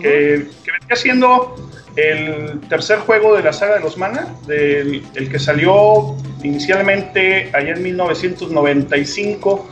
[0.00, 1.54] que, venía siendo
[1.96, 7.74] el tercer juego de la saga de los Mana, del, el que salió inicialmente allá
[7.74, 9.68] en 1995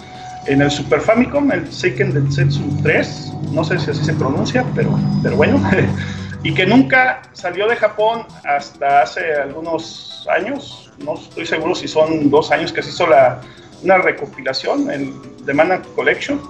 [0.47, 4.99] en el Super Famicom, el Seiken Densetsu 3, no sé si así se pronuncia, pero,
[5.23, 5.63] pero bueno,
[6.43, 12.31] y que nunca salió de Japón hasta hace algunos años, no estoy seguro si son
[12.31, 13.41] dos años que se hizo la,
[13.83, 15.15] una recopilación en
[15.47, 16.41] The Mana Collection.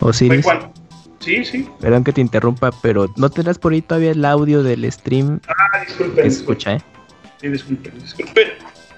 [0.00, 0.28] ¿O sí?
[1.26, 1.68] Sí, sí.
[1.80, 5.40] Perdón que te interrumpa, pero ¿no tendrás por ahí todavía el audio del stream?
[5.48, 6.30] Ah, disculpen.
[6.30, 6.82] se escucha, ¿eh?
[7.40, 8.50] Sí, disculpen, disculpen.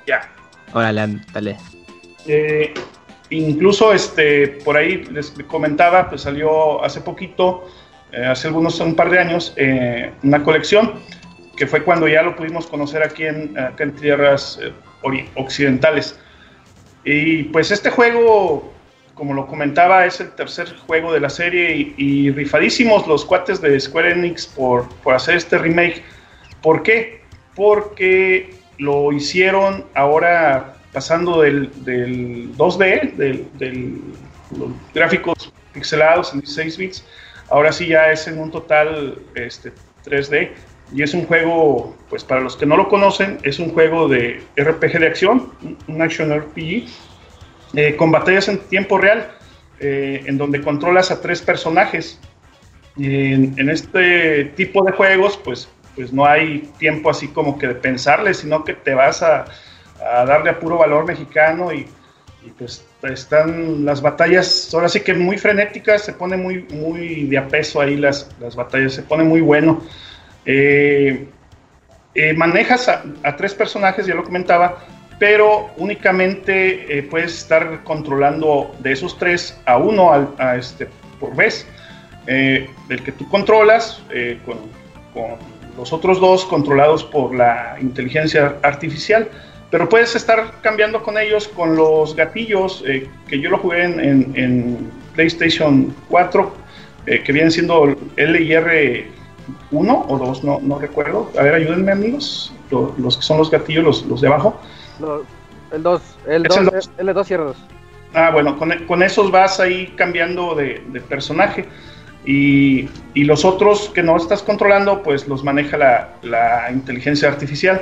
[0.06, 0.30] Ya.
[0.74, 1.56] Órale, dale.
[2.26, 2.74] Eh,
[3.30, 7.66] incluso este, por ahí les comentaba, pues salió hace poquito,
[8.12, 11.00] eh, hace algunos, un par de años, eh, una colección
[11.56, 14.60] que fue cuando ya lo pudimos conocer aquí en, en tierras
[15.34, 16.20] occidentales.
[17.04, 18.70] Y pues este juego,
[19.18, 23.78] como lo comentaba, es el tercer juego de la serie y, rifadísimos los cuates de
[23.78, 26.04] Square Enix por, por hacer este remake.
[26.62, 27.22] ¿Por qué?
[27.56, 33.14] Porque lo hicieron ahora pasando del, del 2D,
[33.58, 34.00] del,
[34.56, 37.04] los gráficos pixelados en 16 bits,
[37.50, 39.72] ahora sí ya es en un total este,
[40.04, 40.50] 3D.
[40.94, 44.42] Y es un juego, pues para los que no lo conocen, es un juego de
[44.56, 45.52] RPG de acción,
[45.86, 46.86] un action RPG,
[47.74, 49.30] eh, con batallas en tiempo real,
[49.80, 52.18] eh, en donde controlas a tres personajes.
[52.96, 58.34] En, este tipo de juegos, pues, pues no hay tiempo así como que de pensarle,
[58.34, 59.44] sino que te vas a,
[60.00, 61.86] darle a puro valor mexicano y,
[62.58, 67.46] pues están las batallas, ahora sí que muy frenéticas, se pone muy, muy de a
[67.46, 69.82] peso ahí las, las batallas, se pone muy bueno.
[72.20, 74.78] Eh, manejas a, tres personajes, ya lo comentaba,
[75.18, 80.88] pero únicamente eh, puedes estar controlando de esos tres a uno este,
[81.18, 81.66] por vez.
[82.26, 84.02] el que tú controlas,
[84.44, 84.58] con,
[85.14, 85.38] con,
[85.76, 89.28] los otros dos controlados por la inteligencia artificial,
[89.70, 92.84] pero puedes estar cambiando con ellos con los gatillos,
[93.28, 96.52] que yo lo jugué en, PlayStation 4,
[97.06, 99.06] que vienen siendo L y R
[99.70, 101.30] uno o dos, no, no recuerdo.
[101.38, 104.60] A ver, ayúdenme amigos, los, que son los gatillos, los, de abajo.
[104.98, 107.56] El 2, el 2, el 2 y el 2.
[108.14, 111.66] Ah, bueno, con, con, esos vas ahí cambiando de, personaje.
[112.24, 117.80] Y, y, los otros que no estás controlando, pues los maneja la, la inteligencia artificial.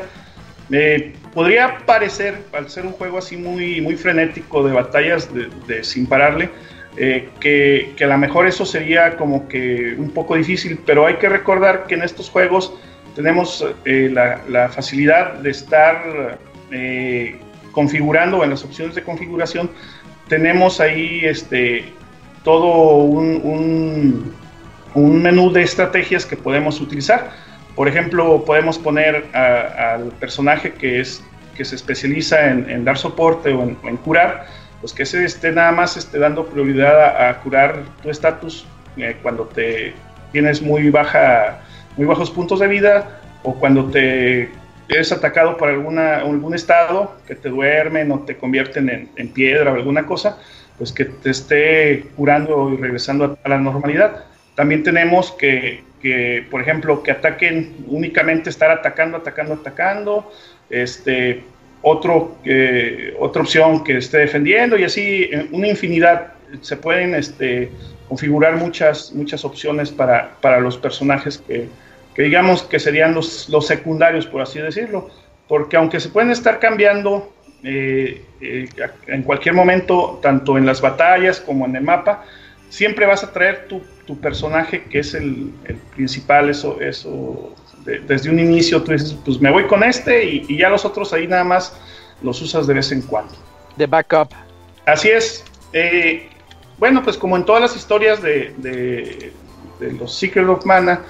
[0.70, 5.84] Eh, podría parecer, al ser un juego así muy, muy frenético de batallas de, de
[5.84, 6.50] sin pararle,
[6.98, 11.28] eh, que, a lo mejor eso sería como que un poco difícil, pero hay que
[11.28, 12.72] recordar que en estos juegos
[13.14, 16.38] tenemos eh, la, facilidad de estar
[16.70, 17.38] eh,
[17.72, 19.70] configurando en las opciones de configuración,
[20.28, 21.84] tenemos ahí este,
[22.42, 24.34] todo un,
[24.94, 27.30] un, menú de estrategias que podemos utilizar.
[27.74, 31.22] Por ejemplo, podemos poner al personaje que, es,
[31.54, 34.46] que se especializa en, dar soporte o en curar,
[34.80, 38.66] pues que se esté nada más esté dando prioridad a, curar tu estatus
[38.96, 39.94] eh, cuando te
[40.32, 41.60] tienes muy baja,
[41.96, 44.50] muy bajos puntos de vida o cuando te
[44.88, 49.74] eres atacado por alguna, algún estado que te duermen o te convierten en, piedra o
[49.74, 50.38] alguna cosa,
[50.78, 54.24] pues que te esté curando y regresando a, la normalidad.
[54.54, 60.32] También tenemos que, que, por ejemplo, que ataquen únicamente estar atacando, atacando, atacando,
[60.70, 61.42] este,
[61.82, 62.36] otro,
[63.18, 66.32] otra opción que esté defendiendo y así una infinidad.
[66.60, 67.70] Se pueden este,
[68.08, 71.68] configurar muchas, muchas opciones para, para los personajes que,
[72.16, 75.10] que, digamos que serían los, los secundarios, por así decirlo.
[75.46, 77.32] Porque aunque se pueden estar cambiando
[77.62, 78.68] eh, eh,
[79.06, 82.24] en cualquier momento, tanto en las batallas como en el mapa,
[82.68, 87.54] siempre vas a traer tu, tu personaje que es el, el principal, eso, eso
[87.86, 91.26] desde un inicio tú dices, pues me voy con este y, ya los otros ahí
[91.26, 91.76] nada más
[92.22, 93.32] los usas de vez en cuando.
[93.76, 94.30] De backup.
[94.86, 95.44] Así es.
[95.72, 96.28] Eh,
[96.78, 99.32] bueno, pues como en todas las historias de, de,
[99.92, 101.02] los Secret of Mana,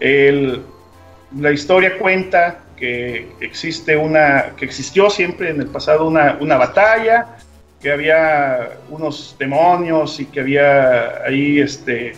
[0.00, 7.36] la historia cuenta que existe una, que existió siempre en el pasado una, una batalla,
[7.80, 12.14] que había unos demonios y que había ahí este,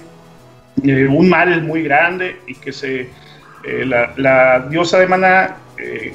[0.84, 3.08] eh, un mal muy grande y que se,
[3.64, 6.14] eh, la, diosa de Maná, eh,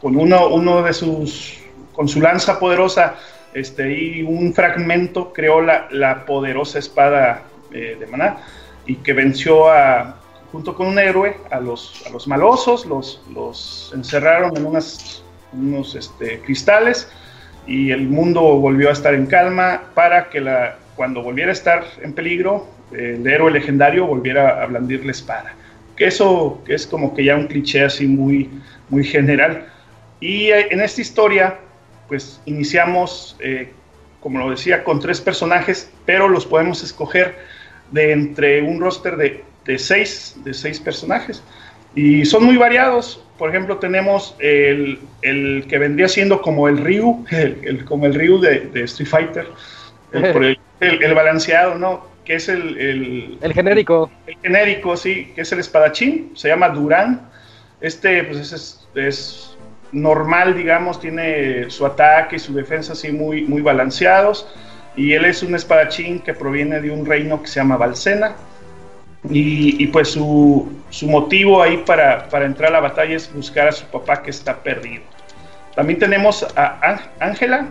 [0.00, 1.58] con uno, uno de sus,
[1.92, 3.16] con su lanza poderosa,
[3.54, 8.36] este, y un fragmento creó la, la poderosa espada de Maná
[8.86, 10.21] y que venció a,
[10.52, 15.24] junto con un héroe a los, a los malosos, los, los encerraron en unas,
[15.54, 17.10] unos este, cristales
[17.66, 21.84] y el mundo volvió a estar en calma para que la, cuando volviera a estar
[22.02, 25.54] en peligro, el héroe legendario volviera a blandir la espada.
[25.96, 28.50] Que eso es como que ya un cliché así muy,
[28.90, 29.66] muy general.
[30.20, 31.58] Y en esta historia,
[32.08, 33.72] pues iniciamos, eh,
[34.20, 37.36] como lo decía, con tres personajes, pero los podemos escoger
[37.90, 41.42] de entre un roster de de seis, de seis personajes.
[41.94, 43.22] Y son muy variados.
[43.38, 48.40] Por ejemplo, tenemos el, el que vendría siendo como el Ryu, el, como el Ryu
[48.40, 49.46] de, de Street Fighter,
[50.12, 52.06] el, el, balanceado, ¿no?
[52.24, 54.10] Que es el, el, genérico.
[54.26, 57.28] El genérico, sí, que es el espadachín, se llama Durán.
[57.80, 59.56] Este, pues es, es
[59.90, 64.48] normal, digamos, tiene su ataque y su defensa así muy, muy balanceados.
[64.94, 68.36] Y él es un espadachín que proviene de un reino que se llama Valsena
[69.30, 73.72] y, pues su, su, motivo ahí para, para, entrar a la batalla es buscar a
[73.72, 75.02] su papá que está perdido.
[75.76, 77.68] También tenemos a Ángela,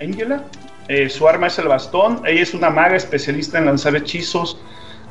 [0.00, 0.42] Angela,
[0.88, 4.60] eh, su arma es el bastón, ella es una maga especialista en lanzar hechizos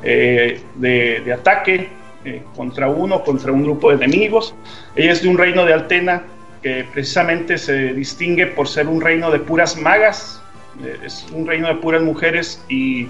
[0.02, 1.88] eh, de, de, ataque
[2.24, 4.54] eh, contra uno, contra un grupo de enemigos.
[4.94, 6.22] Ella es de un reino de Altena
[6.62, 10.40] que precisamente se distingue por ser un reino de puras magas,
[11.04, 13.08] es un reino de puras mujeres y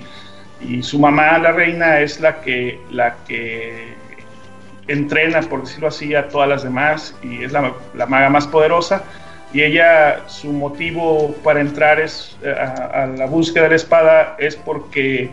[0.66, 3.94] y su mamá, la reina, es la que, la que
[4.88, 9.04] entrena, por decirlo así, a todas las demás y es la, la maga más poderosa.
[9.52, 14.56] Y ella, su motivo para entrar es, eh, a, la búsqueda de la espada es
[14.56, 15.30] porque,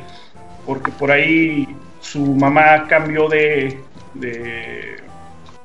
[0.66, 1.68] porque por ahí
[2.02, 3.80] su mamá cambió de,
[4.14, 4.98] de,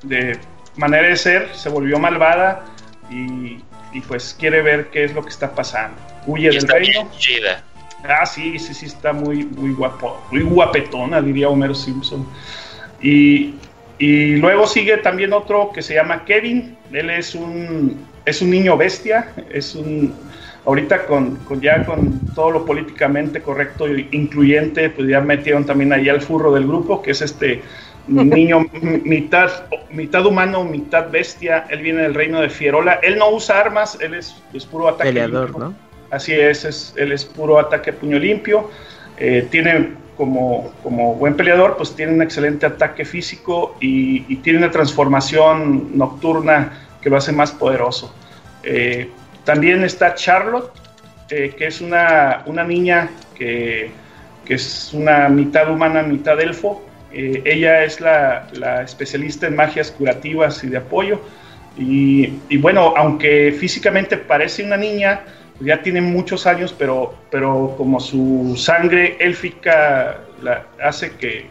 [0.02, 0.38] de
[0.76, 2.64] manera de ser, se volvió malvada
[3.10, 3.62] y,
[3.93, 6.01] y, pues quiere ver qué es lo que está pasando.
[6.26, 7.10] Huye del reino.
[8.08, 12.26] Ah, sí, sí, sí, está muy, muy guapo, muy guapetona, diría Homero Simpson.
[13.00, 13.54] Y,
[13.98, 16.76] y, luego sigue también otro que se llama Kevin.
[16.92, 20.14] Él es un, es un niño bestia, es un,
[20.64, 25.92] ahorita con, con, ya con todo lo políticamente correcto e incluyente, pues ya metieron también
[25.92, 27.62] ahí al furro del grupo, que es este
[28.08, 28.66] niño
[29.04, 29.50] mitad,
[29.90, 31.66] mitad humano, mitad bestia.
[31.70, 33.00] Él viene del reino de Fierola.
[33.02, 35.10] Él no usa armas, él es, es puro ataque.
[35.10, 35.85] Peleador, ¿no?
[36.10, 38.70] Así es, es, él es puro ataque puño limpio.
[39.18, 44.70] Eh, tiene como, como, buen peleador, pues tiene un excelente ataque físico y, tiene una
[44.70, 48.14] transformación nocturna que lo hace más poderoso.
[48.62, 49.10] Eh,
[49.44, 50.70] también está Charlotte,
[51.30, 53.90] eh, que es una, una niña que,
[54.44, 56.82] que, es una mitad humana, mitad elfo.
[57.12, 61.20] ella es la, la, especialista en magias curativas y de apoyo.
[61.78, 65.22] Y, y bueno, aunque físicamente parece una niña,
[65.60, 71.48] ya tiene muchos años, pero, pero como su sangre élfica la, hace que,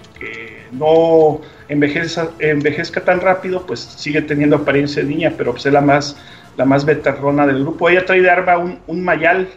[0.72, 5.82] no envejezca, envejezca tan rápido, pues sigue teniendo apariencia de niña, pero pues es la
[5.82, 6.18] más,
[6.58, 7.90] la más veterrona del grupo.
[7.90, 9.48] Ella trae de arma un, un mayal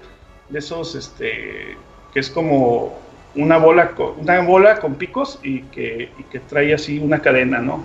[0.49, 1.77] de esos, este,
[2.13, 2.99] que es como
[3.35, 7.85] una bola, con, una bola con picos y que, que trae así una cadena, ¿no?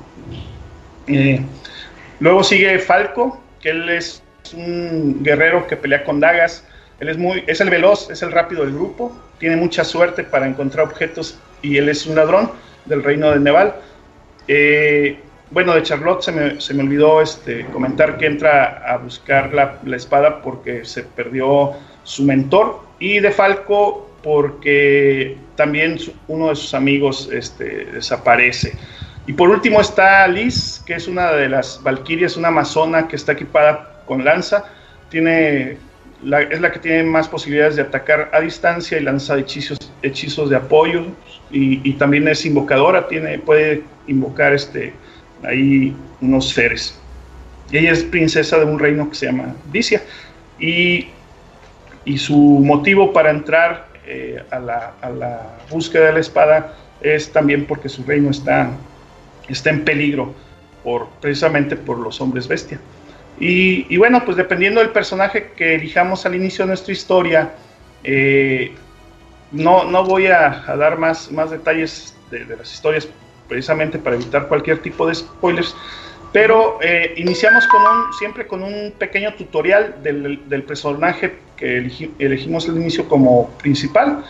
[1.08, 1.42] Eh,
[2.20, 4.24] luego sigue Falco, que él es
[4.54, 6.66] un guerrero que pelea con dagas.
[7.00, 10.48] Él es muy, es el veloz, es el rápido del grupo, tiene mucha suerte para
[10.48, 12.52] encontrar objetos y él es un ladrón
[12.86, 13.76] del reino de Neval.
[14.48, 15.20] Eh,
[15.52, 19.80] bueno, de Charlotte se me, se me, olvidó este, comentar que entra a buscar la,
[19.86, 26.74] la, espada porque se perdió su mentor y de Falco porque también uno de sus
[26.74, 28.74] amigos este, desaparece.
[29.28, 33.34] Y por último está Liz, que es una de las valquirias, una amazona que está
[33.34, 34.66] equipada con lanza.
[35.10, 35.78] Tiene
[36.50, 40.56] es la que tiene más posibilidades de atacar a distancia y lanza hechizos, hechizos de
[40.56, 41.06] apoyo.
[41.52, 44.92] Y, también es invocadora, tiene, puede invocar este,
[45.44, 47.00] ahí unos seres.
[47.72, 50.02] ella es princesa de un reino que se llama Vicia.
[50.60, 51.10] Y,
[52.06, 57.32] y su motivo para entrar eh, a, la, a, la, búsqueda de la espada es
[57.32, 58.72] también porque su reino está,
[59.48, 60.34] está en peligro
[60.84, 62.80] por, precisamente por los hombres bestia.
[63.40, 67.52] Y, bueno, pues dependiendo del personaje que elijamos al inicio de nuestra historia,
[68.04, 68.74] eh,
[69.52, 73.08] no, no voy a, dar más, más detalles de, las historias
[73.48, 75.76] precisamente para evitar cualquier tipo de spoilers,
[76.32, 81.78] pero eh, iniciamos con un, siempre con un pequeño tutorial del, personaje que
[82.20, 84.24] elegimos al inicio como principal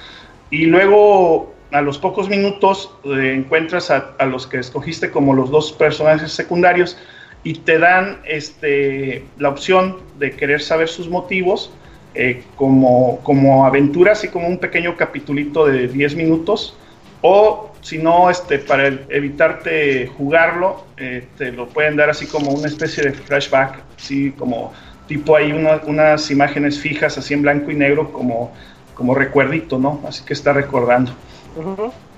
[0.49, 5.49] y luego a los pocos minutos eh, encuentras a, a, los que escogiste como los
[5.49, 6.97] dos personajes secundarios
[7.43, 11.71] y te dan este, la opción de querer saber sus motivos
[12.15, 16.77] eh, como, como aventura, así como un pequeño capitulito de 10 minutos,
[17.21, 22.67] o si no, este, para evitarte jugarlo, eh, te lo pueden dar así como una
[22.67, 24.73] especie de flashback, así como
[25.07, 28.53] tipo hay unas imágenes fijas así en blanco y negro como,
[28.93, 30.01] como recuerdito, ¿no?
[30.07, 31.13] Así que está recordando.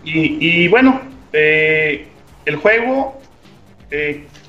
[0.04, 1.02] y, bueno,
[1.34, 2.08] eh,
[2.46, 3.20] el juego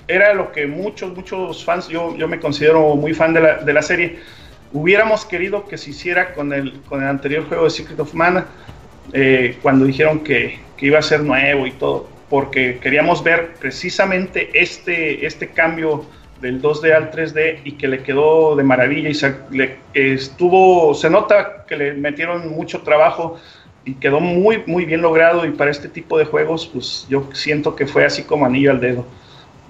[0.08, 3.72] era lo que muchos, muchos fans, yo, yo me considero muy fan de la, de
[3.72, 4.18] la serie,
[4.72, 8.46] hubiéramos querido que se hiciera con el, con el anterior juego de Secret of Mana,
[9.12, 14.50] eh, cuando dijeron que, que, iba a ser nuevo y todo, porque queríamos ver precisamente
[14.52, 16.04] este, este cambio
[16.40, 19.34] del 2D al 3D y que le quedó de maravilla y se,
[19.94, 23.38] estuvo, se nota que le metieron mucho trabajo
[23.84, 27.76] y quedó muy, muy bien logrado y para este tipo de juegos, pues yo siento
[27.76, 29.06] que fue así como anillo al dedo.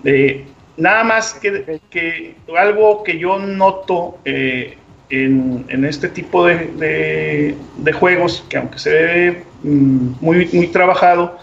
[0.09, 0.45] Eh,
[0.77, 4.79] nada más que, que, algo que yo noto eh,
[5.11, 7.57] en, este tipo de,
[7.99, 11.37] juegos, que aunque se ve mm, muy, muy trabajado,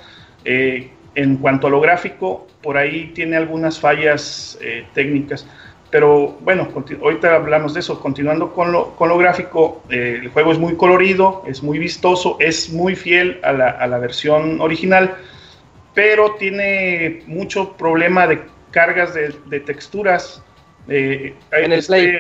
[0.46, 4.58] eh, en cuanto a lo gráfico, por ahí tiene algunas fallas
[4.94, 5.46] técnicas.
[5.92, 6.70] Pero bueno,
[7.02, 8.00] ahorita hablamos de eso.
[8.00, 12.72] Continuando con lo, con lo gráfico, el juego es muy colorido, es muy vistoso, es
[12.72, 15.16] muy fiel a la, a la versión original
[15.94, 18.42] pero tiene mucho problema de
[18.74, 20.44] cargas de, texturas.
[20.90, 22.18] Eh, en el este, Play.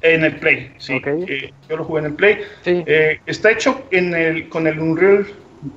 [0.00, 1.02] En el Play, sí.
[1.04, 2.38] Eh, yo lo jugué en el Play.
[2.64, 5.26] Eh, está hecho en el, con el Unreal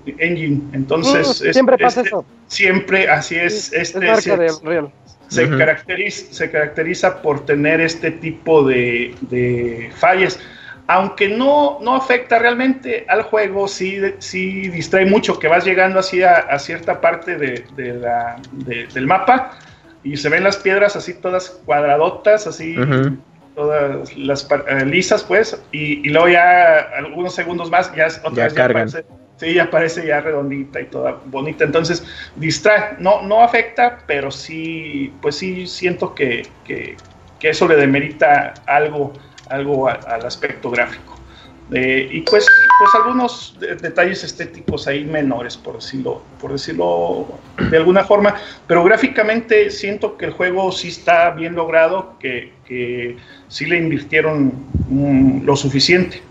[0.05, 1.41] Engine, entonces...
[1.41, 2.23] Mm, siempre pasa eso.
[2.47, 3.73] Siempre, así es.
[3.73, 4.91] este, es de Unreal.
[5.27, 10.39] Se, caracteriza, se caracteriza por tener este tipo de, de fallas
[10.87, 16.21] aunque no, no afecta realmente al juego, sí, sí distrae mucho que vas llegando así
[16.21, 18.35] a, cierta parte de, la,
[18.93, 19.57] del mapa
[20.03, 22.75] y se ven las piedras así todas cuadradotas, así
[23.55, 29.05] todas las eh, lisas pues, y, luego ya algunos segundos más ya otra vez aparece,
[29.37, 32.03] sí, ya aparece ya redondita y toda bonita, entonces
[32.35, 36.95] distrae, no, no afecta, pero sí, pues sí siento que, que,
[37.39, 39.13] que eso le demerita algo
[39.51, 41.20] algo al aspecto gráfico.
[41.73, 42.45] Eh, y pues,
[42.79, 47.39] pues algunos detalles estéticos ahí menores, por decirlo, por decirlo
[47.69, 48.35] de alguna forma,
[48.67, 53.15] pero gráficamente siento que el juego sí está bien logrado, que, que
[53.47, 54.53] sí le invirtieron
[54.89, 56.21] mm, lo suficiente.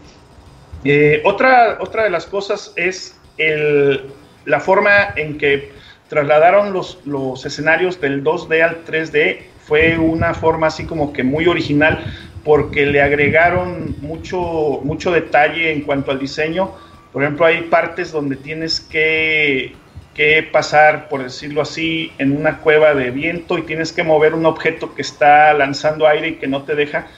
[0.84, 4.02] Eh, otra, otra de las cosas es el,
[4.44, 5.72] la forma en que
[6.08, 11.46] trasladaron los, los escenarios del 2D al 3D, fue una forma así como que muy
[11.46, 12.04] original,
[12.44, 16.72] porque le agregaron mucho, mucho detalle en cuanto al diseño.
[17.12, 19.74] Por ejemplo, hay partes donde tienes que,
[20.14, 24.46] que, pasar, por decirlo así, en una cueva de viento y tienes que mover un
[24.46, 27.08] objeto que está lanzando aire y que no te deja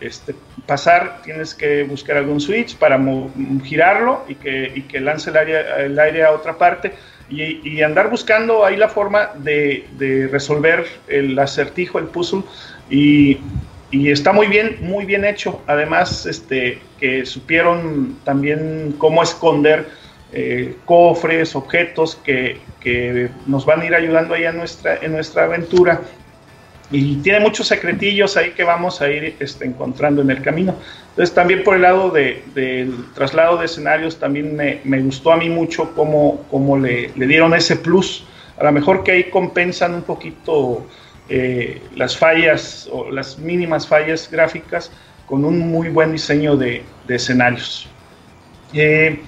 [0.00, 0.34] este,
[0.66, 1.22] pasar.
[1.24, 3.00] Tienes que buscar algún switch para
[3.64, 6.92] girarlo y que, y que lance el aire, el aire a otra parte.
[7.30, 12.42] Y, y, andar buscando ahí la forma de, de resolver el acertijo, el puzzle.
[12.88, 13.38] Y
[13.90, 15.62] y está muy bien, muy bien hecho.
[15.66, 19.88] Además, este, que supieron también cómo esconder
[20.32, 25.44] eh, cofres, objetos que, que, nos van a ir ayudando ahí en nuestra, en nuestra
[25.44, 26.02] aventura.
[26.90, 30.74] Y tiene muchos secretillos ahí que vamos a ir este, encontrando en el camino.
[31.10, 35.36] Entonces también por el lado de, del traslado de escenarios también me, me gustó a
[35.36, 38.24] mí mucho cómo, cómo le, le, dieron ese plus.
[38.58, 40.86] A lo mejor que ahí compensan un poquito
[41.28, 44.90] eh, las fallas o las mínimas fallas gráficas
[45.26, 47.86] con un muy buen diseño de, escenarios.
[48.72, 49.20] Eh,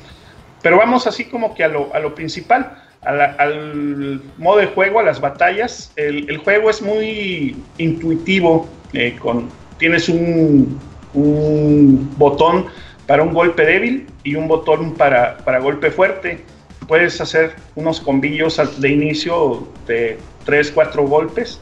[0.62, 5.02] pero vamos así como que a lo, a lo principal, al modo de juego, a
[5.02, 5.92] las batallas.
[5.96, 9.48] El, juego es muy intuitivo eh, con,
[9.78, 10.78] tienes un,
[11.14, 12.66] un, botón
[13.06, 16.44] para un golpe débil y un botón para, para golpe fuerte.
[16.86, 21.60] Puedes hacer unos combillos de inicio de 3, 4 golpes,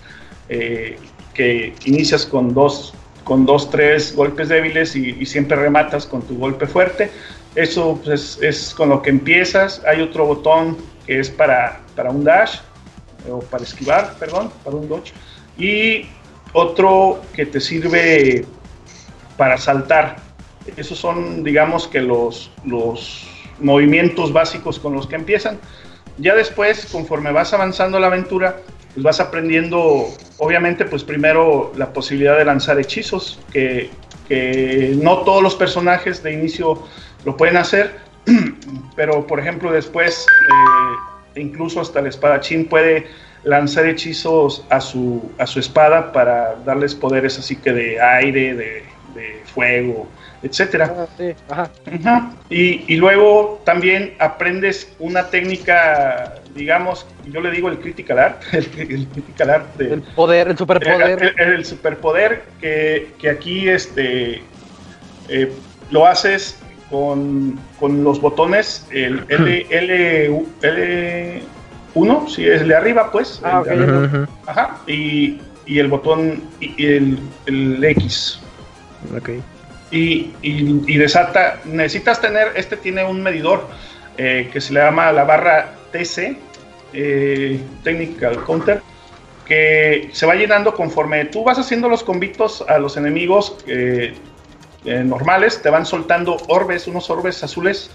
[0.49, 0.99] eh,
[1.35, 2.95] que inicias con dos,
[3.25, 7.11] con dos, tres golpes débiles y, siempre rematas con tu golpe fuerte.
[7.55, 9.83] Eso pues, es con lo que empiezas.
[9.87, 10.77] Hay otro botón
[11.07, 12.59] que es para, para un dash,
[13.31, 15.13] o para esquivar, perdón, para un dodge.
[15.59, 16.07] Y
[16.53, 18.45] otro que te sirve
[19.37, 20.17] para saltar.
[20.77, 23.27] Esos son, digamos que los, los
[23.61, 25.59] movimientos básicos con los que empiezan.
[26.19, 28.61] Ya después, conforme vas avanzando la aventura,
[28.99, 30.09] pues vas aprendiendo,
[30.39, 33.91] obviamente, pues primero la posibilidad de lanzar hechizos, que,
[35.01, 36.83] no todos los personajes de inicio
[37.25, 37.95] lo pueden hacer,
[38.97, 43.07] pero por ejemplo después, eh, incluso hasta el espadachín puede
[43.45, 48.83] lanzar hechizos a su, a su espada para darles poderes así que de aire, de,
[49.15, 50.09] de fuego,
[50.43, 51.07] etcétera.
[51.51, 58.67] Ah, y, luego también aprendes una técnica, digamos, yo le digo el critical art, el,
[59.07, 61.35] critical art el poder, el superpoder.
[61.39, 64.43] El, superpoder que, aquí este
[65.29, 65.53] eh,
[65.91, 66.59] lo haces
[66.91, 70.31] con, los botones, el L, L,
[71.95, 73.41] L1, si es de arriba, pues.
[73.45, 73.63] Ah,
[74.47, 78.41] ajá, y, el botón y el, el X.
[79.17, 79.31] Ok
[79.91, 83.67] y, desata, necesitas tener, este tiene un medidor
[84.17, 86.37] eh, que se le llama la barra TC,
[86.93, 88.83] eh, Technical Counter,
[89.45, 94.15] que se va llenando conforme tú vas haciendo los convitos a los enemigos eh,
[94.85, 97.91] normales, te van soltando orbes, unos orbes azules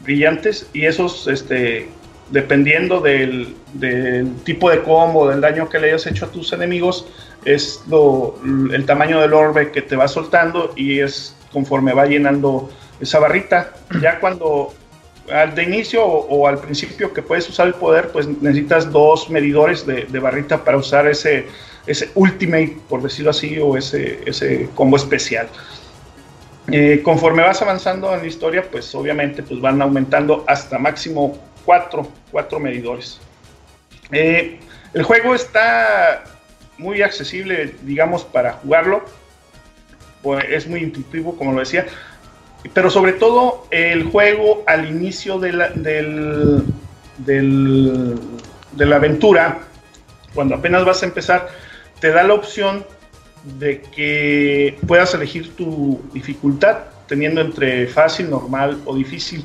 [0.00, 1.88] brillantes y esos, este,
[2.30, 7.06] dependiendo del, del tipo de combo, del daño que le hayas hecho a tus enemigos,
[7.44, 8.34] es lo,
[8.72, 13.72] el tamaño del orbe que te va soltando y es conforme va llenando esa barrita.
[14.00, 14.74] Ya cuando
[15.32, 19.86] al de inicio o, al principio que puedes usar el poder, pues necesitas dos medidores
[19.86, 21.46] de, barrita para usar ese,
[21.86, 25.48] ese ultimate, por decirlo así, o ese, ese combo especial.
[26.72, 32.08] Eh, conforme vas avanzando en la historia, pues obviamente pues van aumentando hasta máximo cuatro,
[32.30, 33.20] cuatro medidores.
[34.12, 34.58] Eh,
[34.94, 36.24] el juego está
[36.78, 39.04] muy accesible, digamos, para jugarlo.
[40.22, 41.86] Pues es muy intuitivo, como lo decía.
[42.72, 46.64] Pero sobre todo el juego al inicio de la, del,
[47.18, 49.58] de la aventura,
[50.34, 51.48] cuando apenas vas a empezar,
[52.00, 52.84] te da la opción
[53.58, 59.44] de que puedas elegir tu dificultad, teniendo entre fácil, normal o difícil.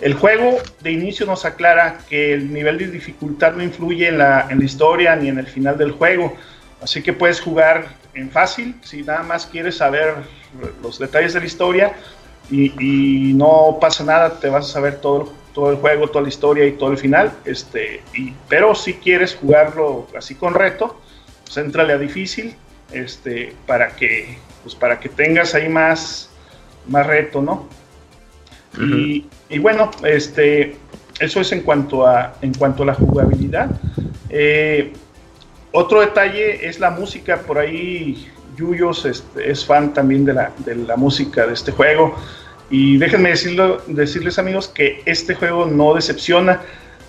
[0.00, 4.46] El juego de inicio nos aclara que el nivel de dificultad no influye en la,
[4.48, 6.34] en la historia ni en el final del juego.
[6.80, 10.14] Así que puedes jugar en fácil si nada más quieres saber
[10.82, 11.92] los detalles de la historia
[12.50, 16.66] y, no pasa nada, te vas a saber todo, todo el juego, toda la historia
[16.66, 17.32] y todo el final.
[17.44, 21.00] Este, y, pero si quieres jugarlo así con reto,
[21.44, 22.56] pues entrale a difícil
[22.92, 26.30] este, para, que, pues para que tengas ahí más,
[26.86, 27.68] más reto, ¿no?
[28.78, 30.76] y, y, bueno, este,
[31.18, 33.70] eso es en cuanto a, en cuanto a la jugabilidad.
[34.28, 34.92] Eh,
[35.72, 38.28] otro detalle es la música, por ahí
[38.60, 42.14] Yuyos es, fan también de la, de la, música de este juego.
[42.70, 46.60] Y déjenme decirlo, decirles amigos que este juego no decepciona.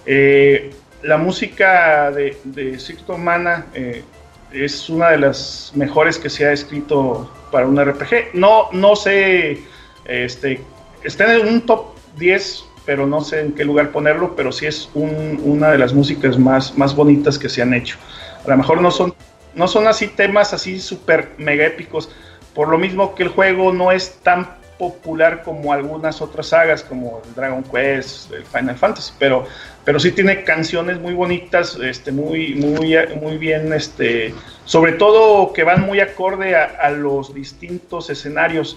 [0.05, 0.71] Eh,
[1.03, 2.77] la música de, de
[3.17, 4.03] Mana eh,
[4.51, 8.33] es una de las mejores que se ha escrito para un RPG.
[8.33, 9.59] No, no sé,
[10.05, 10.61] este,
[11.03, 14.89] está en un top 10, pero no sé en qué lugar ponerlo, pero sí es
[14.93, 17.97] una de las músicas más, más bonitas que se han hecho.
[18.45, 19.13] A lo mejor no son,
[19.55, 22.09] no son así temas así súper mega épicos,
[22.53, 27.21] por lo mismo que el juego no es tan popular como algunas otras sagas como
[27.35, 29.45] Dragon Quest, el Final Fantasy, pero,
[29.85, 34.33] pero sí tiene canciones muy bonitas, este, muy, muy, muy bien, este,
[34.65, 38.75] sobre todo que van muy acorde a, los distintos escenarios.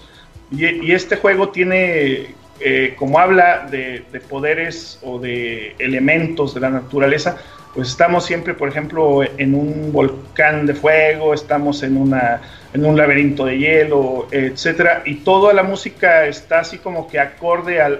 [0.51, 7.37] Y, este juego tiene, eh, como habla de, poderes o de elementos de la naturaleza,
[7.75, 12.41] pues estamos siempre, por ejemplo, en un volcán de fuego, estamos en, una,
[12.73, 17.81] en un laberinto de hielo, etcétera, y toda la música está así como que acorde
[17.81, 17.99] al,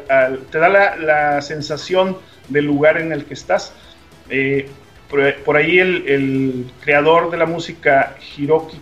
[0.50, 3.74] te da la, sensación del lugar en el que estás.
[4.30, 4.70] Eh,
[5.44, 8.80] por, ahí el, creador de la música, Hiroki,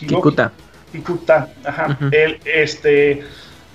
[0.00, 0.52] Hikuta,
[0.94, 3.24] Hikuta ajá, él, este,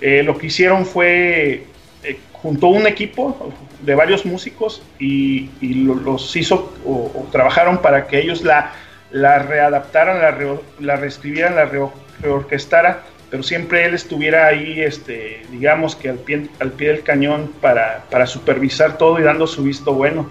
[0.00, 1.66] eh, lo que hicieron fue
[2.02, 3.52] eh, juntó un equipo
[3.82, 8.72] de varios músicos y, los hizo o, trabajaron para que ellos la,
[9.10, 11.68] la readaptaran, la, la reescribieran, la
[12.20, 17.52] reorquestara, pero siempre él estuviera ahí, este, digamos que al pie, al pie del cañón
[17.60, 20.28] para, para supervisar todo y dando su visto bueno.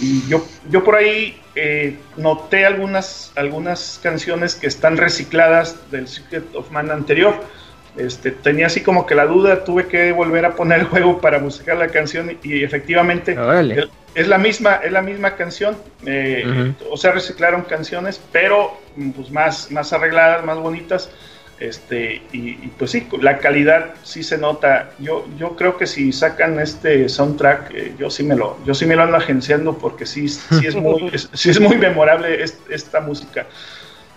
[0.00, 6.54] Y yo, yo por ahí eh, noté algunas, algunas canciones que están recicladas del Secret
[6.54, 7.34] of Man anterior.
[7.96, 11.38] Este, tenía así como que la duda, tuve que volver a poner el juego para
[11.38, 13.36] buscar la canción y, efectivamente
[14.14, 15.76] es la misma, es la misma canción.
[16.06, 18.78] Eh, o sea, reciclaron canciones, pero
[19.16, 21.10] pues más, más arregladas, más bonitas.
[21.60, 24.90] Este, y, pues sí, la calidad sí se nota.
[24.98, 28.84] Yo, yo creo que si sacan este soundtrack, eh, yo sí me lo, yo sí
[28.84, 33.46] me lo ando agenciando porque sí, sí es muy, sí es muy memorable esta música.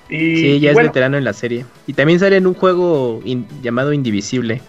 [0.09, 1.65] Y, sí, ya es veterano en la serie.
[1.87, 3.21] Y también sale en un juego
[3.61, 4.61] llamado Indivisible,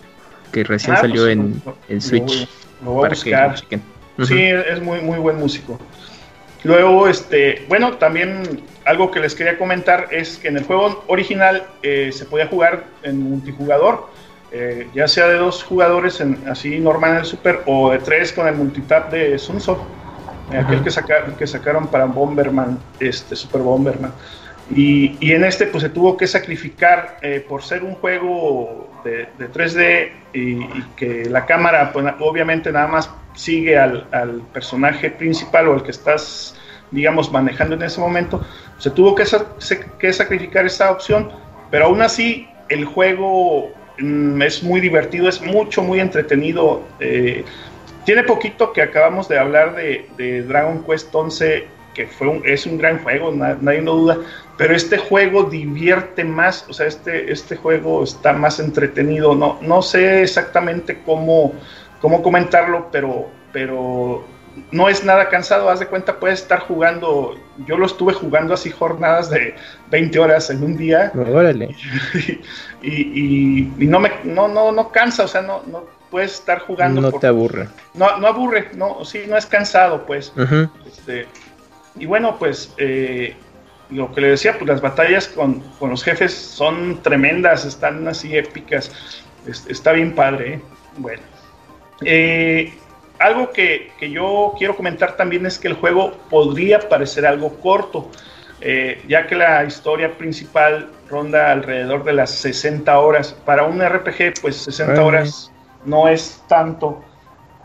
[0.53, 1.63] que recién ah, pues salió en,
[2.01, 2.49] Switch.
[2.85, 3.57] Lo, voy a buscar.
[4.23, 5.79] Sí, es muy, muy buen músico.
[6.65, 11.65] Luego, este, bueno, también algo que les quería comentar es que en el juego original
[11.83, 14.09] eh, se podía jugar en multijugador,
[14.53, 18.33] eh, ya sea de dos jugadores en, así normal en el Super o de tres
[18.33, 19.83] con el multitap de Sunsoft,
[20.53, 20.91] eh, aquel que,
[21.39, 24.13] que sacaron para Bomberman, este Super Bomberman.
[24.75, 27.19] Y, en este pues se tuvo que sacrificar
[27.49, 30.67] por ser un juego de, 3D y,
[30.97, 34.07] que la cámara pues, obviamente nada más sigue al,
[34.53, 36.57] personaje principal o al que estás
[36.91, 38.45] digamos manejando en ese momento,
[38.79, 39.25] se tuvo que,
[40.13, 41.31] sacrificar esa opción,
[41.71, 46.83] pero aún así el juego mm, es muy divertido, es mucho, muy entretenido.
[47.01, 47.45] Eh,
[48.05, 51.67] tiene poquito que acabamos de hablar de, Dragon Quest 11,
[51.97, 54.19] que fue es un gran juego, nadie lo duda,
[54.59, 59.35] pero este juego divierte más, o sea, este, este juego está más entretenido.
[59.35, 61.55] No, no sé exactamente cómo,
[62.03, 64.27] cómo comentarlo, pero, pero
[64.73, 67.35] no es nada cansado, haz de cuenta, puedes estar jugando,
[67.67, 69.55] yo lo estuve jugando así jornadas de
[69.91, 71.11] 20 horas en un día.
[71.15, 71.75] Órale.
[72.83, 77.01] Y, no me no, no, no cansa, o sea, no, no puedes estar jugando.
[77.01, 77.69] No te aburre.
[77.95, 80.33] No, no aburre, no, sí, no es cansado, pues.
[80.87, 81.27] Este,
[81.99, 83.35] y bueno, pues eh,
[83.91, 88.93] lo que le decía, pues las batallas con, los jefes son tremendas, están así épicas.
[89.69, 90.61] está bien padre, ¿eh?
[90.99, 91.23] Bueno.
[92.05, 92.73] Eh,
[93.19, 98.11] algo que, yo quiero comentar también es que el juego podría parecer algo corto,
[98.61, 103.33] eh, ya que la historia principal ronda alrededor de las 60 horas.
[103.45, 105.53] Para un RPG, pues 60 horas
[105.85, 107.03] no es tanto,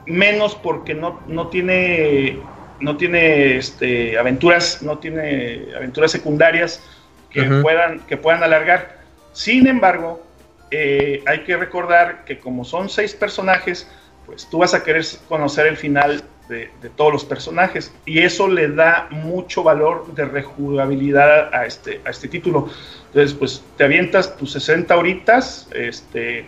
[0.06, 2.40] menos porque no, no tiene,
[2.82, 6.82] no tiene este, aventuras, no tiene aventuras secundarias
[7.30, 9.00] que, puedan, que puedan alargar.
[9.34, 10.24] Sin embargo,
[10.72, 13.88] eh, hay que recordar que como son seis personajes,
[14.26, 18.68] pues tú vas a querer conocer el final de, todos los personajes y eso le
[18.68, 22.70] da mucho valor de rejugabilidad a este, a este título.
[23.08, 26.46] Entonces, pues te avientas tus 60 horitas, este,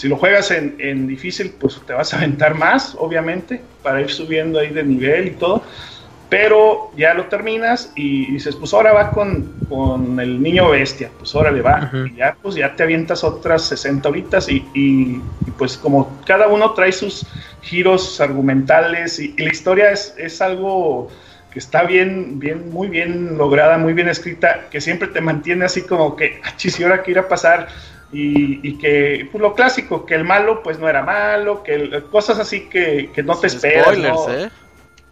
[0.00, 4.10] si lo juegas en, en, difícil, pues te vas a aventar más, obviamente, para ir
[4.10, 5.62] subiendo ahí de nivel y todo.
[6.30, 11.50] Pero ya lo terminas y dices, pues ahora va con, el niño bestia, pues ahora
[11.50, 15.20] le va, y ya pues ya te avientas otras 60 horitas y,
[15.58, 17.26] pues como cada uno trae sus
[17.60, 21.10] giros argumentales y, la historia es, es, algo
[21.52, 25.82] que está bien, bien, muy bien lograda, muy bien escrita, que siempre te mantiene así
[25.82, 27.68] como que, ah, chis, ¿y ahora qué irá a pasar?
[28.12, 32.68] Y, que pues, lo clásico, que el malo pues no era malo, que cosas así
[32.68, 33.86] que, no te esperas.
[33.86, 34.50] Spoilers, ¿eh?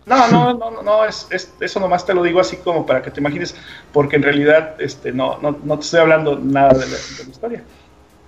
[0.04, 1.28] No, no, no, no, es,
[1.60, 3.54] eso nomás te lo digo así como para que te imagines,
[3.92, 6.96] porque en realidad este, no, no, no te estoy hablando nada de la,
[7.30, 7.62] historia.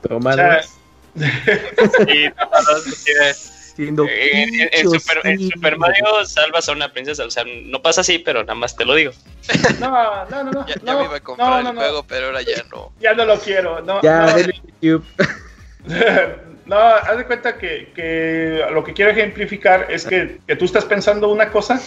[0.02, 0.36] Toma.
[3.78, 8.76] en, Super, Mario salvas a una princesa, o sea, no pasa así, pero nada más
[8.76, 9.12] te lo digo.
[9.80, 10.66] No, no, no, no.
[10.66, 12.92] Ya, me iba a comprar el juego, pero ahora ya no.
[13.00, 13.80] Ya no lo quiero.
[13.82, 14.36] No, ya,
[14.80, 15.04] YouTube.
[16.66, 21.50] No, haz de cuenta que, lo que quiero ejemplificar es que, tú estás pensando una
[21.50, 21.80] cosa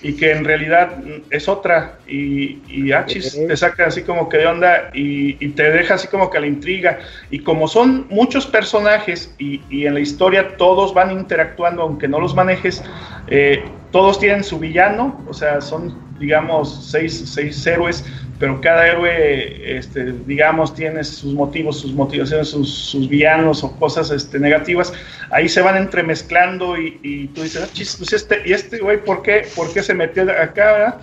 [0.00, 0.98] y que en realidad
[1.30, 5.94] es otra y, y Achis te saca así como que de onda y, te deja
[5.94, 7.00] así como que la intriga.
[7.30, 12.34] Y como son muchos personajes y, en la historia todos van interactuando aunque no los
[12.34, 12.82] manejes,
[13.26, 18.04] eh, todos tienen su villano, o sea, son digamos seis, seis héroes
[18.38, 24.38] pero cada héroe, este, digamos, tiene sus motivos, sus motivaciones, sus, villanos o cosas este,
[24.38, 24.92] negativas.
[25.30, 29.22] Ahí se van entremezclando y, tú dices, ah, chis, pues este, ¿y este güey por
[29.22, 30.98] qué, por qué se metió acá?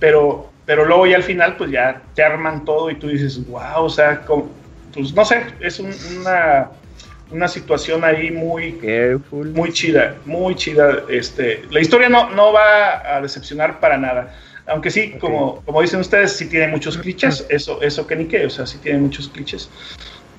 [0.00, 3.84] Pero, pero luego ya al final, pues ya te arman todo y tú dices, wow,
[3.84, 4.22] o sea,
[4.92, 6.70] pues no sé, es una,
[7.30, 8.76] una situación ahí muy,
[9.30, 11.04] muy chida, muy chida.
[11.08, 14.34] Este, la historia no, no va a decepcionar para nada
[14.66, 18.46] aunque sí, como, como dicen ustedes, sí tiene muchos clichés, eso, eso que ni qué,
[18.46, 19.68] o sea, sí tiene muchos clichés.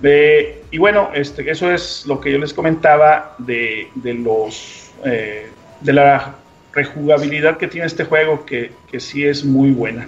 [0.01, 5.49] Eh, y bueno, este, eso es lo que yo les comentaba de, de los eh,
[5.81, 6.35] de la
[6.73, 10.07] rejugabilidad que tiene este juego, que, que, sí es muy buena.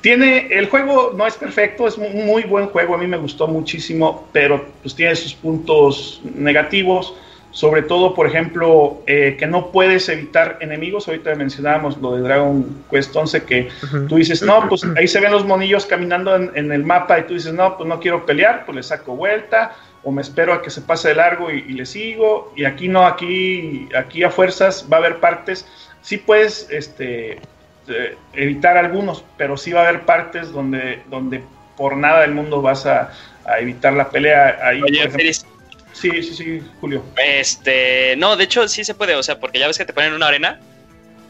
[0.00, 3.48] Tiene, el juego no es perfecto, es un muy buen juego, a mí me gustó
[3.48, 7.14] muchísimo, pero pues tiene sus puntos negativos
[7.56, 11.08] sobre todo, por ejemplo, eh, que no puedes evitar enemigos.
[11.08, 13.68] Ahorita mencionábamos lo de Dragon Quest 11, que
[14.10, 17.32] tú dices, no, pues ahí se ven los monillos caminando en, el mapa y tú
[17.32, 20.68] dices, no, pues no quiero pelear, pues le saco vuelta o me espero a que
[20.68, 22.52] se pase de largo y, le sigo.
[22.54, 25.66] Y aquí no, aquí, aquí a fuerzas va a haber partes.
[26.02, 27.40] Sí puedes este,
[27.88, 31.42] eh, evitar algunos, pero sí va a haber partes donde, donde
[31.78, 33.12] por nada del mundo vas a,
[33.58, 34.58] evitar la pelea.
[34.62, 34.82] Ahí,
[35.96, 37.02] Sí, sí, sí, Julio.
[37.16, 40.12] Este, no, de hecho sí se puede, o sea, porque ya ves que te ponen
[40.12, 40.60] una arena.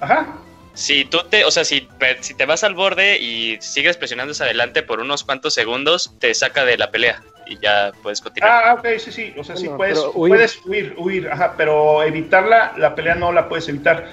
[0.01, 0.26] Ajá.
[0.74, 1.88] Si tú te, o sea, si,
[2.20, 6.34] si te vas al borde y sigues presionando hacia adelante por unos cuantos segundos, te
[6.34, 8.64] saca de la pelea y ya puedes continuar.
[8.64, 10.32] Ah, ok, sí, sí, o sea, sí puedes, huir.
[10.32, 14.10] puedes huir, huir, ajá, pero evitarla, la pelea no la puedes evitar.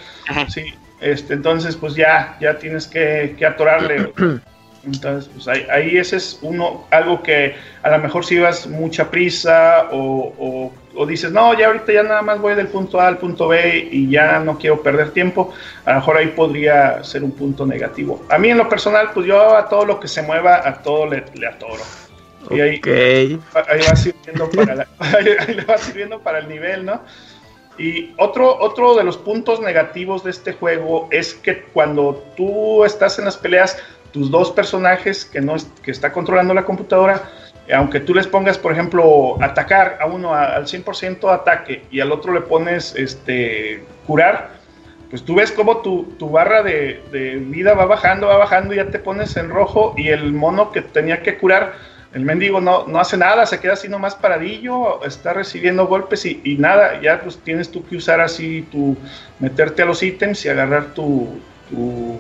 [0.47, 4.13] Sí, este, entonces pues ya, ya tienes que, que atorarle.
[4.85, 9.87] Entonces, pues ahí, ese es uno, algo que a lo mejor si vas mucha prisa
[9.91, 10.71] o,
[11.07, 14.09] dices, no, ya ahorita ya nada más voy del punto A al punto B y
[14.09, 15.53] ya no quiero perder tiempo,
[15.85, 18.25] a lo mejor ahí podría ser un punto negativo.
[18.29, 21.07] A mí en lo personal, pues yo a todo lo que se mueva, a todo
[21.07, 21.83] le, atoro.
[22.51, 23.39] Y ahí, ahí,
[23.89, 27.01] va sirviendo para ahí, le va sirviendo para el nivel, ¿no?
[27.77, 33.17] Y otro, otro de los puntos negativos de este juego es que cuando tú estás
[33.17, 33.77] en las peleas,
[34.13, 37.23] tus dos personajes que, no, que está controlando la computadora,
[37.73, 42.31] aunque tú les pongas, por ejemplo, atacar a uno al 100% ataque y al otro
[42.33, 44.51] le pones este, curar,
[45.09, 47.01] pues tú ves como tu, barra de,
[47.47, 50.81] vida va bajando, va bajando y ya te pones en rojo y el mono que
[50.81, 51.73] tenía que curar,
[52.13, 56.57] el mendigo no, no hace nada, se queda así nomás paradillo, está recibiendo golpes y,
[56.59, 58.95] nada, ya pues tienes tú que usar así tu,
[59.39, 62.17] meterte a los ítems y agarrar tu tu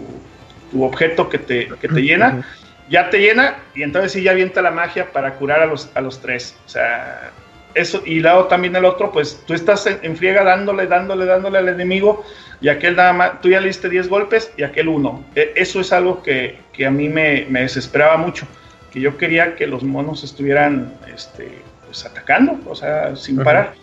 [0.81, 2.43] objeto que te, que te llena,
[2.89, 6.01] ya te llena y entonces sí ya avienta la magia para curar a los, a
[6.01, 6.55] los tres.
[6.65, 7.31] O sea,
[7.75, 11.69] eso, y luego también el otro, pues tú estás en, friega dándole, dándole, dándole al
[11.69, 12.23] enemigo
[12.61, 15.23] y aquel nada más, tú ya le diste 10 golpes y aquel uno.
[15.35, 18.47] E, eso es algo que, que a mí me, me, desesperaba mucho,
[18.91, 23.73] que yo quería que los monos estuvieran este, pues, atacando, o sea, sin parar.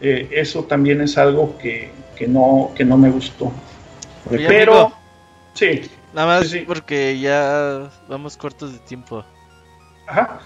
[0.00, 3.52] Eh, eso también es algo que, que, no, que no me gustó.
[4.28, 4.92] Pero,
[5.52, 5.82] sí.
[6.14, 9.24] Nada más porque ya vamos cortos de tiempo.
[10.06, 10.38] Ajá.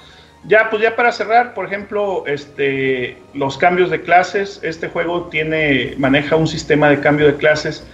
[0.44, 4.60] Ya, pues ya para cerrar, por ejemplo, este, los cambios de clases.
[4.62, 7.84] Este juego tiene, maneja un sistema de cambio de clases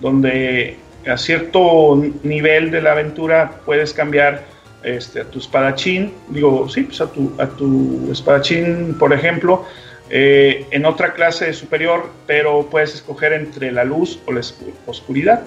[0.00, 4.44] donde a cierto nivel de la aventura puedes cambiar
[4.84, 9.64] este, a tu espadachín, digo, sí, pues a tu, a tu espadachín, por ejemplo,
[10.10, 14.42] eh, en otra clase superior, pero puedes escoger entre la luz o la
[14.86, 15.42] oscuridad.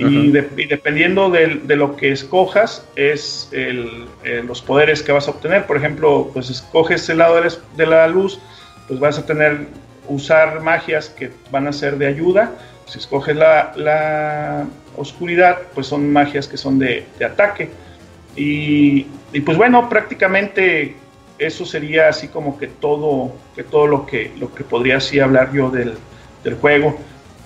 [0.00, 3.50] Y, dependiendo de, lo que escojas, es
[4.44, 5.66] los poderes que vas a obtener.
[5.66, 7.38] Por ejemplo, pues escoges el lado
[7.76, 8.40] de la, luz,
[8.88, 9.66] pues vas a tener,
[10.08, 12.52] usar magias que van a ser de ayuda.
[12.86, 14.66] Si escoges la,
[14.96, 17.68] oscuridad, pues son magias que son de, ataque.
[18.36, 19.02] Y,
[19.44, 20.96] pues bueno, prácticamente
[21.38, 25.52] eso sería así como que todo, que todo lo que, lo que podría así hablar
[25.52, 25.94] yo del,
[26.58, 26.98] juego.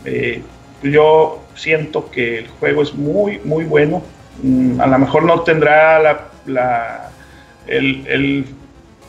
[0.04, 0.42] Eh,
[0.82, 4.02] yo siento que el juego es muy, muy bueno.
[4.42, 7.10] Mm, a lo mejor no tendrá la, la,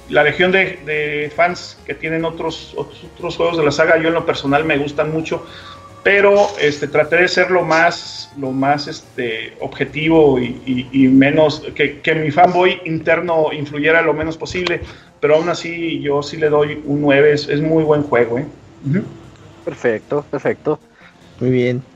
[0.10, 3.98] la legión de, fans que tienen otros, otros, juegos de la saga.
[3.98, 5.46] Yo en lo personal me gustan mucho,
[6.04, 12.16] pero este, traté de ser lo más, lo más este, objetivo y, menos, que, que,
[12.16, 14.82] mi fanboy interno influyera lo menos posible.
[15.20, 18.38] Pero aún así yo sí le doy un 9, es, muy buen juego.
[18.38, 18.46] ¿eh?
[19.64, 20.80] Perfecto, perfecto.
[21.40, 21.95] Muy bien.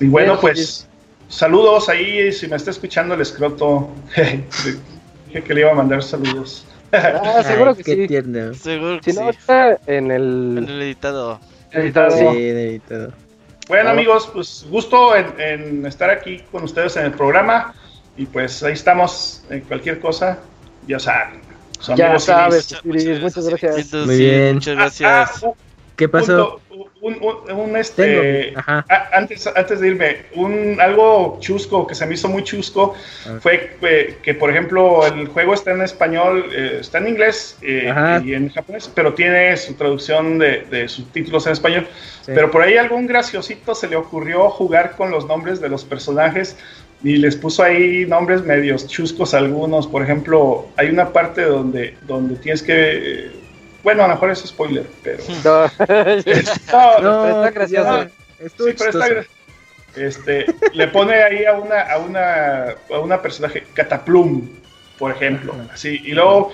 [0.00, 0.86] Y bueno, pues
[1.28, 6.66] saludos ahí, si me está escuchando el escroto, dije que le iba a mandar saludos.
[6.92, 8.58] Ah, seguro que sí.
[8.58, 10.58] Seguro que si no, está en el...
[10.58, 11.40] En el editado.
[11.72, 12.10] editado.
[12.10, 13.12] Sí, editado.
[13.68, 17.74] Bueno, amigos, pues gusto en, estar aquí con ustedes en el programa.
[18.16, 19.42] Y pues ahí estamos.
[19.50, 20.38] En cualquier cosa,
[20.86, 21.40] ya saben.
[21.96, 23.92] Ya sabes, muchas gracias.
[24.06, 24.54] Muy bien.
[24.54, 25.44] Muchas gracias.
[25.44, 25.65] Ah, ah,
[25.96, 26.60] ¿Qué pasó?
[27.00, 28.54] un, este,
[29.12, 32.94] antes, antes de irme, un algo chusco que se me hizo muy chusco
[33.40, 33.76] fue
[34.22, 37.92] que, por ejemplo, el juego está en español, eh, está en inglés eh,
[38.24, 41.86] y en japonés, pero tiene su traducción de, subtítulos en español.
[42.26, 46.56] Pero por ahí algún graciosito se le ocurrió jugar con los nombres de los personajes
[47.04, 49.86] y les puso ahí nombres medios chuscos algunos.
[49.86, 53.30] Por ejemplo, hay una parte donde, donde tienes que.
[53.86, 55.22] Bueno, a lo mejor es spoiler, pero.
[55.44, 55.70] No,
[56.72, 58.06] No, no, está gracioso.
[58.40, 59.24] Estuvo Sí, pero está
[59.94, 64.48] este, le pone ahí a una, a una, a una personaje, Cataplum,
[64.98, 65.54] por ejemplo.
[65.72, 66.52] Así, y luego,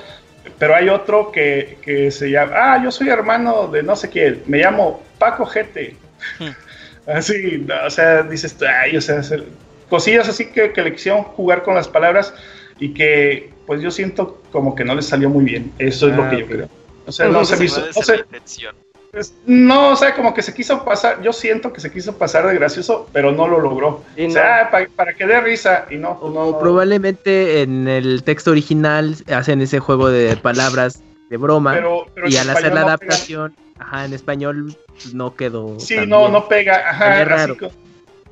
[0.59, 4.42] pero hay otro que, que se llama, ah, yo soy hermano de no sé quién,
[4.46, 5.96] me llamo Paco Gete.
[7.06, 9.42] Así, no, o sea, dices, ay, o sea, se-
[9.88, 12.34] cosillas así que, que le quisieron jugar con las palabras
[12.78, 15.72] y que, pues yo siento como que no les salió muy bien.
[15.78, 16.81] Eso es lo Ah, que yo creo.
[17.07, 18.74] O sea, no se hizo, no intención.
[19.11, 22.47] pues, no, o sea, como que se quiso pasar, yo siento que se quiso pasar
[22.47, 24.03] de gracioso, pero no lo logró.
[24.16, 24.70] Y o sea, no.
[24.70, 26.59] pa- para que dé risa y no, no, O no.
[26.59, 32.37] probablemente en el texto original hacen ese juego de palabras de broma pero, pero y
[32.37, 34.77] al hacer la no adaptación, ajá, en español
[35.12, 35.79] no quedó.
[35.81, 36.33] Sí, no, bien.
[36.33, 37.57] no pega, ajá, así, raro.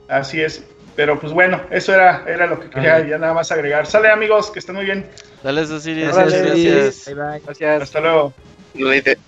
[0.08, 0.64] así es.
[0.96, 3.06] Pero pues bueno, eso era, era lo que quería Ajá.
[3.06, 3.86] ya nada más agregar.
[3.86, 5.06] Sale amigos, que estén muy bien.
[5.42, 7.04] Dale, gracias.
[7.06, 7.40] Bye, bye.
[7.44, 7.82] Gracias.
[7.82, 8.34] Hasta luego.
[8.74, 9.18] De, de-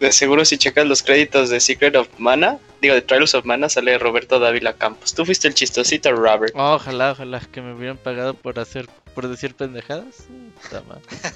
[0.00, 3.68] de seguro si checas los créditos de Secret of Mana, digo de Trials of Mana,
[3.68, 5.12] sale Roberto Dávila Campos.
[5.14, 6.54] Tú fuiste el chistosito, Robert.
[6.56, 10.24] Oh, ojalá, ojalá que me hubieran pagado por hacer, por decir pendejadas.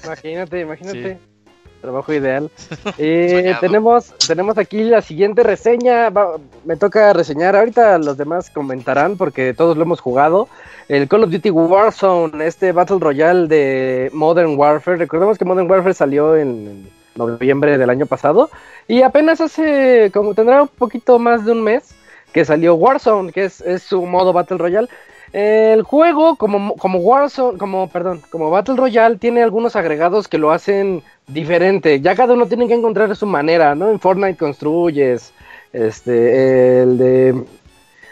[0.03, 1.13] Imagínate, imagínate.
[1.13, 1.19] Sí.
[1.81, 2.49] Trabajo ideal.
[2.97, 6.09] Eh, tenemos, tenemos aquí la siguiente reseña.
[6.09, 7.55] Va- me toca reseñar.
[7.55, 10.47] Ahorita los demás comentarán porque todos lo hemos jugado.
[10.87, 14.97] El Call of Duty Warzone, este Battle Royale de Modern Warfare.
[14.97, 18.49] Recordemos que Modern Warfare salió en noviembre del año pasado.
[18.87, 21.95] Y apenas hace, como tendrá un poquito más de un mes,
[22.31, 24.89] que salió Warzone, que es, es su modo Battle Royale.
[25.33, 30.51] El juego, como, como Warzone, como, perdón, como Battle Royale, tiene algunos agregados que lo
[30.51, 31.99] hacen diferente.
[32.01, 33.89] Ya cada uno tiene que encontrar su manera, ¿no?
[33.89, 35.33] En Fortnite construyes,
[35.73, 37.45] este, el de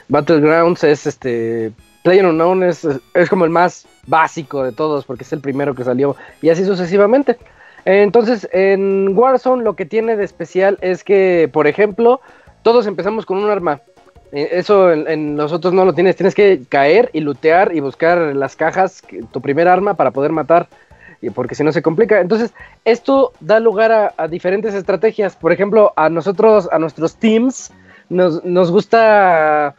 [0.10, 1.72] Battlegrounds es este,
[2.04, 6.16] PlayerUnknown es, es como el más básico de todos porque es el primero que salió
[6.42, 7.38] y así sucesivamente.
[7.86, 12.22] Entonces, en Warzone lo que tiene de especial es que, por ejemplo,
[12.62, 13.82] todos empezamos con un arma.
[14.32, 16.16] Eh, Eso en, en nosotros no lo tienes.
[16.16, 20.68] Tienes que caer y lootear y buscar las cajas, tu primer arma para poder matar.
[21.36, 22.20] Porque si no se complica.
[22.20, 22.54] Entonces,
[22.84, 25.38] esto da lugar a, a diferentes estrategias.
[25.38, 27.72] Por ejemplo, a nosotros, a nuestros teams,
[28.10, 29.74] nos, nos gusta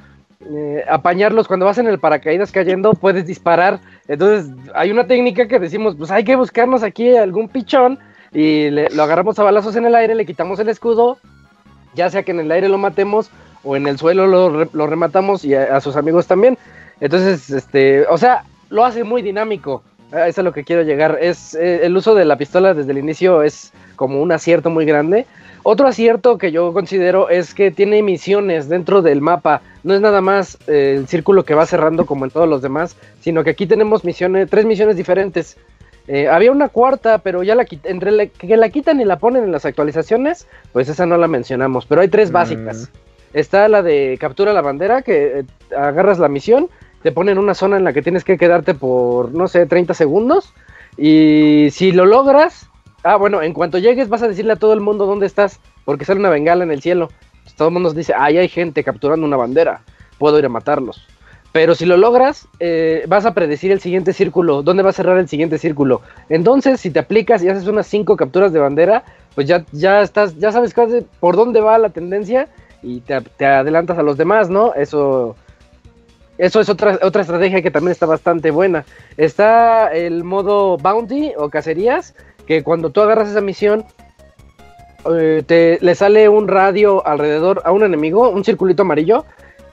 [0.50, 3.80] eh, apañarlos cuando vas en el paracaídas cayendo, puedes disparar.
[4.08, 7.98] Entonces, hay una técnica que decimos, pues hay que buscarnos aquí algún pichón
[8.32, 11.18] y le- lo agarramos a balazos en el aire, le quitamos el escudo,
[11.94, 13.30] ya sea que en el aire lo matemos
[13.62, 16.58] o en el suelo lo, re- lo rematamos y a, sus amigos también.
[17.00, 19.82] Entonces, este, o sea, lo hace muy dinámico.
[20.10, 21.18] Eso es a lo que quiero llegar.
[21.20, 24.84] Es eh, el uso de la pistola desde el inicio es como un acierto muy
[24.84, 25.26] grande.
[25.66, 29.62] Otro acierto que yo considero es que tiene misiones dentro del mapa.
[29.82, 32.96] No es nada más eh, el círculo que va cerrando como en todos los demás,
[33.20, 35.56] sino que aquí tenemos misiones, tres misiones diferentes.
[36.06, 39.44] Eh, había una cuarta, pero ya la entre la- que la quitan y la ponen
[39.44, 41.86] en las actualizaciones, pues esa no la mencionamos.
[41.86, 42.34] Pero hay tres Mm.
[42.34, 42.90] básicas.
[43.32, 46.68] Está la de captura la bandera, que eh, agarras la misión,
[47.02, 50.52] te ponen una zona en la que tienes que quedarte por, no sé, 30 segundos.
[50.98, 52.68] Y si lo logras,
[53.04, 56.04] ah, bueno, en cuanto llegues vas a decirle a todo el mundo dónde estás, porque
[56.04, 57.10] sale una bengala en el cielo.
[57.56, 59.82] Todo el mundo dice, ahí hay gente capturando una bandera,
[60.18, 61.06] puedo ir a matarlos.
[61.52, 65.18] Pero si lo logras, eh, vas a predecir el siguiente círculo, dónde va a cerrar
[65.18, 66.00] el siguiente círculo.
[66.28, 69.04] Entonces, si te aplicas y haces unas cinco capturas de bandera,
[69.36, 70.74] pues ya, ya estás, ya sabes
[71.20, 72.48] por dónde va la tendencia
[72.82, 74.74] y te, te adelantas a los demás, ¿no?
[74.74, 75.36] Eso,
[76.38, 78.84] eso es otra, otra estrategia que también está bastante buena.
[79.16, 82.16] Está el modo bounty o cacerías,
[82.46, 83.84] que cuando tú agarras esa misión,
[85.10, 89.24] eh, te, le sale un radio alrededor a un enemigo, un circulito amarillo,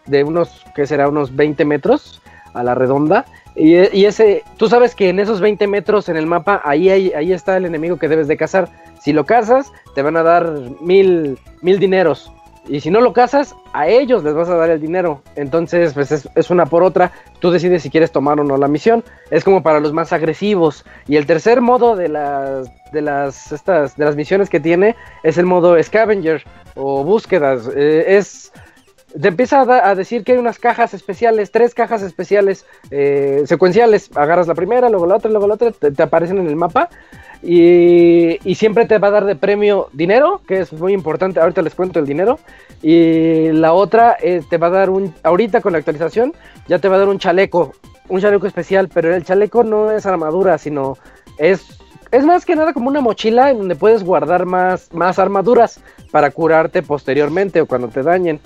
[0.08, 1.08] de unos, que será?
[1.08, 2.22] Unos 20 metros
[2.54, 3.26] a la redonda.
[3.56, 7.12] Y, y ese, tú sabes que en esos 20 metros en el mapa, ahí, hay-
[7.14, 8.70] ahí está el enemigo que debes de cazar.
[9.02, 10.50] Si lo cazas, te van a dar
[10.82, 12.32] mil, mil dineros.
[12.68, 15.22] Y si no lo cazas, a ellos les vas a dar el dinero.
[15.36, 17.12] Entonces, pues es, es una por otra.
[17.40, 19.04] Tú decides si quieres tomar o no la misión.
[19.32, 20.86] Es como para los más agresivos.
[21.08, 25.38] Y el tercer modo de las, de las, estas, de las misiones que tiene es
[25.38, 26.44] el modo scavenger
[26.76, 27.70] o búsquedas.
[27.76, 28.52] Eh, es
[29.20, 34.10] te empieza a, a decir que hay unas cajas especiales, tres cajas especiales eh, secuenciales.
[34.16, 36.90] Agarras la primera, luego la otra, luego la otra, te aparecen en el mapa.
[37.44, 41.40] Y, y siempre te va a dar de premio dinero, que es muy importante.
[41.40, 42.40] Ahorita les cuento el dinero.
[42.82, 46.34] Y la otra eh, te va a dar un, ahorita con la actualización,
[46.68, 47.74] ya te va a dar un chaleco,
[48.10, 48.90] un chaleco especial.
[48.94, 50.98] Pero el chaleco no es armadura, sino
[51.38, 51.80] es,
[52.12, 55.80] es más que nada como una mochila en donde puedes guardar más, más armaduras
[56.12, 58.40] para curarte posteriormente o cuando te dañen.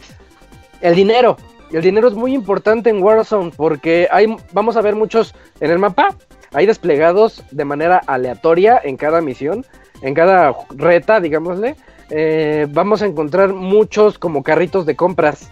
[0.82, 1.38] El dinero.
[1.72, 5.80] el dinero es muy importante en Warzone porque hay, vamos a ver muchos en el
[5.80, 6.16] mapa,
[6.54, 9.66] hay desplegados de manera aleatoria en cada misión,
[10.02, 11.76] en cada reta, digámosle.
[12.10, 15.50] Eh, vamos a encontrar muchos como carritos de compras.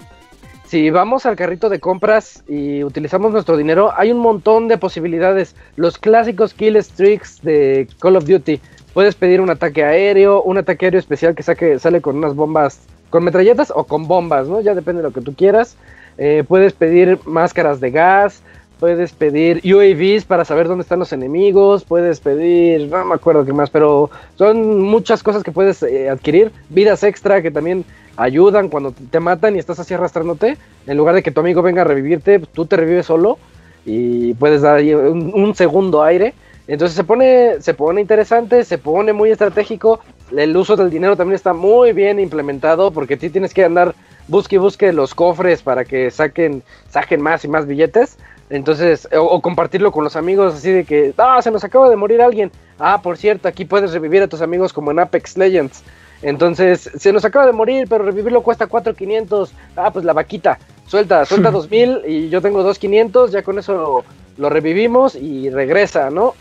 [0.66, 5.56] Si vamos al carrito de compras y utilizamos nuestro dinero, hay un montón de posibilidades.
[5.76, 8.60] Los clásicos kill streaks de Call of Duty.
[8.94, 12.82] Puedes pedir un ataque aéreo, un ataque aéreo especial que saque, sale con unas bombas,
[13.10, 14.62] con metralletas o con bombas, ¿no?
[14.62, 15.78] Ya depende de lo que tú quieras.
[16.18, 18.42] Eh, puedes pedir máscaras de gas,
[18.84, 23.54] puedes pedir UAVs para saber dónde están los enemigos, puedes pedir, no me acuerdo qué
[23.54, 27.86] más, pero son muchas cosas que puedes eh, adquirir, vidas extra que también
[28.18, 31.84] ayudan cuando te matan y estás así arrastrándote, en lugar de que tu amigo venga
[31.84, 33.38] a revivirte, tú te revives solo
[33.86, 36.34] y puedes dar ahí un, segundo aire.
[36.68, 40.02] Entonces se pone, se pone interesante, se pone muy estratégico.
[40.36, 43.96] El uso del dinero también está muy bien implementado porque tú tienes que andar
[44.28, 48.18] busque y busque los cofres para que saquen, saquen más y más billetes.
[48.54, 52.22] Entonces, o, compartirlo con los amigos así de que, ah, se nos acaba de morir
[52.22, 52.52] alguien.
[52.78, 55.84] Ah, por cierto, aquí puedes revivir a tus amigos como en Apex Legends.
[56.22, 59.50] Entonces, se nos acaba de morir, pero revivirlo cuesta 4.500.
[59.76, 64.04] Ah, pues la vaquita, suelta, suelta 2.000 y yo tengo 2.500, ya con eso
[64.38, 66.36] lo, revivimos y regresa, ¿no?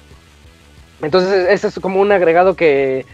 [1.00, 3.06] Entonces, ese es como un agregado que,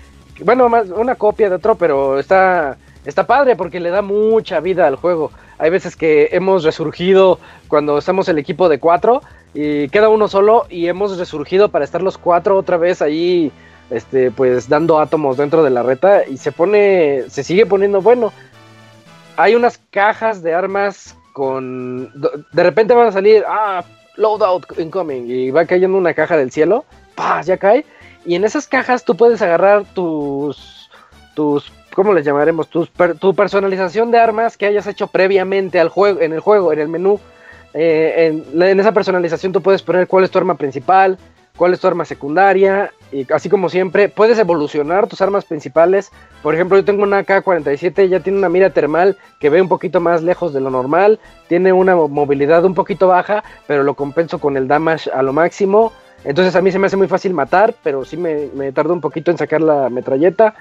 [0.44, 4.86] bueno, más una copia de otro, pero está está padre porque le da mucha vida
[4.86, 5.30] al juego.
[5.58, 7.38] Hay veces que hemos resurgido
[7.68, 9.22] cuando estamos el equipo de cuatro
[9.54, 13.50] y queda uno solo y hemos resurgido para estar los cuatro otra vez ahí,
[13.90, 18.32] este, pues dando átomos dentro de la reta y se pone, se sigue poniendo bueno.
[19.36, 22.12] Hay unas cajas de armas con,
[22.52, 23.84] de repente van a salir, ah,
[24.16, 26.84] loadout incoming y va cayendo una caja del cielo,
[27.14, 27.40] ¡pah!
[27.42, 27.84] ya cae.
[28.26, 30.90] Y en esas cajas tú puedes agarrar tus,
[31.34, 32.68] tus ¿cómo les llamaremos?
[32.68, 36.86] Tu, personalización de armas que hayas hecho previamente al juego, en el juego, en el
[36.86, 37.18] menú.
[37.74, 41.18] Eh, en, esa personalización tú puedes poner cuál es tu arma principal,
[41.56, 46.12] cuál es tu arma secundaria, y así como siempre, puedes evolucionar tus armas principales.
[46.40, 49.98] Por ejemplo, yo tengo una K-47, ya tiene una mira termal que ve un poquito
[49.98, 51.18] más lejos de lo normal,
[51.48, 55.92] tiene una movilidad un poquito baja, pero lo compenso con el damage a lo máximo.
[56.22, 59.00] Entonces a mí se me hace muy fácil matar, pero sí me, me tardo un
[59.00, 60.54] poquito en sacar la metralleta.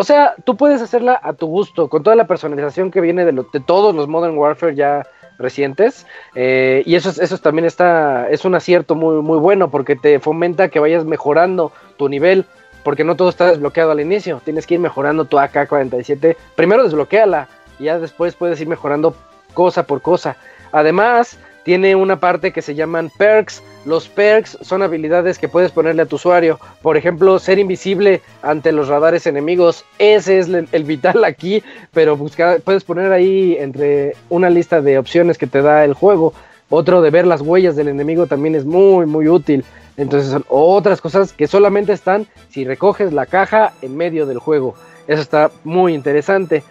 [0.00, 3.44] O sea, tú puedes hacerla a tu gusto, con toda la personalización que viene de,
[3.66, 5.04] todos los Modern Warfare ya
[5.40, 6.06] recientes.
[6.36, 10.68] Eh, y eso, eso también está, es un acierto muy, muy bueno porque te fomenta
[10.68, 12.46] que vayas mejorando tu nivel.
[12.84, 14.40] Porque no todo está desbloqueado al inicio.
[14.44, 16.36] Tienes que ir mejorando tu AK-47.
[16.54, 17.48] Primero desbloqueala
[17.80, 19.16] y ya después puedes ir mejorando
[19.52, 20.36] cosa por cosa.
[20.70, 23.62] Además, tiene una parte que se llaman perks.
[23.84, 26.58] Los perks son habilidades que puedes ponerle a tu usuario.
[26.80, 29.84] Por ejemplo, ser invisible ante los radares enemigos.
[29.98, 31.62] Ese es el, vital aquí.
[31.92, 32.16] Pero
[32.64, 36.32] puedes poner ahí entre una lista de opciones que te da el juego.
[36.70, 39.62] Otro de ver las huellas del enemigo también es muy, muy útil.
[39.98, 44.74] Entonces son otras cosas que solamente están si recoges la caja en medio del juego.
[45.06, 46.62] Eso está muy interesante.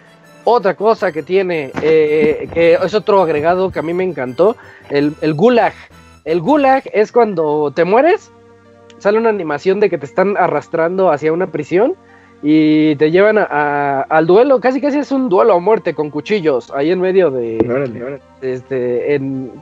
[0.50, 4.56] Otra cosa que tiene, eh, que es otro agregado que a mí me encantó,
[4.88, 5.74] el, gulag.
[6.24, 8.32] El gulag es cuando te mueres,
[8.96, 11.96] sale una animación de que te están arrastrando hacia una prisión
[12.42, 16.92] y te llevan al duelo, casi casi es un duelo a muerte con cuchillos, ahí
[16.92, 18.18] en medio de...
[18.40, 19.52] Este, en,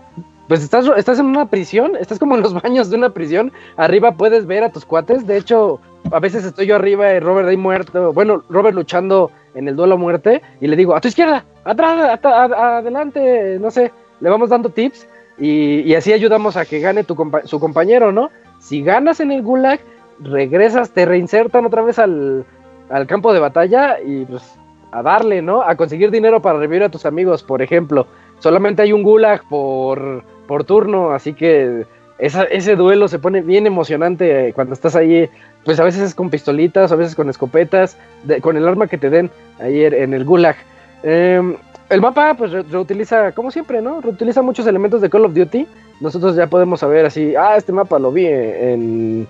[0.46, 4.12] pues estás, estás en una prisión, estás como en los baños de una prisión, arriba
[4.12, 5.80] puedes ver a tus cuates, de hecho,
[6.12, 9.94] a veces estoy yo arriba y Robert ahí muerto, bueno, Robert luchando en el duelo
[9.94, 14.68] a muerte y le digo, a tu izquierda, atrás, adelante, no sé, le vamos dando
[14.68, 15.08] tips
[15.38, 18.30] y, así ayudamos a que gane tu su compañero, ¿no?
[18.60, 19.80] Si ganas en el gulag,
[20.20, 22.44] regresas, te reinsertan otra vez al,
[22.88, 24.58] al campo de batalla y pues
[24.92, 25.62] a darle, ¿no?
[25.62, 28.06] A conseguir dinero para revivir a tus amigos, por ejemplo.
[28.38, 31.86] Solamente hay un gulag por, por turno, así que
[32.18, 35.28] ese duelo se pone bien emocionante cuando estás ahí
[35.66, 37.98] pues a veces es con pistolitas, a veces con escopetas,
[38.40, 40.54] con el arma que te den ahí en el gulag.
[41.02, 41.56] Em,
[41.90, 44.00] el mapa pues reutiliza, como siempre, ¿no?
[44.00, 45.66] Reutiliza muchos elementos de Call of Duty.
[46.00, 49.26] Nosotros ya podemos saber así, ah, este mapa lo vi en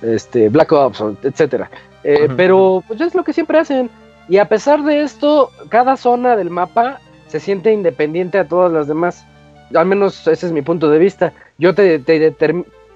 [0.00, 1.68] este Black Ops, etcétera.
[2.04, 3.90] Eh, pero pues es lo que siempre hacen.
[4.28, 8.86] Y a pesar de esto, cada zona del mapa se siente independiente a todas las
[8.86, 9.26] demás.
[9.74, 11.32] Al menos ese es mi punto de vista.
[11.58, 12.30] Yo te, te,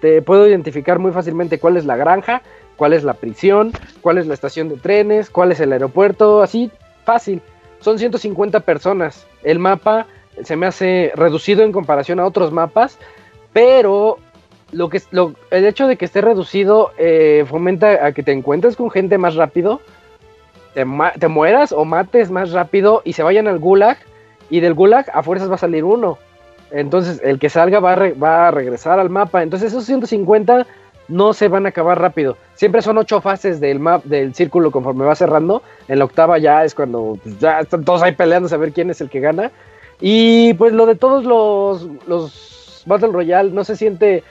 [0.01, 2.43] te puedo identificar muy fácilmente cuál es la granja,
[2.77, 6.71] cuál es la prisión, cuál es la estación de trenes, cuál es el aeropuerto, así
[7.05, 7.41] fácil.
[7.81, 9.27] Son 150 personas.
[9.43, 10.07] El mapa
[10.43, 12.99] se me hace reducido en comparación a otros mapas,
[13.53, 14.19] pero
[14.73, 18.77] lo que lo, el hecho de que esté reducido eh, fomenta a que te encuentres
[18.77, 19.81] con gente más rápido,
[20.75, 23.97] te, mueras o mates más rápido y se vayan al gulag
[24.51, 26.19] y del gulag a fuerzas va a salir uno
[26.73, 29.43] Entonces, el que salga va va a regresar al mapa.
[29.43, 30.67] Entonces, esos 150
[31.09, 32.37] no se van a acabar rápido.
[32.55, 35.63] Siempre son ocho fases del map, del círculo conforme va cerrando.
[35.89, 38.91] En la octava ya es cuando pues, ya están todos ahí peleando a saber quién
[38.91, 39.51] es el que gana.
[40.01, 44.23] Y pues lo de todos los, los Battle Royale no se siente.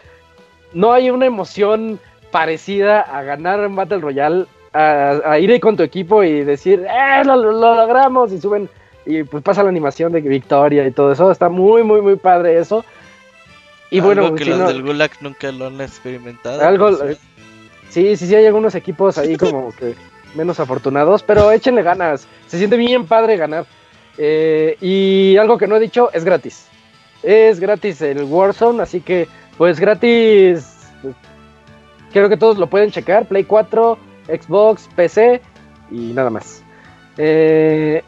[0.73, 1.99] No hay una emoción
[2.31, 6.85] parecida a ganar en Battle Royale, a, a ir ahí con tu equipo y decir,
[6.89, 7.23] ¡eh!
[7.23, 8.31] Lo, lo logramos!
[8.31, 8.69] Y suben
[9.05, 11.31] y pues pasa la animación de victoria y todo eso.
[11.31, 12.83] Está muy, muy, muy padre eso.
[13.93, 16.61] Y bueno, Algo que si los no- del Gulag nunca lo han experimentado.
[16.61, 17.17] algo, pues,
[17.89, 19.95] sí, sí, sí, hay algunos equipos ahí como que
[20.35, 22.27] menos afortunados, pero échenle ganas.
[22.47, 23.65] Se siente bien padre ganar.
[24.17, 26.67] Eh, y algo que no he dicho, es gratis.
[27.21, 30.67] Es gratis el Warzone, así que pues gratis.
[32.11, 33.27] Creo que todos lo pueden checar.
[33.27, 33.97] Play 4,
[34.27, 35.41] Xbox, PC
[35.91, 36.63] y nada más.
[37.17, 38.03] Eh,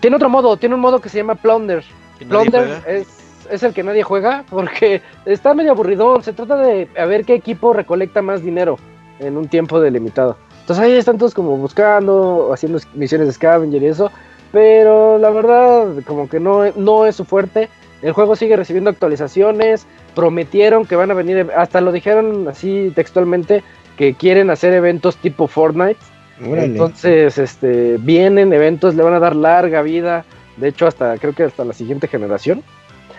[0.00, 1.82] tiene otro modo, tiene un modo que se llama Plunder.
[2.18, 3.06] que Plunder es,
[3.50, 6.22] es el que nadie juega porque está medio aburridón.
[6.22, 8.78] Se trata de a ver qué equipo recolecta más dinero
[9.20, 10.36] en un tiempo delimitado.
[10.60, 14.10] Entonces ahí están todos como buscando, haciendo misiones de scavenger y eso.
[14.52, 17.68] Pero la verdad, como que no, no es su fuerte.
[18.02, 19.86] El juego sigue recibiendo actualizaciones.
[20.14, 23.62] Prometieron que van a venir, hasta lo dijeron así textualmente,
[23.96, 26.00] que quieren hacer eventos tipo Fortnite.
[26.40, 26.66] Órale.
[26.66, 30.24] Entonces, este, vienen eventos, le van a dar larga vida.
[30.56, 32.62] De hecho, hasta creo que hasta la siguiente generación.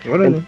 [0.08, 0.42] Órale.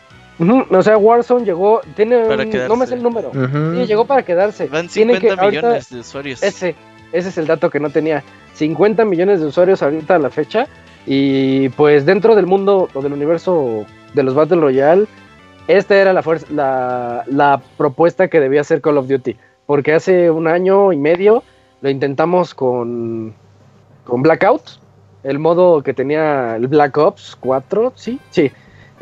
[0.71, 2.69] O sea, Warzone llegó, tiene, Para un- quedarse.
[2.69, 3.31] no me sé el número.
[3.33, 4.67] Sí, llegó para quedarse.
[4.67, 6.43] Van Tienen 50 que- ahorita- millones de usuarios.
[6.43, 6.75] Ese,
[7.13, 8.25] ese es el dato que no tenía.
[8.55, 10.67] 50 millones de usuarios ahorita a la fecha.
[11.07, 13.85] Y pues dentro del mundo o del universo
[14.15, 15.07] de los Battle Royale,
[15.69, 19.37] esta era la, fuerza, la, la propuesta que debía hacer Call of Duty.
[19.67, 21.43] Porque hace un año y medio
[21.83, 23.35] lo intentamos con,
[24.05, 24.63] con Blackout,
[25.25, 28.51] el modo que tenía el Black Ops 4, sí, sí.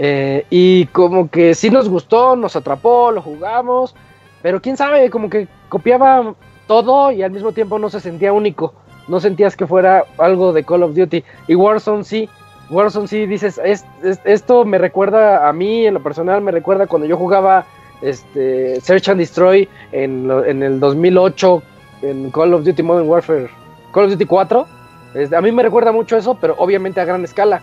[0.03, 3.95] Eh, y como que sí nos gustó, nos atrapó, lo jugamos,
[4.41, 6.35] pero quién sabe, como que copiaba
[6.67, 8.73] todo y al mismo tiempo no se sentía único.
[9.09, 11.23] No sentías que fuera algo de Call of Duty.
[11.49, 12.29] Y Warzone sí.
[12.71, 16.87] Warzone sí dices, "Es- es- esto me recuerda a mí, en lo personal, me recuerda
[16.87, 17.67] cuando yo jugaba
[18.01, 21.63] este, Search and Destroy en, lo- en el 2008
[22.01, 23.51] en Call of Duty Modern Warfare,
[23.93, 24.67] Call of Duty 4.
[25.15, 27.61] Este, a mí me recuerda mucho eso, pero obviamente a gran escala.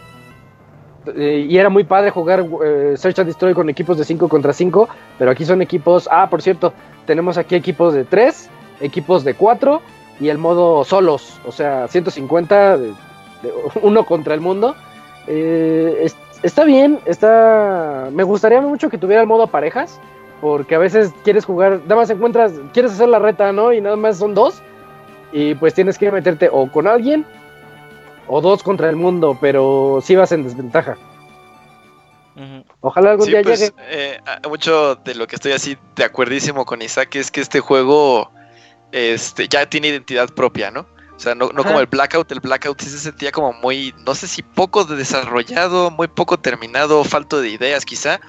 [1.16, 4.54] Eh, y era muy padre jugar eh, Search and Destroy con equipos de 5 contra
[4.54, 6.74] 5, pero aquí son equipos, ah, por cierto,
[7.06, 8.50] tenemos aquí equipos de 3,
[8.82, 9.82] equipos de 4
[10.20, 14.76] y el modo solos, o sea, 150, de, de uno contra el mundo.
[15.28, 18.10] Eh, es- está bien, está...
[18.12, 20.00] Me gustaría mucho que tuviera el modo parejas,
[20.42, 23.74] porque a veces quieres jugar, nada más encuentras, quieres hacer la reta, ¿no?
[23.74, 24.62] Y nada más son dos,
[25.32, 27.26] y pues tienes que meterte o con alguien
[28.28, 30.98] o dos contra el mundo, pero sí vas en desventaja.
[32.82, 33.74] Ojalá algún Sí, día pues, llegue.
[33.90, 38.30] eh, mucho de lo que estoy así de acuerdísimo con Isaac es que este juego
[38.92, 40.82] este, ya tiene identidad propia, ¿no?
[41.16, 44.14] O sea, no, no como el Blackout, el Blackout sí se sentía como muy, no
[44.14, 48.20] sé si poco desarrollado, muy poco terminado, falto de ideas quizá.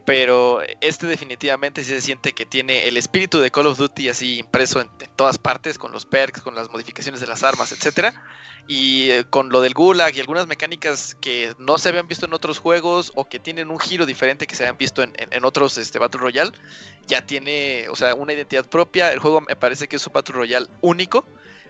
[0.00, 4.38] Pero este definitivamente sí se siente que tiene el espíritu de Call of Duty así
[4.38, 8.14] impreso en, todas partes, con los perks, con las modificaciones de las armas, etcétera.
[8.68, 12.32] Y eh, con lo del Gulag y algunas mecánicas que no se habían visto en
[12.32, 15.98] otros juegos o que tienen un giro diferente que se habían visto en, otros este,
[15.98, 16.52] Battle Royale,
[17.06, 19.12] ya tiene, o sea, una identidad propia.
[19.12, 21.26] El juego me parece que es un Battle Royale único,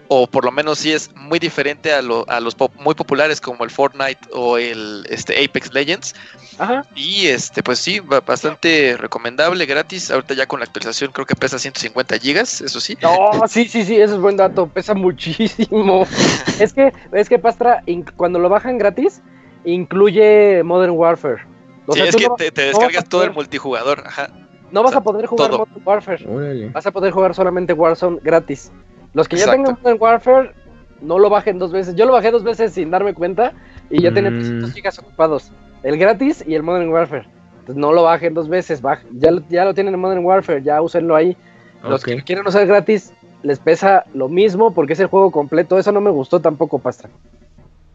[0.09, 3.65] o por lo menos sí es muy diferente a, lo- a los muy populares como
[3.65, 6.15] el Fortnite o el este, Apex Legends.
[6.59, 6.85] Ajá.
[6.95, 10.11] Y este, pues sí, ba- bastante recomendable, gratis.
[10.11, 12.97] Ahorita ya con la actualización creo que pesa 150 gigas, eso sí.
[13.03, 16.07] No, sí, sí, sí, eso es buen dato, pesa muchísimo.
[16.61, 17.83] es que, es que Pastra,
[18.17, 19.23] cuando lo bajan gratis,
[19.65, 21.43] incluye Modern Warfare.
[21.87, 24.05] O Sí, sea, es tú que no, te, no descargas todo el multijugador.
[24.07, 24.29] Ajá.
[24.71, 25.59] no vas o sea, a poder jugar todo.
[25.67, 26.69] Modern Warfare, Órale.
[26.71, 28.71] vas a poder jugar solamente Warzone gratis.
[29.15, 29.63] Los que ya Exacto.
[29.65, 30.53] tengan Modern Warfare,
[31.01, 31.95] no lo bajen dos veces.
[31.97, 33.53] Yo lo bajé dos veces sin darme cuenta
[33.91, 34.39] y ya tenía Mm.
[34.39, 35.51] 300 gigas ocupados.
[35.83, 37.27] El gratis y el Modern Warfare.
[37.61, 40.63] Entonces no lo bajen dos veces, baj- ya, lo- ya lo tienen en Modern Warfare,
[40.63, 41.37] ya úsenlo ahí.
[41.83, 45.79] Los que lo quieren usar gratis les pesa lo mismo porque es el juego completo.
[45.79, 47.11] Eso no me gustó tampoco, Pastra.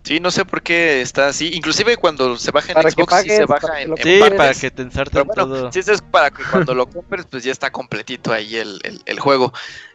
[0.03, 1.51] Sí, no sé por qué está así.
[1.53, 4.19] Inclusive cuando se baja en Para Xbox, sí pagues, se para baja en, en Sí,
[4.19, 4.37] partes.
[4.37, 5.71] para que te ensarten bueno, todo.
[5.71, 9.01] si eso es para que cuando lo compres, pues ya está completito ahí el, el-
[9.05, 9.51] el juego.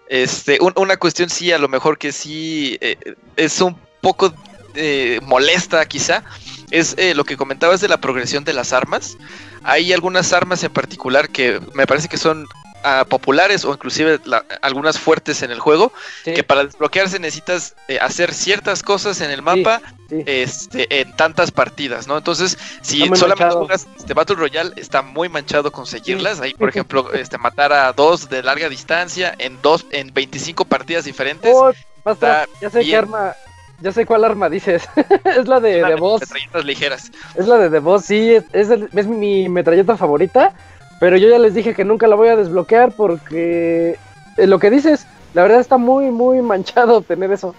[0.09, 2.97] Este, un- una cuestión sí, a lo mejor que sí eh,
[3.37, 4.35] es un poco
[4.75, 6.25] eh, molesta quizá,
[6.73, 9.17] es eh, lo que comentabas de la progresión de las armas.
[9.63, 12.49] Hay algunas armas en particular que me parece que son
[12.83, 15.93] ah, populares o inclusive la- algunas fuertes en el juego,
[16.25, 19.81] Sí, que para desbloquearse necesitas eh, hacer ciertas cosas en el mapa
[20.27, 22.19] este, en tantas partidas, ¿no?
[22.19, 23.59] Entonces, si solamente manchado.
[23.61, 26.41] juegas este Battle Royale, está muy manchado conseguirlas.
[26.41, 31.05] Ahí, por ejemplo, este, matar a dos de larga distancia en dos, en 25 partidas
[31.05, 31.53] diferentes.
[31.55, 31.73] Oh,
[32.05, 33.35] basta, ya sé qué arma,
[33.83, 34.89] ya sé cuál arma dices.
[35.25, 36.21] es la de, Una de Boss.
[36.23, 37.13] metralletas ligeras.
[37.35, 40.55] Es la de The Boss, sí, es, es, el- es mi metralleta favorita.
[41.01, 43.99] Pero yo ya les dije que nunca la voy a desbloquear porque
[44.37, 47.55] eh, lo que dices, la verdad está muy, muy manchado tener eso.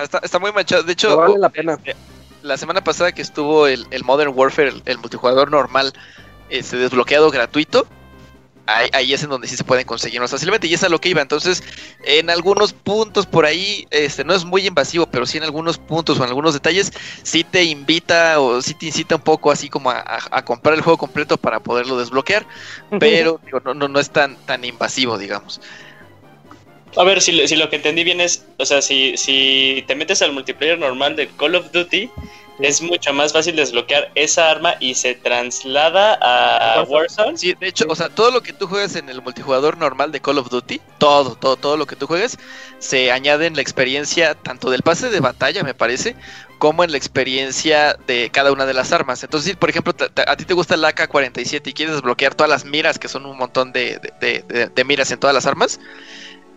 [0.00, 0.84] Está, está muy manchado.
[0.84, 1.72] De hecho, No vale la pena.
[1.72, 1.96] este,
[2.42, 5.92] la semana pasada que estuvo el, el Modern Warfare, el, el multijugador normal,
[6.50, 7.84] este, desbloqueado gratuito.
[8.70, 11.00] Ahí, ahí es en donde sí se pueden conseguir más fácilmente y es a lo
[11.00, 11.22] que iba.
[11.22, 11.62] Entonces,
[12.04, 16.20] en algunos puntos por ahí, este, no es muy invasivo, pero sí en algunos puntos
[16.20, 16.92] o en algunos detalles,
[17.22, 20.74] sí te invita o sí te incita un poco así como a, a- a comprar
[20.74, 22.46] el juego completo para poderlo desbloquear,
[23.00, 25.60] pero digo, no, no, no es tan, tan invasivo, digamos.
[26.96, 30.20] A ver, si, si lo que entendí bien es, o sea, si, si te metes
[30.20, 32.10] al multiplayer normal de Call of Duty,
[32.60, 37.36] es mucho más fácil desbloquear esa arma y se traslada a Warzone.
[37.38, 40.20] Sí, de hecho, o sea, todo lo que tú juegas en el multijugador normal de
[40.20, 42.38] Call of Duty, todo, todo, todo lo que tú juegues,
[42.78, 46.16] se añade en la experiencia tanto del pase de batalla, me parece,
[46.58, 49.22] como en la experiencia de cada una de las armas.
[49.22, 49.94] Entonces, si, por ejemplo,
[50.26, 53.36] a ti te gusta el AK-47 y quieres desbloquear todas las miras, que son un
[53.36, 55.78] montón de, de- de- de- de miras en todas las armas,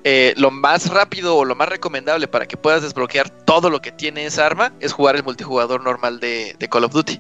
[0.04, 3.92] eh, lo más rápido o lo más recomendable para que puedas desbloquear todo lo que
[3.92, 7.20] tiene esa arma es jugar el multijugador normal de, Call of Duty.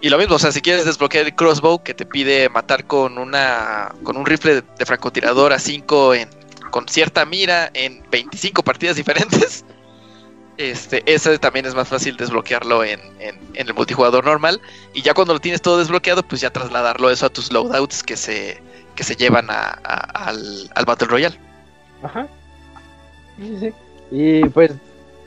[0.00, 3.18] Y lo mismo, o sea, si quieres desbloquear el crossbow que te pide matar con
[3.18, 6.28] una con un rifle de, francotirador a 5 en
[6.70, 9.64] con cierta mira en 25 partidas diferentes,
[10.56, 14.60] este ese también es más fácil desbloquearlo en, en- en el multijugador normal
[14.94, 18.16] y ya cuando lo tienes todo desbloqueado, pues ya trasladarlo eso a tus loadouts que
[18.16, 18.62] se
[18.98, 21.36] que se llevan a- a- al, al Battle Royale.
[22.02, 22.26] Ajá.
[23.38, 23.72] Sí, sí.
[24.10, 24.72] Y pues,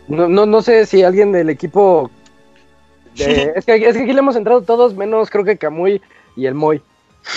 [0.09, 2.11] no, no, no sé si alguien del equipo.
[3.15, 6.01] de- es, que, es que aquí le hemos entrado todos, menos creo que Camuy
[6.35, 6.81] y el Moy.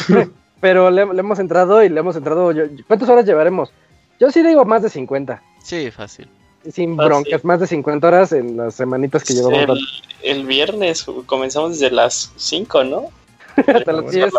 [0.61, 2.51] Pero le, le hemos entrado y le hemos entrado.
[2.51, 3.71] yo- ¿Cuántas horas llevaremos?
[4.19, 5.41] Yo sí digo más de 50.
[5.63, 6.29] Sí, fácil.
[6.69, 7.09] Sin Fácil.
[7.11, 9.79] broncas, más de 50 horas en las semanitas que llevamos.
[10.23, 13.03] El, el viernes comenzamos desde las 5, ¿no?
[13.57, 14.33] Hasta las 10.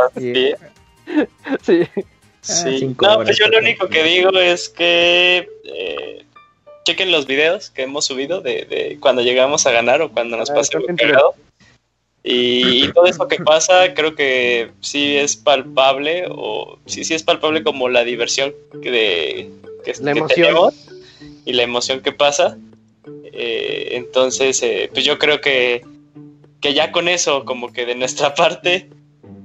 [1.63, 1.83] Sí.
[2.41, 2.79] Sí.
[2.79, 2.95] Sí.
[3.01, 6.25] No, pues yo lo único que digo es que eh,
[6.85, 10.51] chequen los videos que hemos subido de, de cuando llegamos a ganar o cuando nos
[10.51, 11.33] Ah, pasa algo cagado.
[12.23, 17.23] Y, y todo eso que pasa creo que sí es palpable o sí, sí es
[17.23, 19.49] palpable como la diversión que, de,
[19.83, 20.73] que, La que tenemos
[21.45, 22.57] y la emoción que pasa.
[23.31, 25.85] Eh, entonces, eh, pues yo creo que,
[26.61, 28.89] que ya con eso, como que de nuestra parte,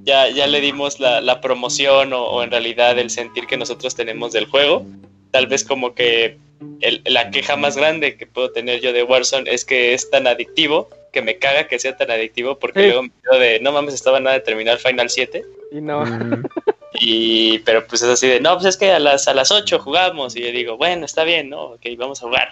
[0.05, 3.95] ya, ya le dimos la, la promoción o, o en realidad el sentir que nosotros
[3.95, 4.85] tenemos del juego.
[5.31, 6.39] Tal vez como que
[6.81, 10.27] el- la queja más grande que puedo tener yo de Warzone es que es tan
[10.27, 12.87] adictivo, que me caga que sea tan adictivo, porque Sí.
[12.87, 15.45] luego me quedo de, no mames, estaba nada de terminar Final 7.
[15.73, 16.05] Y no.
[16.05, 16.43] Mm,
[17.03, 19.79] Y, pero pues es así de, no, pues es que a las, a las 8
[19.79, 20.35] jugamos.
[20.37, 21.67] Y yo digo, bueno, está bien, ¿no?
[21.73, 22.49] Ok, vamos a jugar.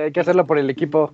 [0.00, 1.12] Hay que hacerlo por el equipo.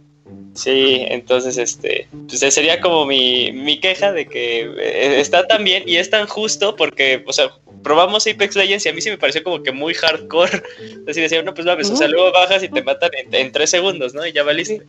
[0.55, 5.65] Sí, entonces, este, pues ese sería como mi, mi queja de que eh, está tan
[5.65, 7.51] bien y es tan justo porque, o sea,
[7.83, 10.63] probamos Apex Legends y a mí sí me pareció como que muy hardcore.
[11.09, 13.71] Así decía, no, pues mames, o sea, luego bajas y te matan en, en tres
[13.71, 14.27] segundos, ¿no?
[14.27, 14.83] Y ya valiste.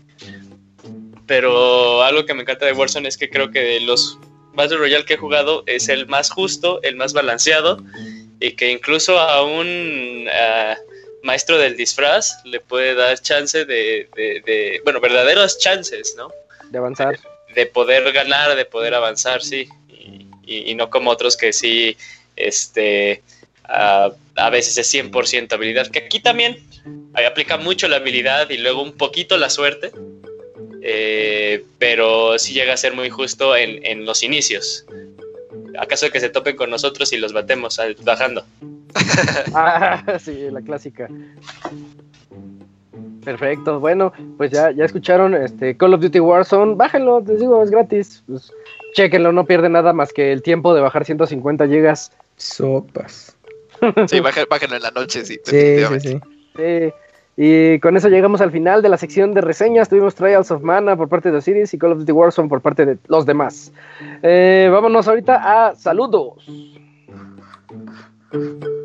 [1.27, 4.17] Pero algo que me encanta de Warzone es que creo que de los
[4.53, 7.77] Battle Royale que he jugado es el más justo, el más balanceado
[8.39, 10.75] y que incluso a un ah,
[11.23, 16.31] maestro del disfraz le puede dar chance de, de- de- bueno, verdaderos chances, ¿no?
[16.69, 17.19] De avanzar.
[17.55, 19.67] De poder ganar, de poder avanzar, sí.
[19.89, 21.95] Y, y- y no como otros que sí,
[22.35, 23.21] este,
[23.65, 26.57] ah, a veces es 100% habilidad, que aquí también
[27.13, 29.91] aplica mucho la habilidad y luego un poquito la suerte,
[30.81, 34.85] eh, pero sí llega a ser muy justo en, en los inicios.
[35.77, 38.45] ¿Acaso de que se topen con nosotros y los batemos al- bajando?
[39.53, 41.07] Ah, sí, la clásica.
[43.23, 47.69] Perfecto, bueno, pues ya, ya escucharon este Call of Duty Warzone, bájenlo, les digo, es
[47.69, 48.23] gratis.
[48.27, 48.51] Pues,
[48.93, 52.11] chequenlo, no pierde nada más que el tiempo de bajar 150 gigas.
[52.37, 53.35] sopas.
[54.07, 56.09] Sí, baja- bájenlo en la noche, sí, Sí, sí, definitivamente.
[56.09, 56.19] sí.
[56.55, 56.93] Sí,
[57.37, 59.87] y con eso llegamos al final de la sección de reseñas.
[59.89, 62.85] Tuvimos Trials of Mana por parte de Osiris y Call of Duty Warzone por parte
[62.85, 63.71] de los demás.
[64.21, 66.33] Eh, vámonos ahorita a saludos.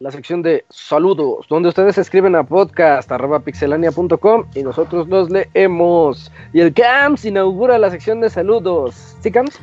[0.00, 6.30] la sección de saludos, donde ustedes escriben a podcast.pixelania.com y nosotros los leemos.
[6.52, 9.16] Y el CAMS inaugura la sección de saludos.
[9.20, 9.58] ¿Sí, CAMS?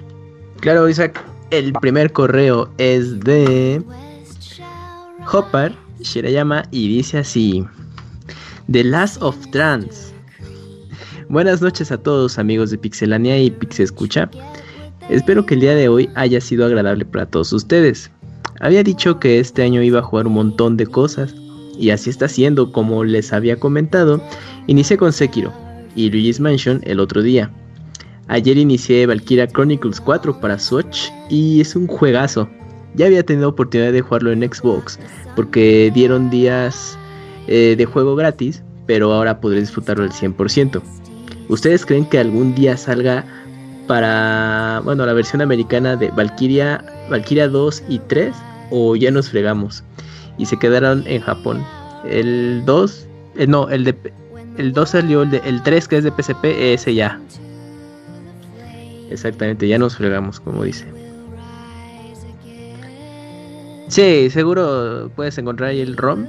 [0.60, 1.24] Claro, Isaac.
[1.52, 3.80] El primer correo es de
[5.32, 5.72] Hopper
[6.02, 7.64] Shirayama y dice así:
[8.70, 10.14] The Last of Trans.
[11.30, 14.30] Buenas noches a todos amigos de Pixelania y Pixescucha.
[15.10, 18.12] Espero que el día de hoy haya sido agradable para todos ustedes.
[18.60, 21.36] Había dicho que este año iba a jugar un montón de cosas,
[21.78, 24.22] y así está siendo, como les había comentado.
[24.68, 25.52] Inicié con Sekiro
[25.96, 27.52] y Luigi's Mansion el otro día.
[28.28, 32.50] Ayer inicié Valkyria Chronicles 4 para Switch y es un juegazo.
[32.96, 34.98] Ya había tenido oportunidad de jugarlo en Xbox
[35.36, 36.98] porque dieron días
[37.48, 40.82] eh, de juego gratis, pero ahora podré disfrutarlo al 100%.
[41.50, 43.26] ¿Ustedes creen que algún día salga
[43.88, 48.36] para, bueno, la versión americana de Valkyria, Valkyria 2 y 3
[48.72, 49.84] o ya nos fregamos
[50.38, 51.64] y se quedaron en Japón.
[52.06, 53.08] El 2,
[53.38, 53.96] eh, no, el de
[54.58, 57.20] el 2 salió, el, de, el 3 que es de PSP, ese ya.
[59.10, 60.86] Exactamente, ya nos fregamos, como dice.
[63.88, 66.26] Sí, seguro puedes encontrar ahí el ROM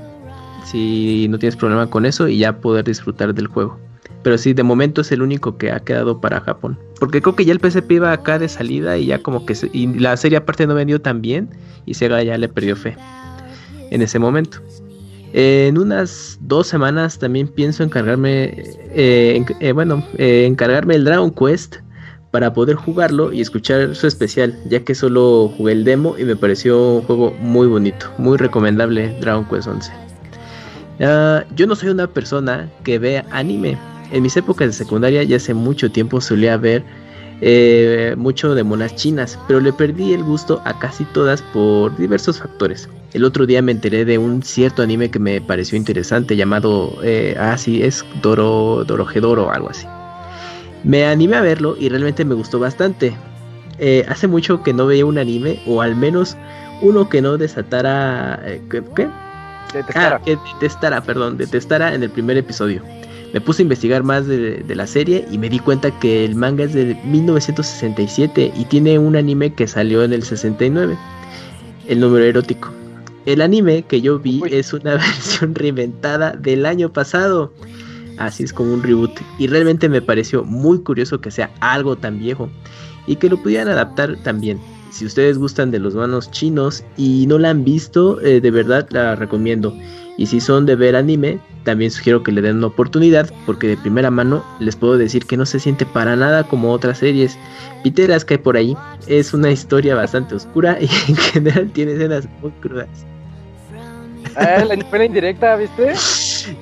[0.64, 3.78] si no tienes problema con eso y ya poder disfrutar del juego.
[4.22, 6.78] Pero sí, de momento es el único que ha quedado para Japón.
[6.98, 9.86] Porque creo que ya el PSP iba acá de salida y ya como que y
[9.98, 11.50] la serie aparte no vendió tan bien
[11.84, 12.96] y Sega ya le perdió fe
[13.90, 14.58] en ese momento.
[15.32, 18.54] en unas dos semanas también pienso encargarme,
[18.94, 21.76] eh, eh, bueno, eh, encargarme el Dragon Quest
[22.30, 26.36] para poder jugarlo y escuchar su especial, ya que solo jugué el demo y me
[26.36, 29.92] pareció un juego muy bonito, muy recomendable Dragon Quest 11.
[31.00, 33.76] Ah, yo no soy una persona que vea anime,
[34.12, 36.84] en mis épocas de secundaria ya hace mucho tiempo solía ver
[37.40, 42.38] eh, mucho de monas chinas, pero le perdí el gusto a casi todas por diversos
[42.38, 42.88] factores.
[43.12, 47.36] El otro día me enteré de un cierto anime que me pareció interesante llamado, eh,
[47.38, 49.86] ah sí, es Doro, Dorojedoro o algo así.
[50.84, 53.16] Me animé a verlo y realmente me gustó bastante.
[53.78, 56.36] Eh, hace mucho que no veía un anime, o al menos
[56.80, 58.40] uno que no desatara...
[58.44, 59.08] Eh, ¿Qué?
[59.74, 60.16] Detestara.
[60.16, 62.82] Ah, que detestara, perdón, detestara en el primer episodio.
[63.36, 66.64] Me puse a investigar más de, la serie y me di cuenta que el manga
[66.64, 70.96] es de 1967 y tiene un anime que salió en el 69,
[71.86, 72.72] el número erótico.
[73.26, 77.52] El anime que yo vi es una versión reinventada del año pasado.
[78.16, 79.20] Así es como un reboot.
[79.38, 82.48] Y realmente me pareció muy curioso que sea algo tan viejo
[83.06, 84.58] y que lo pudieran adaptar también.
[84.90, 88.88] Si ustedes gustan de los manos chinos y no la han visto, eh, de verdad
[88.92, 89.76] la recomiendo.
[90.16, 93.76] Y si son de ver anime, también sugiero que le den una oportunidad porque de
[93.76, 97.36] primera mano les puedo decir que no se siente para nada como otras series
[97.82, 98.74] piteras que hay por ahí.
[99.08, 102.88] Es una historia bastante oscura y en general tiene escenas muy crudas.
[104.36, 105.92] Ah, la escuela indirecta, ¿viste?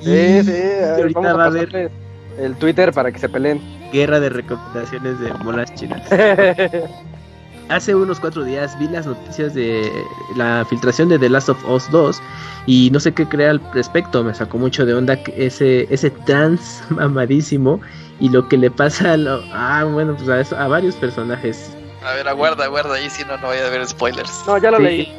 [0.00, 0.52] Sí, sí.
[0.96, 1.90] ahorita va a haber
[2.38, 3.60] el Twitter para que se peleen.
[3.92, 6.00] Guerra de recomendaciones de monas chinas.
[7.70, 9.90] Hace unos cuatro días vi las noticias de
[10.36, 12.20] la filtración de The Last of Us 2
[12.66, 14.22] y no sé qué creer al respecto.
[14.22, 17.80] Me sacó mucho de onda ese, ese trans mamadísimo
[18.20, 21.74] y lo que le pasa a, lo, ah, bueno, pues a, varios personajes.
[22.04, 24.44] A ver, aguarda, aguarda ahí, si no, no voy a haber spoilers.
[24.46, 25.10] No, ya lo leí.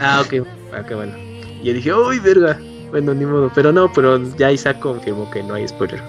[0.00, 1.16] Ah, ok, ah, qué bueno.
[1.16, 2.58] Y yo dije, uy, verga.
[2.90, 6.02] Bueno, ni modo, pero no, pero ya Isaac confirmó que no hay spoiler.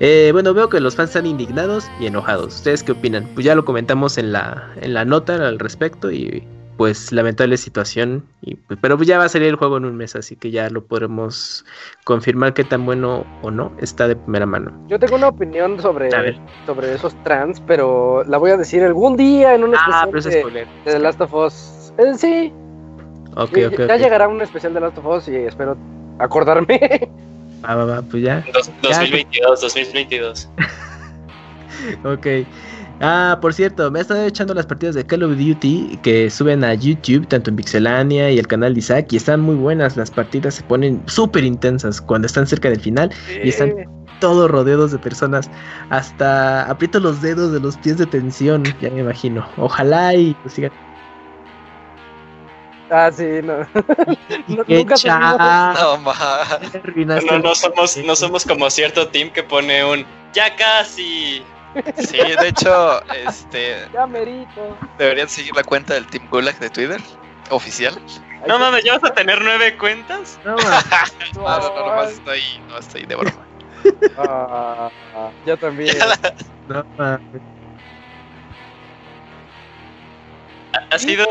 [0.00, 2.56] Eh, bueno, veo que los fans están indignados y enojados.
[2.56, 3.26] ¿Ustedes qué opinan?
[3.34, 6.46] Pues ya lo comentamos en la, en la nota al respecto y
[6.76, 8.24] pues lamentable situación.
[8.42, 10.50] Y, pues, pero pues ya va a salir el juego en un mes, así que
[10.50, 11.64] ya lo podremos
[12.04, 14.72] confirmar qué tan bueno o no está de primera mano.
[14.88, 16.10] Yo tengo una opinión sobre,
[16.66, 20.66] sobre esos trans, pero la voy a decir algún día en un ah, especial de,
[20.84, 21.92] The Last of Us.
[21.98, 22.52] Eh, sí.
[23.36, 25.76] Okay, okay, ya llegará un especial de Last of Us y espero
[26.18, 27.10] acordarme.
[27.66, 28.44] Ah, va, va, pues ya.
[28.82, 30.48] 2022, 2022.
[32.04, 32.26] ok.
[33.00, 36.64] Ah, por cierto, me he estado echando las partidas de Call of Duty que suben
[36.64, 39.96] a YouTube, tanto en Pixelania y el canal de Isaac, y están muy buenas.
[39.96, 43.12] Las partidas se ponen súper intensas cuando están cerca del final
[43.42, 43.74] y están
[44.20, 45.50] todos rodeados de personas.
[45.90, 49.46] Hasta aprieto los dedos de los pies de tensión, ya me imagino.
[49.56, 50.72] Ojalá y sigan
[52.88, 53.58] Ah, sí, no.
[54.46, 55.38] no nunca no,
[57.20, 61.42] no, no, somos, no somos como cierto team que pone un ya casi.
[61.96, 63.88] Sí, de hecho, este.
[63.92, 64.78] Ya merito.
[64.98, 67.00] Deberían seguir la cuenta del Team Gulag de Twitter,
[67.50, 68.00] oficial.
[68.46, 70.38] No mames, ¿ya vas a tener nueve cuentas?
[70.44, 71.16] No mames.
[71.34, 73.46] no, no, no, nomás estoy, no estoy de broma.
[74.16, 74.90] Ah,
[75.44, 75.96] yo también.
[76.68, 77.42] No mames.
[80.90, 81.24] Ha sido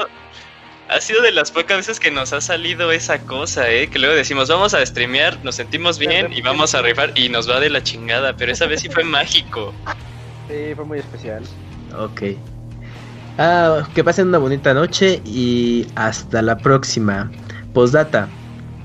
[0.95, 3.89] ha sido de las pocas veces que nos ha salido esa cosa, ¿eh?
[3.89, 7.49] Que luego decimos, vamos a streamear, nos sentimos bien y vamos a rifar y nos
[7.49, 9.73] va de la chingada, pero esa vez sí fue mágico.
[10.47, 11.43] Sí, fue muy especial.
[11.97, 12.21] Ok.
[13.37, 17.29] Ah, que pasen una bonita noche y hasta la próxima.
[17.73, 18.29] Postdata.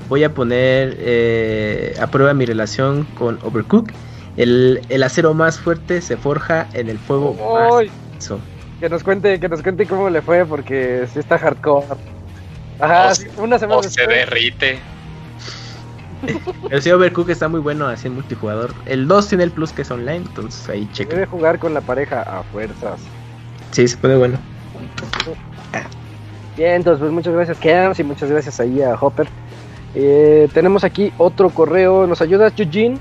[0.08, 3.92] Voy a poner eh, a prueba mi relación con Overcook.
[4.36, 8.32] El, el acero más fuerte se forja en el fuego más
[8.81, 11.86] que nos cuente, que nos cuente cómo le fue, porque sí está hardcore.
[12.81, 14.78] Ajá, O sí, una semana O se derrite.
[16.70, 18.74] El sí, Overcook está muy bueno así en multijugador.
[18.86, 21.15] El 2 tiene el plus que es online, entonces ahí checa.
[21.15, 23.01] Debe jugar con la pareja a fuerzas.
[23.70, 24.39] Sí, se pone bueno.
[26.57, 29.28] Bien, entonces pues muchas gracias Keams y muchas gracias ahí a Hopper.
[29.94, 32.98] Eh, tenemos aquí otro correo, ¿nos ayudas Eugene?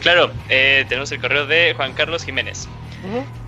[0.00, 2.68] Claro, eh, tenemos el correo de Juan Carlos Jiménez.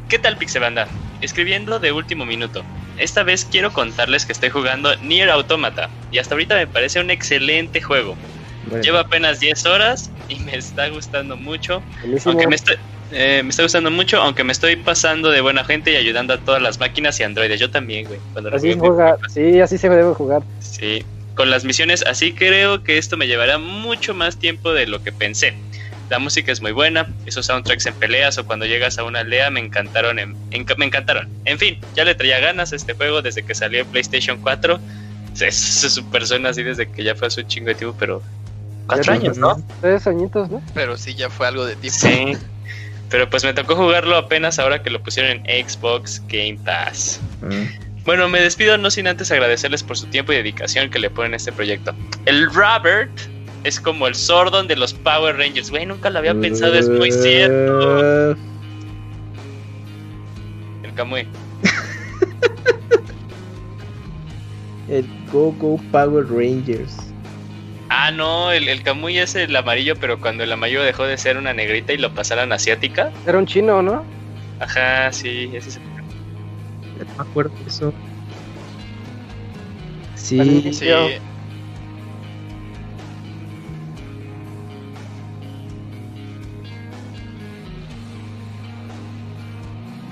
[0.08, 0.88] ¿Qué tal Pixebanda?
[1.20, 2.64] Escribiendo de último minuto.
[2.96, 7.10] Esta vez quiero contarles que estoy jugando Nier Automata y hasta ahorita me parece un
[7.10, 8.16] excelente juego.
[8.70, 11.82] Bueno, Lleva apenas 10 horas y me está gustando mucho.
[12.00, 12.32] Buenísimo.
[12.32, 12.76] Aunque me estoy,
[13.10, 16.38] eh, me está gustando mucho, aunque me estoy pasando de buena gente y ayudando a
[16.38, 17.60] todas las máquinas y androides.
[17.60, 18.18] Yo también, güey.
[18.32, 20.42] Cuando Así juega, sí, así se debe jugar.
[20.60, 21.04] Sí,
[21.34, 25.12] con las misiones así creo que esto me llevará mucho más tiempo de lo que
[25.12, 25.54] pensé.
[26.10, 29.50] La música es muy buena, esos soundtracks en peleas o cuando llegas a una aldea
[29.50, 31.28] me encantaron, en- en- me encantaron.
[31.44, 34.80] En fin, ya le traía ganas a este juego desde que salió en PlayStation 4.
[35.40, 38.22] Es, es su persona así desde que ya fue hace un chingo de tiempo, pero...
[38.88, 39.62] Cuatro años, ¿no?
[39.80, 40.60] Tres añitos, ¿no?
[40.74, 41.96] Pero sí, ya fue algo de tiempo.
[42.00, 42.32] Sí.
[43.08, 47.20] Pero pues me tocó jugarlo apenas ahora que lo pusieron en Xbox Game Pass.
[47.42, 48.02] mm.
[48.04, 51.34] Bueno, me despido no sin antes agradecerles por su tiempo y dedicación que le ponen
[51.34, 51.94] a este proyecto.
[52.24, 53.10] El Robert
[53.68, 55.70] es como el Sordon de los Power Rangers.
[55.70, 58.30] Güey, nunca lo había pensado, es muy cierto.
[60.82, 61.26] El Kamui.
[64.88, 66.96] El Go Go Power Rangers.
[67.90, 71.36] Ah, no, el, el Kamui es el amarillo, pero cuando el amarillo dejó de ser
[71.36, 73.10] una negrita y lo pasaron a asiática.
[73.26, 74.04] Era un chino, ¿no?
[74.60, 77.92] Ajá, sí, ese es No me acuerdo de eso.
[80.14, 80.88] Sí, Sí,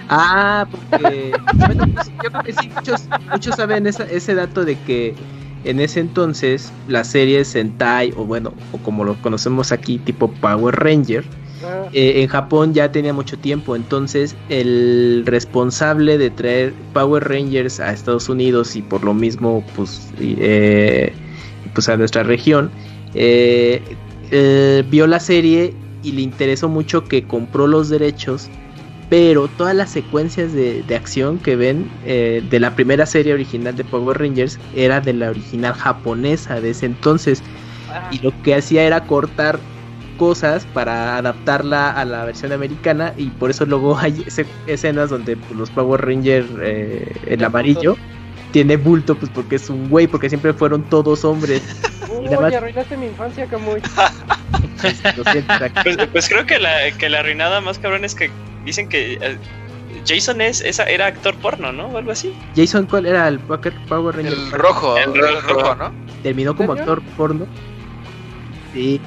[0.08, 1.32] Ah, porque
[1.66, 5.16] bueno, pues, yo creo que sí, muchos, muchos saben esa- ese dato de que
[5.64, 10.74] en ese entonces las series Sentai, o bueno, o como lo conocemos aquí, tipo Power
[10.76, 11.28] Ranger,
[11.64, 13.74] Ah, eh, en Japón ya tenía mucho tiempo.
[13.74, 20.08] Entonces, el responsable de traer Power Rangers a Estados Unidos y por lo mismo, pues,
[20.18, 21.14] eh,
[21.72, 22.70] pues a nuestra región,
[23.14, 23.96] eh,
[24.30, 28.50] eh, vio la serie y le interesó mucho que compró los derechos.
[29.08, 33.76] Pero todas las secuencias de, de acción que ven eh, de la primera serie original
[33.76, 37.42] de Power Rangers era de la original japonesa de ese entonces.
[38.10, 39.60] Y lo que hacía era cortar
[40.16, 45.36] cosas para adaptarla a la versión americana y por eso luego hay ese- escenas donde
[45.36, 47.96] pues, los Power Rangers eh, el amarillo
[48.52, 51.62] tiene bulto pues porque es un güey porque siempre fueron todos hombres
[52.10, 53.80] Uy, además- arruinaste mi infancia, Camuy.
[55.16, 55.82] Lo siento, Jack.
[55.82, 58.30] Pues, pues creo que la, que la arruinada más cabrón es que
[58.66, 59.38] dicen que eh,
[60.06, 61.86] Jason es, esa, era actor porno, ¿no?
[61.86, 62.34] O algo así.
[62.54, 65.54] Jason ¿cuál era el Power Power Ranger el rojo, El el rojo.
[65.54, 65.92] rojo, ¿no?
[66.22, 67.46] terminó como actor porno
[68.72, 69.00] sí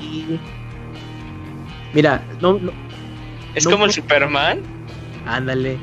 [1.94, 2.72] mira no, no
[3.56, 3.92] Es No, como el.
[3.92, 4.60] Superman.
[5.26, 5.78] Ándale.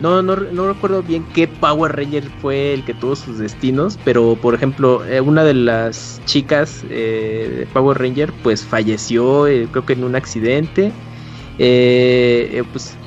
[0.00, 4.34] No, no, no recuerdo bien qué Power Ranger fue el que tuvo sus destinos, pero
[4.34, 9.84] por ejemplo, eh, una de las chicas eh, de Power Ranger pues falleció, eh, creo
[9.84, 10.90] que en un accidente.
[11.62, 12.98] Eh, eh, pues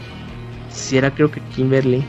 [0.67, 2.07] sí era creo que Kimberly.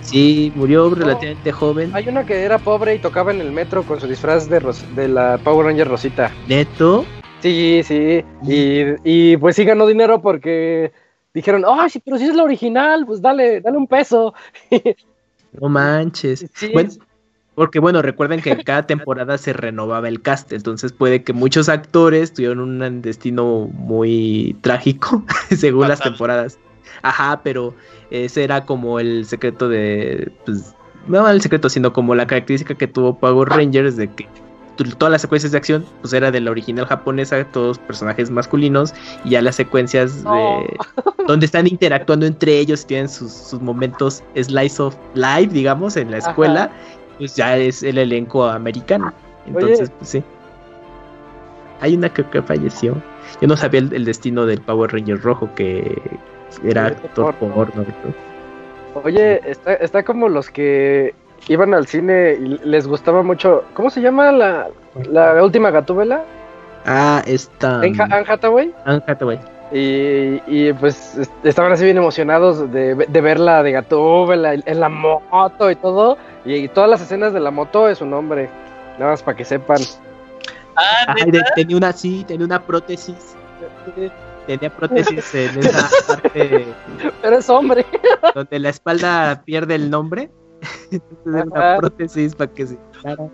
[0.00, 1.90] Sí, murió relativamente joven.
[1.94, 4.94] Hay una que era pobre y tocaba en el metro con su disfraz de, ros-
[4.94, 6.36] de la Power Ranger Rosita.
[6.46, 7.06] Neto.
[7.40, 8.24] Sí, sí.
[8.42, 10.92] Y, y pues sí ganó dinero porque
[11.32, 14.34] dijeron, ay, sí, pero si es la original, pues dale, dale un peso.
[15.52, 16.44] No manches.
[16.54, 16.90] Sí, Bueno,
[17.58, 21.68] porque bueno, recuerden que en cada temporada se renovaba el cast, entonces puede que muchos
[21.68, 25.24] actores tuvieron un destino muy trágico
[25.56, 26.56] según las temporadas.
[27.02, 27.74] Ajá, pero
[28.12, 30.72] ese era como el secreto de, pues,
[31.08, 34.28] no el secreto, sino como la característica que tuvo Power Rangers de que
[34.84, 38.94] todas las secuencias de acción pues era de la original japonesa, todos personajes masculinos
[39.24, 40.32] y ya las secuencias No.
[40.32, 40.76] de
[41.26, 46.10] donde están interactuando entre ellos y tienen sus, sus momentos slice of life, digamos, en
[46.10, 46.70] la Ajá.
[47.18, 49.12] Pues ya es el elenco americano.
[49.46, 50.22] Entonces, pues sí.
[51.80, 52.94] Hay una que, que falleció.
[53.40, 56.00] Yo no sabía el, el destino del Power Ranger rojo que
[56.64, 57.54] era actor porno.
[57.54, 57.84] porno.
[58.04, 59.00] ¿no?
[59.04, 61.14] Oye, está, está como los que
[61.46, 63.64] iban al cine y les gustaba mucho.
[63.74, 64.68] ¿Cómo se llama la,
[65.10, 66.24] la última Gatúbela?
[66.84, 67.80] Ah, esta.
[67.80, 68.74] Anne Ha- Anne Hathaway.
[68.84, 69.38] Anne Hathaway.
[69.70, 74.80] Y, y, pues est- estaban así bien emocionados de, de verla de Gatúbela en en
[74.80, 76.16] la moto y todo.
[76.48, 78.48] Y, todas las escenas de la moto es su nombre.
[78.98, 79.78] Nada más para que sepan.
[80.76, 83.34] Ah, Ay, de- tenía una, sí, tenía una prótesis.
[84.46, 86.66] Tenía prótesis en esa parte
[87.20, 87.84] Pero es hombre.
[88.34, 90.30] donde la espalda pierde el nombre.
[90.90, 93.28] Entonces una prótesis para que se quitara.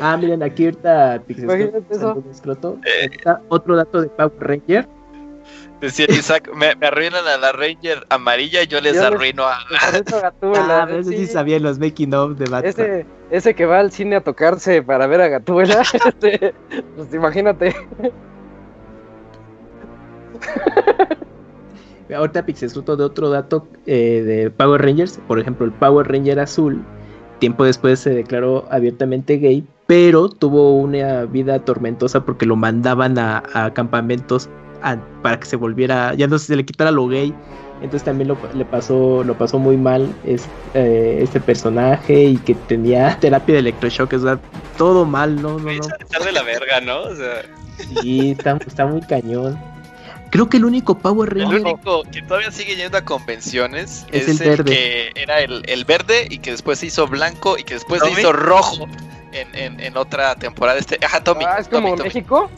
[0.00, 2.24] Ah, miren, aquí ahorita Pixel Imagínate eso.
[2.30, 2.78] Escroto,
[3.12, 4.88] está otro dato de Power Ranger.
[5.96, 9.44] Decía Isaac, me, me arruinan a la Ranger amarilla y yo les Yo les- arruino
[9.44, 9.98] a la...
[9.98, 10.20] Eso.
[10.22, 10.32] Ah,
[10.86, 11.32] pero ese sí sí.
[11.32, 12.64] sabía los making of de Batman.
[12.64, 16.54] Ese, ese que va al cine a tocarse para ver a Gatúbela, este,
[16.96, 17.74] pues imagínate.
[22.14, 26.84] Ahorita Pixescroto de otro dato eh, de Power Rangers, por ejemplo, el Power Ranger azul,
[27.38, 33.42] tiempo después se declaró abiertamente gay, pero tuvo una vida tormentosa porque lo mandaban a,
[33.54, 34.48] a campamentos
[34.84, 37.34] a- para que se volviera, ya no se le quitara lo gay.
[37.82, 42.54] Entonces también lo, le pasó, lo pasó muy mal es, eh, este personaje y que
[42.54, 44.38] tenía terapia de electroshock, o sea,
[44.78, 46.24] todo mal, no, no, no.
[46.24, 47.02] De la verga, ¿no?
[47.02, 47.42] O sea,
[48.00, 49.58] Sí, está, está muy cañón.
[50.30, 54.28] Creo que el único Power El Ranger único que todavía sigue yendo a convenciones Es
[54.28, 57.64] es, el el, que era el, el verde y que después se hizo blanco y
[57.64, 58.86] que después se hizo rojo
[59.32, 60.78] en, en, en otra temporada.
[60.78, 61.44] Este, ajá, Tommy.
[61.46, 62.08] Ah, es como Tommy, Tommy.
[62.08, 62.50] México.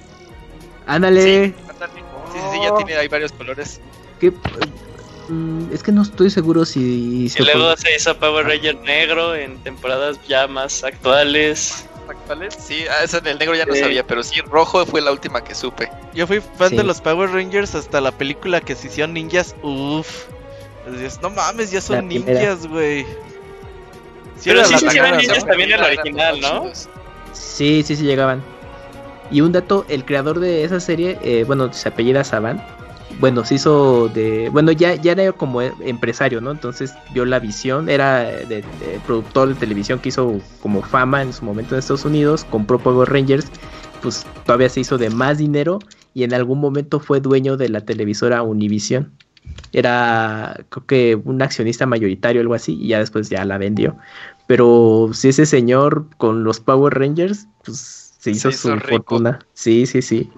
[0.87, 1.23] Ándale.
[1.49, 1.55] Sí,
[2.37, 3.81] sí, sí, ya tiene ahí varios colores.
[4.21, 4.31] que
[5.29, 9.35] mm, es que no estoy seguro si, si y luego se hizo Power Ranger negro
[9.35, 11.87] en temporadas ya más actuales.
[12.09, 12.57] ¿Actuales?
[12.65, 13.81] Sí, ah, eso en el negro ya no Sí.
[13.81, 15.91] sabía, pero sí, rojo fue la última que supe.
[16.15, 16.77] Yo fui fan Sí.
[16.77, 19.57] de los Power Rangers hasta la película que se hicieron ninjas.
[19.63, 20.27] Uff.
[20.89, 23.05] Decías, no mames, ya son ninjas, güey.
[24.45, 26.73] Pero sí se la hicieron cara, ninjas también en la Eran original, ¿no?
[27.33, 28.45] Sí, sí, sí llegaban.
[29.31, 32.63] Y un dato, el creador de esa serie, eh, bueno, se apellida Saban.
[33.19, 34.51] Bueno, se hizo de...
[34.51, 36.51] Bueno, ya, ya era como empresario, ¿no?
[36.51, 38.63] Entonces vio la visión, era de
[39.07, 43.09] productor de televisión que hizo como fama en su momento en Estados Unidos, compró Power
[43.09, 43.47] Rangers,
[44.03, 45.79] pues todavía se hizo de más dinero
[46.15, 49.13] y en algún momento fue dueño de la televisora Univision.
[49.73, 53.97] Era, creo que un accionista mayoritario, algo así, y ya después ya la vendió.
[54.47, 58.89] Pero si ese señor con los Power Rangers, pues se hizo, hizo su rico.
[59.05, 59.39] fortuna.
[59.55, 60.31] Sí, sí, sí.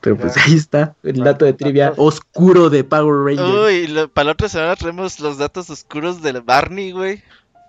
[0.00, 3.66] Pero pues ahí está, el dato de trivia oscuro de Power Rangers.
[3.66, 7.22] Uy, lo- para la otra semana traemos los datos oscuros del Barney, güey.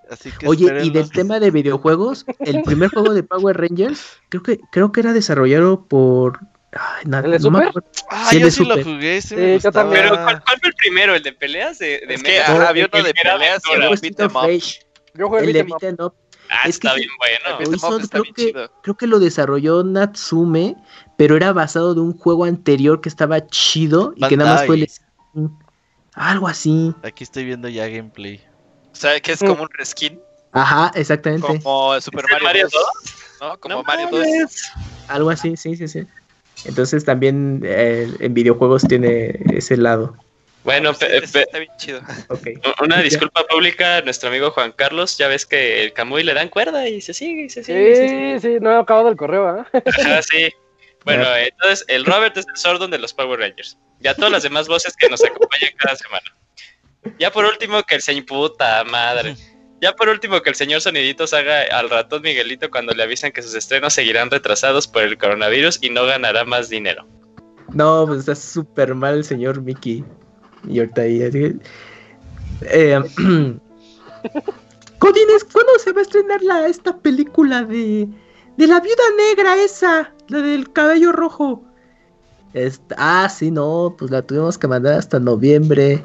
[0.09, 4.43] Así que Oye, y del tema de videojuegos, el primer juego de Power Rangers, creo
[4.43, 6.39] que, creo que era desarrollado por.
[6.73, 7.67] Ay, na- ¿El de no me Super?
[7.69, 7.89] acuerdo.
[8.09, 10.03] Ah, Sí, el yo de sí lo jugué, sí yo también.
[10.03, 11.15] Pero ¿cuál, cuál fue el primero?
[11.15, 11.79] ¿El de peleas?
[11.79, 12.43] ¿De, de Es que mecha?
[12.55, 14.31] ajá, había uno de peleas y beat.
[14.33, 14.79] Rage.
[15.15, 15.81] Yo jugué El el de beat
[16.53, 17.75] Ah, es está bien bueno.
[17.75, 18.71] Hizo- está creo, bien que, chido.
[18.83, 20.75] creo que lo desarrolló Natsume,
[21.17, 24.75] pero era basado de un juego anterior que estaba chido y que nada más fue
[24.75, 24.87] el.
[26.13, 26.93] Algo así.
[27.03, 28.43] Aquí estoy viendo ya gameplay.
[28.91, 30.19] O sea, que es como un reskin,
[30.51, 31.47] Ajá, exactamente.
[31.47, 32.83] como Super ¿Es el Mario, Mario 2,
[33.39, 33.57] ¿no?
[33.59, 34.19] Como No Mario 2.
[34.19, 34.71] mames.
[35.07, 36.05] Algo así, sí, sí, sí.
[36.65, 40.17] Entonces también eh, en videojuegos tiene ese lado.
[40.63, 42.01] Bueno, Sí, está- bien chido.
[42.83, 45.17] Una disculpa pública a nuestro amigo Juan Carlos.
[45.17, 47.91] Ya ves que el Camuy le dan cuerda y se sigue y se sigue.
[47.91, 48.39] y se sigue.
[48.39, 49.67] Sí, sí, no he acabado el correo, ¿ah?
[49.73, 50.49] Ajá, sí.
[51.03, 53.77] Bueno, entonces el Robert es el Sordon de los Power Rangers.
[54.01, 56.25] Ya todas las demás voces que nos acompañan cada semana.
[57.17, 59.35] Ya por último que el señor puta madre.
[59.81, 63.41] Ya por último que el señor Soniditos haga al ratón Miguelito cuando le avisan que
[63.41, 67.07] sus estrenos seguirán retrasados por el coronavirus y no ganará más dinero.
[67.73, 70.03] No, pues está súper mal el señor Mickey.
[70.67, 71.23] Y ahorita ahí.
[71.23, 71.59] así-
[72.61, 72.99] Eh,
[74.99, 78.07] Godines, ¿cuándo se va a estrenar la, esta película de,
[78.57, 80.13] de la viuda negra esa?
[80.27, 81.63] La del cabello rojo.
[82.97, 86.03] Ah, sí, no, pues la tuvimos que mandar hasta noviembre.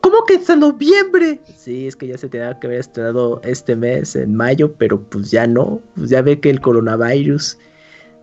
[0.00, 1.40] ¿Cómo que hasta noviembre?
[1.54, 5.30] Sí, es que ya se tenía que haber estrenado este mes, en mayo, pero pues
[5.30, 5.82] ya no.
[5.96, 7.58] Pues ya ve que el coronavirus.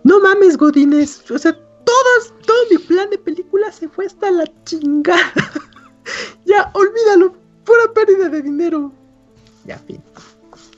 [0.02, 1.30] No mames, Godines.
[1.30, 1.52] O sea,
[1.84, 5.32] todos, todo mi plan de película se fue hasta la chingada.
[6.44, 7.34] ya, olvídalo.
[7.64, 8.92] Pura pérdida de dinero.
[9.64, 10.02] Ya, fin.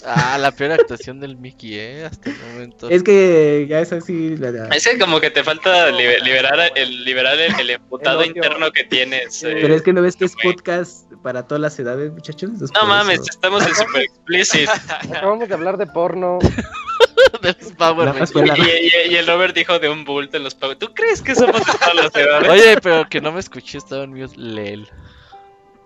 [0.05, 2.89] Ah, la peor actuación del Mickey, eh, hasta el momento.
[2.89, 4.35] Es que ya es así.
[4.39, 8.23] La, la- Es que como que te falta libe- liberar el liberar el, el emputado
[8.23, 9.43] El interno que tienes.
[9.45, 9.59] eh.
[9.61, 12.51] Pero es que no ves que es podcast para todas las edades, muchachos.
[12.51, 14.69] No mames, eso- estamos en super explicit.
[14.89, 16.39] Acabamos de hablar de porno.
[17.43, 18.15] de los Power
[18.57, 20.79] Y, y- y el Robert dijo de un bulto en los pagos.
[20.79, 22.49] ¿Tú crees que somos de todas las edades?
[22.51, 24.89] Oye, pero que no me escuché, estaba en mute, lel.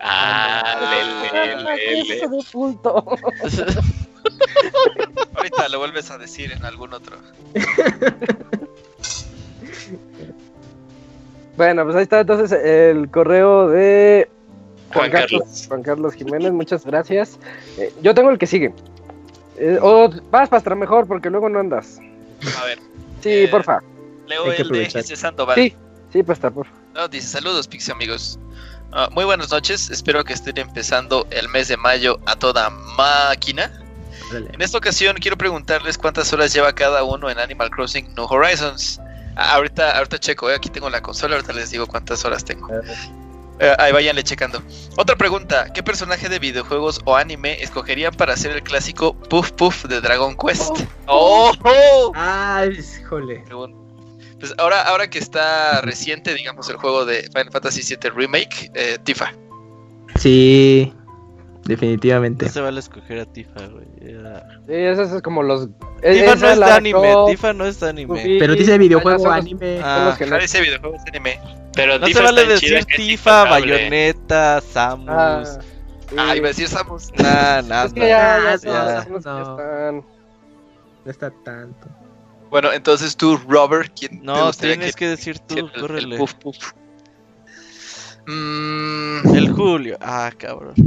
[0.07, 2.25] Ah, de.
[5.35, 7.17] Ahorita lo vuelves a decir en algún otro.
[11.57, 14.29] Bueno, pues ahí está entonces el correo de
[14.93, 15.41] Juan, Juan Carlos.
[15.43, 15.65] Carlos.
[15.69, 17.39] Juan Carlos Jiménez, muchas gracias.
[17.79, 18.73] Eh, yo tengo el que sigue.
[19.57, 22.01] Eh, o vas, Pastra, mejor, porque luego no andas.
[22.61, 22.79] A ver,
[23.23, 23.81] Sí, Eh, porfa.
[24.27, 25.55] leo el de Sandoval.
[25.55, 25.75] Sí,
[26.13, 26.73] sí, Pastra, porfa.
[26.93, 28.39] No, dice saludos Pixie amigos.
[28.97, 33.73] Ah, muy buenas noches, espero que estén empezando el mes de mayo a toda máquina.
[34.33, 39.01] En esta ocasión quiero preguntarles cuántas horas lleva cada uno en Animal Crossing No Horizons.
[39.37, 42.69] Ah, ahorita, ahorita checo, eh, aquí tengo la consola, ahorita les digo cuántas horas tengo.
[43.59, 44.63] Eh, ahí váyanle checando.
[44.97, 49.85] Otra pregunta, ¿qué personaje de videojuegos o anime escogerían para hacer el clásico Puff Puff
[49.87, 50.77] de Dragon Quest?
[51.07, 51.53] ¡Oh!
[52.15, 53.45] Ay, híjole.
[53.45, 53.84] Pregun-
[54.45, 58.99] Pues ahora, ahora que está reciente, digamos, el juego de Final Fantasy VII Remake, eh,
[59.03, 59.33] Tifa.
[60.17, 60.93] Sí,
[61.65, 62.45] definitivamente.
[62.45, 63.87] No se vale escoger a Tifa, güey.
[64.03, 64.47] ya.
[64.67, 65.69] Sí, esos es como los.
[66.03, 68.37] Tifa no es de anime, Tifa no es de anime.
[68.39, 69.81] Pero dice videojuego los- anime.
[69.83, 70.15] Ah.
[70.21, 71.41] no- Ah, ese videojuego es anime.
[71.75, 73.45] Pero No Tifa se vale decir Tifa.
[73.45, 75.09] Bayonetta, Samus.
[75.09, 75.67] Ah, sí.
[76.19, 77.11] Ah, iba a decir Samus.
[77.17, 77.85] Nah.
[77.87, 79.07] Es que ya, ya, ya.
[79.07, 79.93] ya.
[81.03, 81.89] No está tanto.
[82.55, 86.17] Bueno, entonces tú, Robert, ¿quién te No, gustaría tienes que decir tú, el- el córrele.
[86.19, 86.57] Puff Puff?
[88.29, 89.99] Mm, El Julio.
[90.01, 90.73] Ah, cabrón.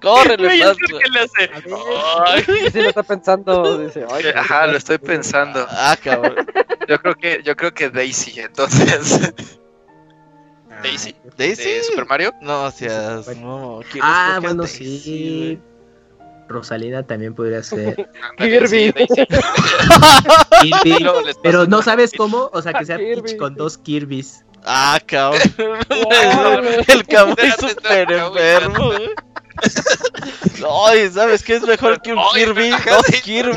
[0.00, 0.98] Córrele, Güey, es Pastra.
[0.98, 1.50] que le hace.
[2.26, 3.78] Ay, Sí, lo está pensando.
[3.78, 5.66] Dice, ay, que- ajá, lo estoy pensando.
[5.70, 6.46] Ah, cabrón.
[6.88, 9.32] Yo creo que, yo creo que Daisy, entonces.
[10.82, 11.14] Daisy.
[11.36, 11.62] ¿Daisy?
[11.64, 12.32] ¿De Super Mario?
[12.40, 13.80] No, o sea, no.
[13.90, 15.58] ¿quién Ah, bueno, Daisy, sí.
[16.48, 18.08] Rosalina también podría ser.
[18.38, 18.92] Kirby.
[18.92, 19.26] Daisy.
[20.82, 21.06] Kirby.
[21.42, 23.22] Pero no sabes cómo, o sea, que sea Kirby.
[23.22, 24.44] Peach con dos Kirby's.
[24.64, 25.40] Ah, cabrón.
[26.88, 28.86] El cabrón es súper enfermo.
[28.86, 29.10] güey.
[30.88, 32.70] Ay, ¿sabes qué es mejor que un Kirby?
[32.70, 33.52] Dos sí.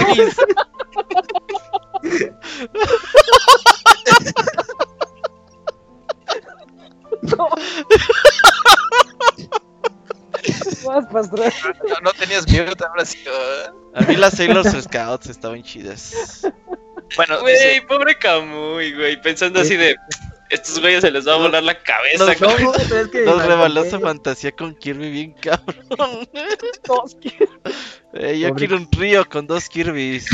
[11.12, 11.52] Pastra.
[11.88, 13.20] No, no tenías miedo, ahora sí.
[13.28, 13.72] ah.
[13.96, 16.42] A mí las Sailor Scouts estaban chidas.
[17.16, 19.22] Bueno, Güey, dice, pobre Camuy, güey.
[19.22, 19.96] Pensando así de.
[20.50, 22.26] Estos güeyes se les va a volar la cabeza.
[22.26, 22.64] Nos- güey.
[22.64, 26.28] No, pero es que Nos rebaló su fantasía con Kirby bien cabrón.
[26.86, 27.18] Dos,
[28.14, 30.28] Eh, yo Pobre- quiero un río con dos Kirby's.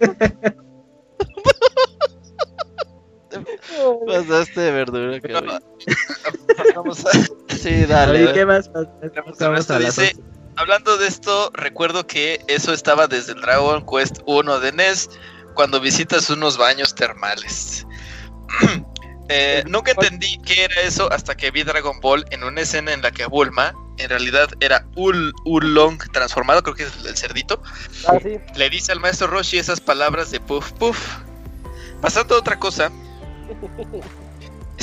[4.06, 5.60] Pasaste de verdura, cabrón.
[6.74, 7.12] vamos a-
[7.56, 8.32] Sí, Oye, dale.
[8.32, 8.70] ¿qué más?
[9.40, 10.14] Vamos a dice,
[10.56, 15.10] hablando de esto, recuerdo que eso estaba desde el Dragon Quest 1 de NES,
[15.54, 17.86] cuando visitas unos baños termales.
[19.30, 23.02] Eh, nunca entendí qué era eso hasta que vi Dragon Ball en una escena en
[23.02, 27.62] la que Bulma, en realidad era Ul Ulong transformado, creo que es el cerdito,
[28.06, 28.38] Ah, sí.
[28.56, 31.18] le dice al maestro Roshi esas palabras de puff puff.
[32.00, 32.90] Pasando a otra cosa,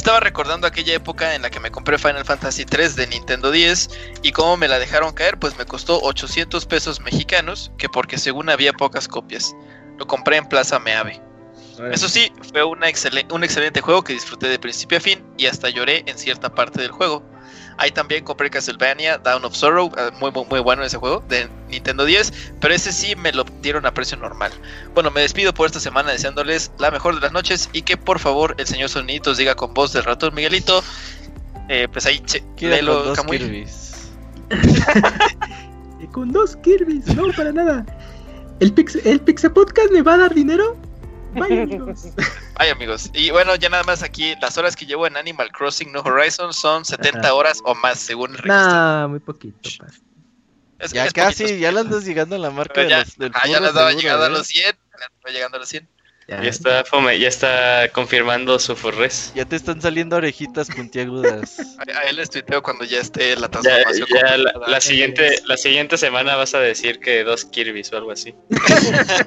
[0.05, 3.89] estaba recordando aquella época en la que me compré Final Fantasy 3 de Nintendo 10
[4.21, 8.51] y cómo me la dejaron caer, pues me costó 800 pesos mexicanos, que porque según
[8.51, 9.55] había pocas copias.
[9.97, 11.19] Lo compré en Plaza Meave.
[11.91, 12.87] Eso sí, fue una
[13.31, 16.81] un excelente juego que disfruté de principio a fin y hasta lloré en cierta parte
[16.81, 17.23] del juego.
[17.77, 21.49] Ahí también compré Castlevania Down of Sorrow, eh, muy, muy, muy bueno ese juego de
[21.69, 24.51] Nintendo 10, pero ese sí me lo dieron a precio normal.
[24.93, 28.19] Bueno, me despido por esta semana deseándoles la mejor de las noches y que por
[28.19, 30.83] favor el señor Soniditos diga con voz del ratón Miguelito.
[31.67, 33.37] Eh, pues ahí, che, Quiero con léelo, dos Camuy.
[33.39, 33.91] Kirby's.
[35.99, 37.85] Y con dos Kirby's, no, para nada.
[38.59, 40.77] ¿El Pix, ¿El Pixel Podcast me va a dar dinero?
[41.33, 42.09] Vaya, amigos.
[42.57, 43.09] Ay, amigos.
[43.13, 46.53] Y bueno, ya nada más aquí, las horas que llevo en Animal Crossing No Horizon
[46.53, 47.33] son 70 Ajá.
[47.33, 48.55] horas o más, según el registro.
[48.55, 49.69] Nah, muy poquito.
[49.79, 49.87] pa.
[50.79, 51.59] Es- Ya es casi, poquito.
[51.59, 53.67] ya le andas llegando a la marca Pero de ya, los, del ah, ya le
[53.67, 54.31] estaba seguro, llegando a ¿eh?
[54.31, 54.75] los 100.
[55.25, 55.89] Ya llegando a los 100.
[56.27, 56.41] Ya.
[56.41, 59.31] Ya está, fome, ya está confirmando su forres.
[59.35, 61.59] Ya te están saliendo orejitas puntiagudas.
[61.77, 64.07] A, a él les tuiteo cuando ya esté la transformación.
[64.09, 64.71] ya la, completa.
[64.71, 68.33] la siguiente, la siguiente semana vas a decir que dos Kirby's o algo así.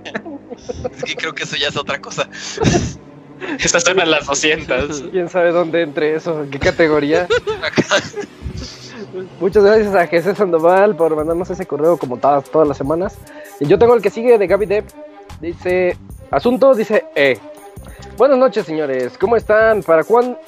[0.92, 2.28] Es que creo que eso ya es otra cosa.
[3.58, 5.04] Estas son a las 200.
[5.10, 6.42] ¿Quién sabe dónde entre eso?
[6.42, 7.26] ¿En qué categoría?
[9.40, 13.16] Muchas gracias a Jesús Sandoval por mandarnos ese correo como todas, todas las semanas.
[13.60, 14.88] Y yo tengo el que sigue de Gaby Depp.
[15.40, 15.96] Dice,
[16.30, 17.38] asunto, dice, eh.
[18.16, 19.16] Buenas noches, señores.
[19.18, 19.82] ¿Cómo están?
[19.82, 20.38] ¿Para cuándo?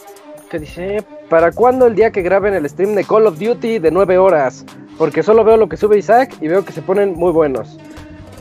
[0.50, 1.04] ¿Qué dice?
[1.28, 4.64] ¿Para cuándo el día que graben el stream de Call of Duty de 9 horas?
[4.98, 7.78] Porque solo veo lo que sube Isaac y veo que se ponen muy buenos.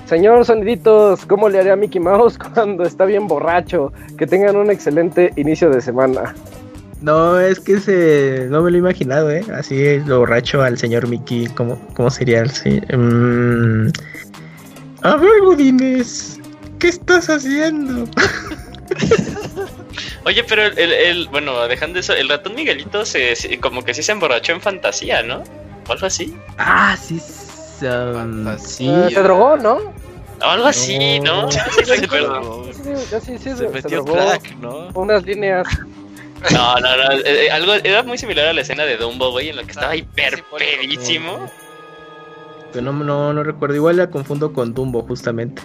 [0.09, 3.93] Señor Soniditos, ¿cómo le haría a Mickey Mouse cuando está bien borracho?
[4.17, 6.33] Que tengan un excelente inicio de semana.
[7.01, 8.47] No, es que se...
[8.49, 9.41] no me lo he imaginado, ¿eh?
[9.55, 12.83] Así lo borracho al señor Mickey, ¿cómo, cómo sería el señor?
[12.97, 13.91] Mm,
[15.03, 16.39] A ver, Godines,
[16.79, 18.03] ¿qué estás haciendo?
[20.25, 24.03] Oye, pero el, el- bueno, dejando eso, el ratón Miguelito se, se- como que sí
[24.03, 25.43] se emborrachó en fantasía, ¿no?
[25.87, 26.33] O algo así.
[26.57, 27.48] Ah, sí, s-
[27.81, 28.87] um, sí.
[28.89, 29.77] Eh, se drogó, ¿no?
[30.41, 31.43] O algo así, ¿no?
[31.43, 31.51] No.
[31.51, 31.93] Sí, sí.
[31.93, 34.87] Sí, sí, sí, sí, sí, Se metió crack, ¿no?
[34.93, 35.67] Unas líneas.
[36.51, 37.11] No, no, no.
[37.11, 39.71] eh, eh, algo, era muy similar a la escena de Dumbo, güey, en la que
[39.71, 40.71] estaba hiper por eso.
[40.81, 41.51] pedísimo.
[42.71, 45.61] Pero no, no, no recuerdo, igual la confundo con Dumbo, justamente.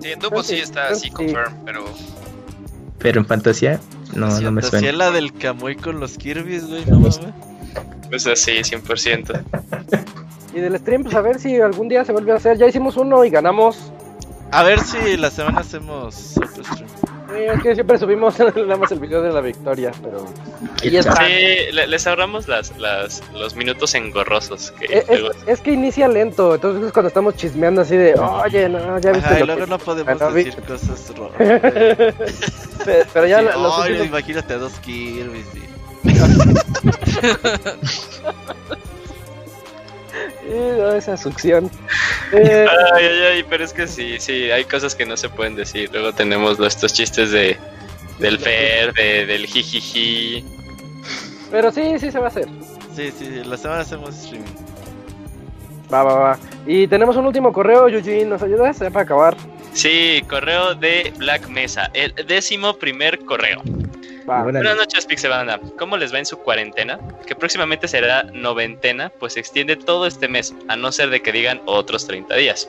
[0.00, 1.10] Sí, en Dumbo sí está así, Sí.
[1.10, 1.84] confirm, pero
[2.98, 3.78] Pero en fantasía,
[4.14, 5.04] no, Sí, no me fantasía suena.
[5.04, 7.20] la del Camuy con los Kirby's, güey, no mames.
[8.10, 9.40] Pues así, 100%.
[10.54, 12.56] Y del stream, pues a ver si algún día se vuelve a hacer.
[12.56, 13.92] Ya hicimos uno y ganamos.
[14.50, 16.88] A ver si la semana hacemos otro stream.
[17.34, 20.24] Eh, es que siempre subimos nada más el video de la victoria, pero.
[20.82, 21.14] Y está.
[21.16, 24.70] Sí, le- les ahorramos las, las, los minutos engorrosos.
[24.72, 28.14] Que Eh, Es, luego- es que inicia lento, entonces es cuando estamos chismeando así de,
[28.14, 29.70] oye, no, ya viste Ajá, y lo luego que-".
[29.70, 31.36] no podemos Ah, no, vi- decir cosas raras.
[32.86, 35.44] Pe- Pero ya Sí, ay, últimos- imagínate a dos Kirby's.
[40.50, 41.70] Eh, esa succión.
[42.32, 45.54] Eh, Ay, ay, ay, pero es que sí, sí, hay cosas que no se pueden
[45.56, 45.90] decir.
[45.92, 47.56] Luego tenemos los- estos chistes de
[48.18, 50.44] del Fer, de, del jijiji.
[51.50, 52.48] pero sí, sí se va a hacer.
[52.96, 54.48] Sí, sí, la semana hacemos streaming.
[55.92, 56.38] Va, va, va.
[56.66, 58.78] Y tenemos un último correo, Eugene, ¿nos ayudas?
[58.80, 59.36] Ya para acabar.
[59.72, 63.62] Sí, correo de Black Mesa, el décimo primer correo.
[64.28, 64.42] Va.
[64.42, 65.58] Buenas noches, Pixebanda.
[65.78, 66.98] ¿Cómo les va en su cuarentena?
[67.26, 71.32] Que próximamente será noventena, pues se extiende todo este mes, a no ser de que
[71.32, 72.68] digan otros 30 días.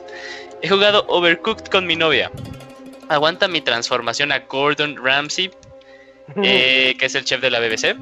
[0.62, 2.30] He jugado Overcooked con mi novia.
[3.08, 5.50] Aguanta mi transformación a Gordon Ramsay,
[6.42, 7.96] eh, que es el chef de la BBC.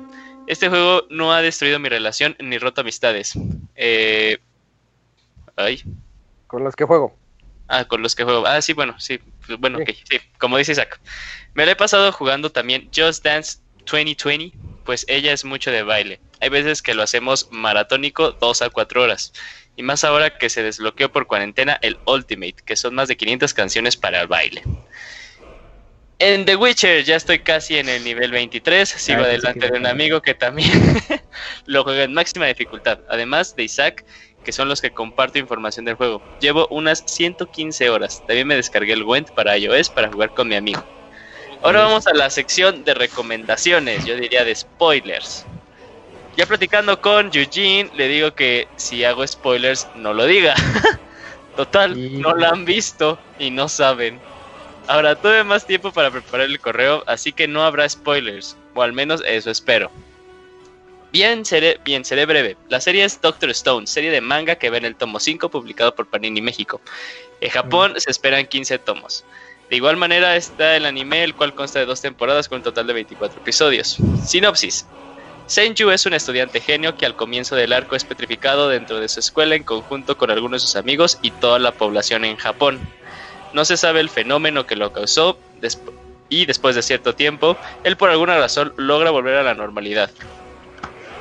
[0.47, 3.35] Este juego no ha destruido mi relación ni roto amistades.
[3.75, 4.39] Eh,
[5.57, 5.83] ay,
[6.47, 7.15] Con los que juego.
[7.67, 8.47] Ah, con los que juego.
[8.47, 9.21] Ah, sí, bueno, sí.
[9.59, 10.21] Bueno, Sí.
[10.39, 11.01] como dice Isaac.
[11.55, 13.59] Me la he pasado jugando también Just Dance
[13.91, 14.53] 2020,
[14.85, 16.21] pues ella es mucho de baile.
[16.41, 19.33] Hay veces que lo hacemos maratónico, dos a cuatro horas.
[19.77, 23.55] Y más ahora que se desbloqueó por cuarentena el Ultimate, que son más de 500
[23.55, 24.63] canciones para el baile.
[26.21, 29.87] En The Witcher ya estoy casi en el nivel 23, sigo Ah, adelante de un
[29.87, 30.69] amigo que también
[31.67, 34.05] lo juega en máxima dificultad, además de Isaac,
[34.49, 36.23] que son los que comparto información del juego.
[36.41, 40.55] Llevo unas 115 horas, también me descargué el Went para iOS para jugar con mi
[40.55, 40.83] amigo.
[41.63, 45.45] Ahora vamos a la sección de recomendaciones, yo diría de spoilers.
[46.35, 50.55] Ya platicando con Eugene, le digo que si hago spoilers, no lo diga.
[51.57, 54.19] Total, no la han visto y no saben.
[54.87, 58.95] Ahora tuve más tiempo para preparar el correo, así que no habrá spoilers, o al
[58.95, 59.91] menos eso espero.
[61.13, 62.57] Bien seré, bien, seré breve.
[62.69, 65.95] La serie es Doctor Stone, serie de manga que ve en el tomo 5 publicado
[65.95, 66.81] por Panini México.
[67.41, 69.25] En Japón se esperan 15 tomos.
[69.71, 72.87] De igual manera está el anime, el cual consta de dos temporadas con un total
[72.87, 73.99] de 24 episodios.
[74.25, 74.87] Sinopsis.
[75.47, 79.21] Senju es un estudiante genio que al comienzo del arco es petrificado dentro de su
[79.21, 82.79] escuela en conjunto con algunos de sus amigos y toda la población en Japón.
[83.55, 85.39] No se sabe el fenómeno que lo causó
[86.29, 90.11] y después de cierto tiempo, él por alguna razón logra volver a la normalidad.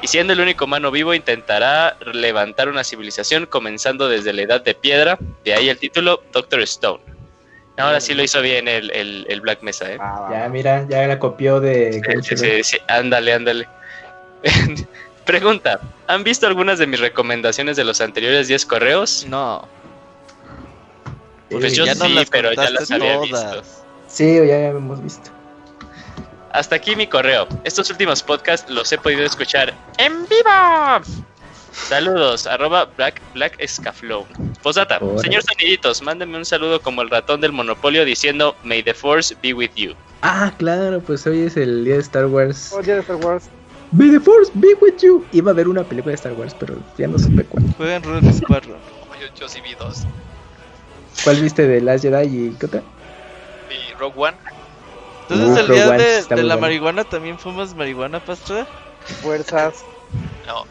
[0.01, 4.75] Y siendo el único humano vivo, intentará levantar una civilización comenzando desde la edad de
[4.75, 7.03] piedra, de ahí el título Doctor Stone.
[7.77, 9.97] Ahora sí lo hizo bien el, el- el Black Mesa, ¿eh?
[9.97, 11.93] Va, Ya, mira, ya la copió de
[12.23, 13.67] Sí, sí, sí, ándale, ándale.
[15.25, 19.25] Pregunta, ¿han visto algunas de mis recomendaciones de los anteriores 10 correos?
[19.27, 19.67] No.
[21.49, 23.29] Pues Sí, yo ya sí, pero ya las había todas.
[23.29, 23.63] visto.
[24.07, 25.29] Sí, ya hemos visto.
[26.51, 27.47] Hasta aquí mi correo.
[27.63, 31.17] Estos últimos podcasts los he podido escuchar en vivo.
[31.71, 34.25] Saludos, arroba Black, Black Scaflow.
[34.63, 35.19] Posdata, Órale.
[35.21, 39.53] señor Soniditos, mándenme un saludo como el ratón del Monopolio diciendo May the Force be
[39.53, 39.93] with you.
[40.21, 42.73] Ah, claro, pues hoy es el día de Star Wars.
[42.73, 43.49] Oye, de Star Wars.
[43.91, 45.23] May the Force be with you.
[45.31, 47.63] Iba a haber una película de Star Wars, pero ya no supe cuál.
[47.77, 48.79] Juegan Rogue Squadron.
[49.21, 50.03] yo, yo sí vi dos.
[51.23, 52.81] ¿Cuál viste de Last Jedi y qué otra?
[53.69, 54.37] Vi Rogue One.
[55.29, 55.91] Entonces, el día
[56.35, 58.65] de, la marihuana también fumas marihuana, pastor.
[59.21, 59.83] Fuerzas.
[60.45, 60.65] No,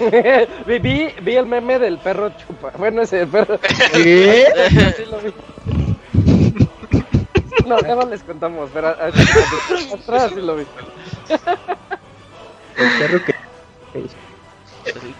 [0.66, 2.72] vi, vi, vi el meme del perro chupa.
[2.76, 3.58] Bueno, ese el perro.
[3.92, 4.46] ¿Qué?
[4.96, 5.32] Sí lo vi.
[7.66, 10.66] No, ya no les contamos, pero atrás sí lo vi.
[12.76, 13.34] El perro que.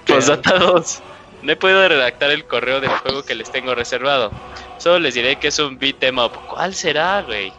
[0.06, 1.02] Posdata 2.
[1.42, 4.30] No he podido redactar el correo del juego que les tengo reservado.
[4.78, 6.32] Solo les diré que es un beat em up.
[6.48, 7.52] ¿Cuál será, güey?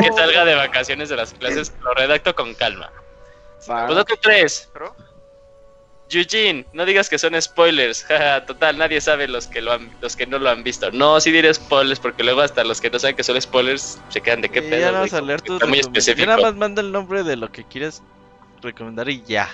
[0.00, 2.90] Que salga de vacaciones de las clases, lo redacto con calma.
[3.70, 3.86] Va.
[3.86, 4.68] Pues otro tres.
[6.10, 8.06] Eugene, no digas que son spoilers.
[8.46, 10.90] Total, nadie sabe los que lo han, los que no lo han visto.
[10.90, 14.20] No, sí diré spoilers porque luego hasta los que no saben que son spoilers se
[14.20, 15.06] quedan de qué Y pedo.
[15.06, 16.20] ya a leer muy específico.
[16.20, 18.02] Yo nada más manda el nombre de lo que quieres
[18.60, 19.48] recomendar y ya.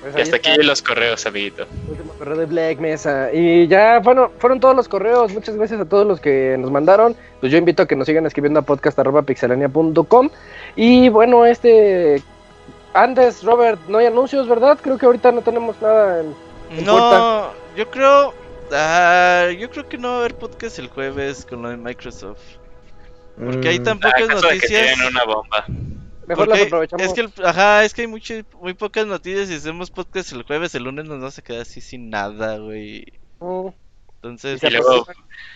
[0.00, 0.50] Pues Y hasta está.
[0.52, 1.66] aquí los correos, amiguito.
[1.88, 3.30] Último correo de Black Mesa.
[3.32, 5.32] Y ya fueron, fueron todos los correos.
[5.32, 7.14] Muchas gracias a todos los que nos mandaron.
[7.40, 10.30] Pues yo invito a que nos sigan escribiendo a podcast.pixelania.com.
[10.76, 12.22] Y bueno, este.
[12.94, 14.78] Antes, Robert, no hay anuncios, ¿verdad?
[14.82, 16.34] Creo que ahorita no tenemos nada en.
[16.78, 18.32] ¿En No, yo creo.
[18.72, 22.40] ah, yo creo que no va a haber podcast el jueves con lo de Microsoft.
[23.42, 24.86] Porque hay tan Ah, pocas acaso de que noticias.
[24.96, 25.64] tienen una bomba.
[26.30, 27.06] Mejor Porque las aprovechamos.
[27.06, 30.42] Es que, el- ajá, es que hay mucho, muy pocas noticias y hacemos podcast el
[30.44, 33.04] jueves, el lunes nos vamos a quedar así sin nada, güey.
[33.40, 33.68] Mm,
[34.22, 35.06] Entonces, Y luego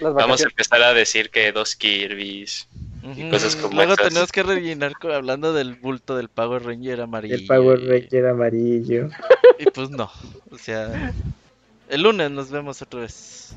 [0.01, 2.67] Vamos a empezar a decir que dos Kirby's.
[3.03, 4.09] ujú, cosas como luego esas.
[4.09, 7.35] tenemos que rellenar hablando del bulto del Power Ranger amarillo.
[7.36, 9.09] El Power y- Ranger amarillo.
[9.61, 10.11] Y pues no,
[10.51, 11.12] o sea,
[11.89, 13.55] el lunes nos vemos otra vez.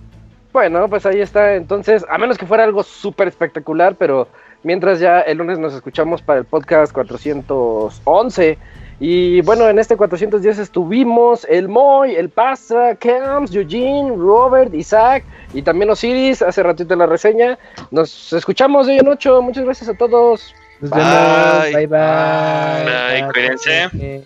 [0.53, 1.55] Bueno, pues ahí está.
[1.55, 4.27] Entonces, a menos que fuera algo súper espectacular, pero
[4.63, 8.57] mientras ya el lunes nos escuchamos para el podcast 411.
[8.99, 15.61] Y bueno, en este 410 estuvimos el Moy, el Pastra, Camps, Eugene, Robert, Isaac y
[15.61, 16.41] también Osiris.
[16.41, 17.59] Hace ratito en la reseña.
[17.91, 19.41] Nos escuchamos de hoy en.
[19.41, 20.53] Muchas gracias a todos.
[20.81, 20.99] Nos Bye.
[20.99, 21.73] vemos.
[21.73, 23.21] Bye bye.
[23.21, 23.89] Bye, cuídense.
[23.93, 24.25] Bye.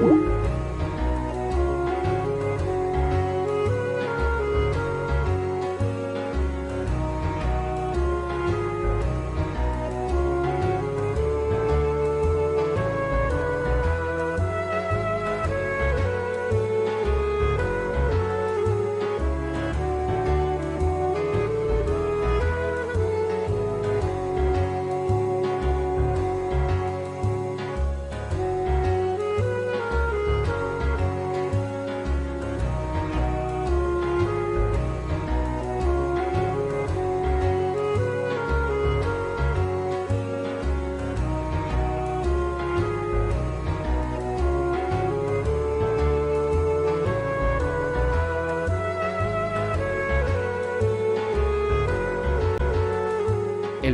[0.00, 0.33] El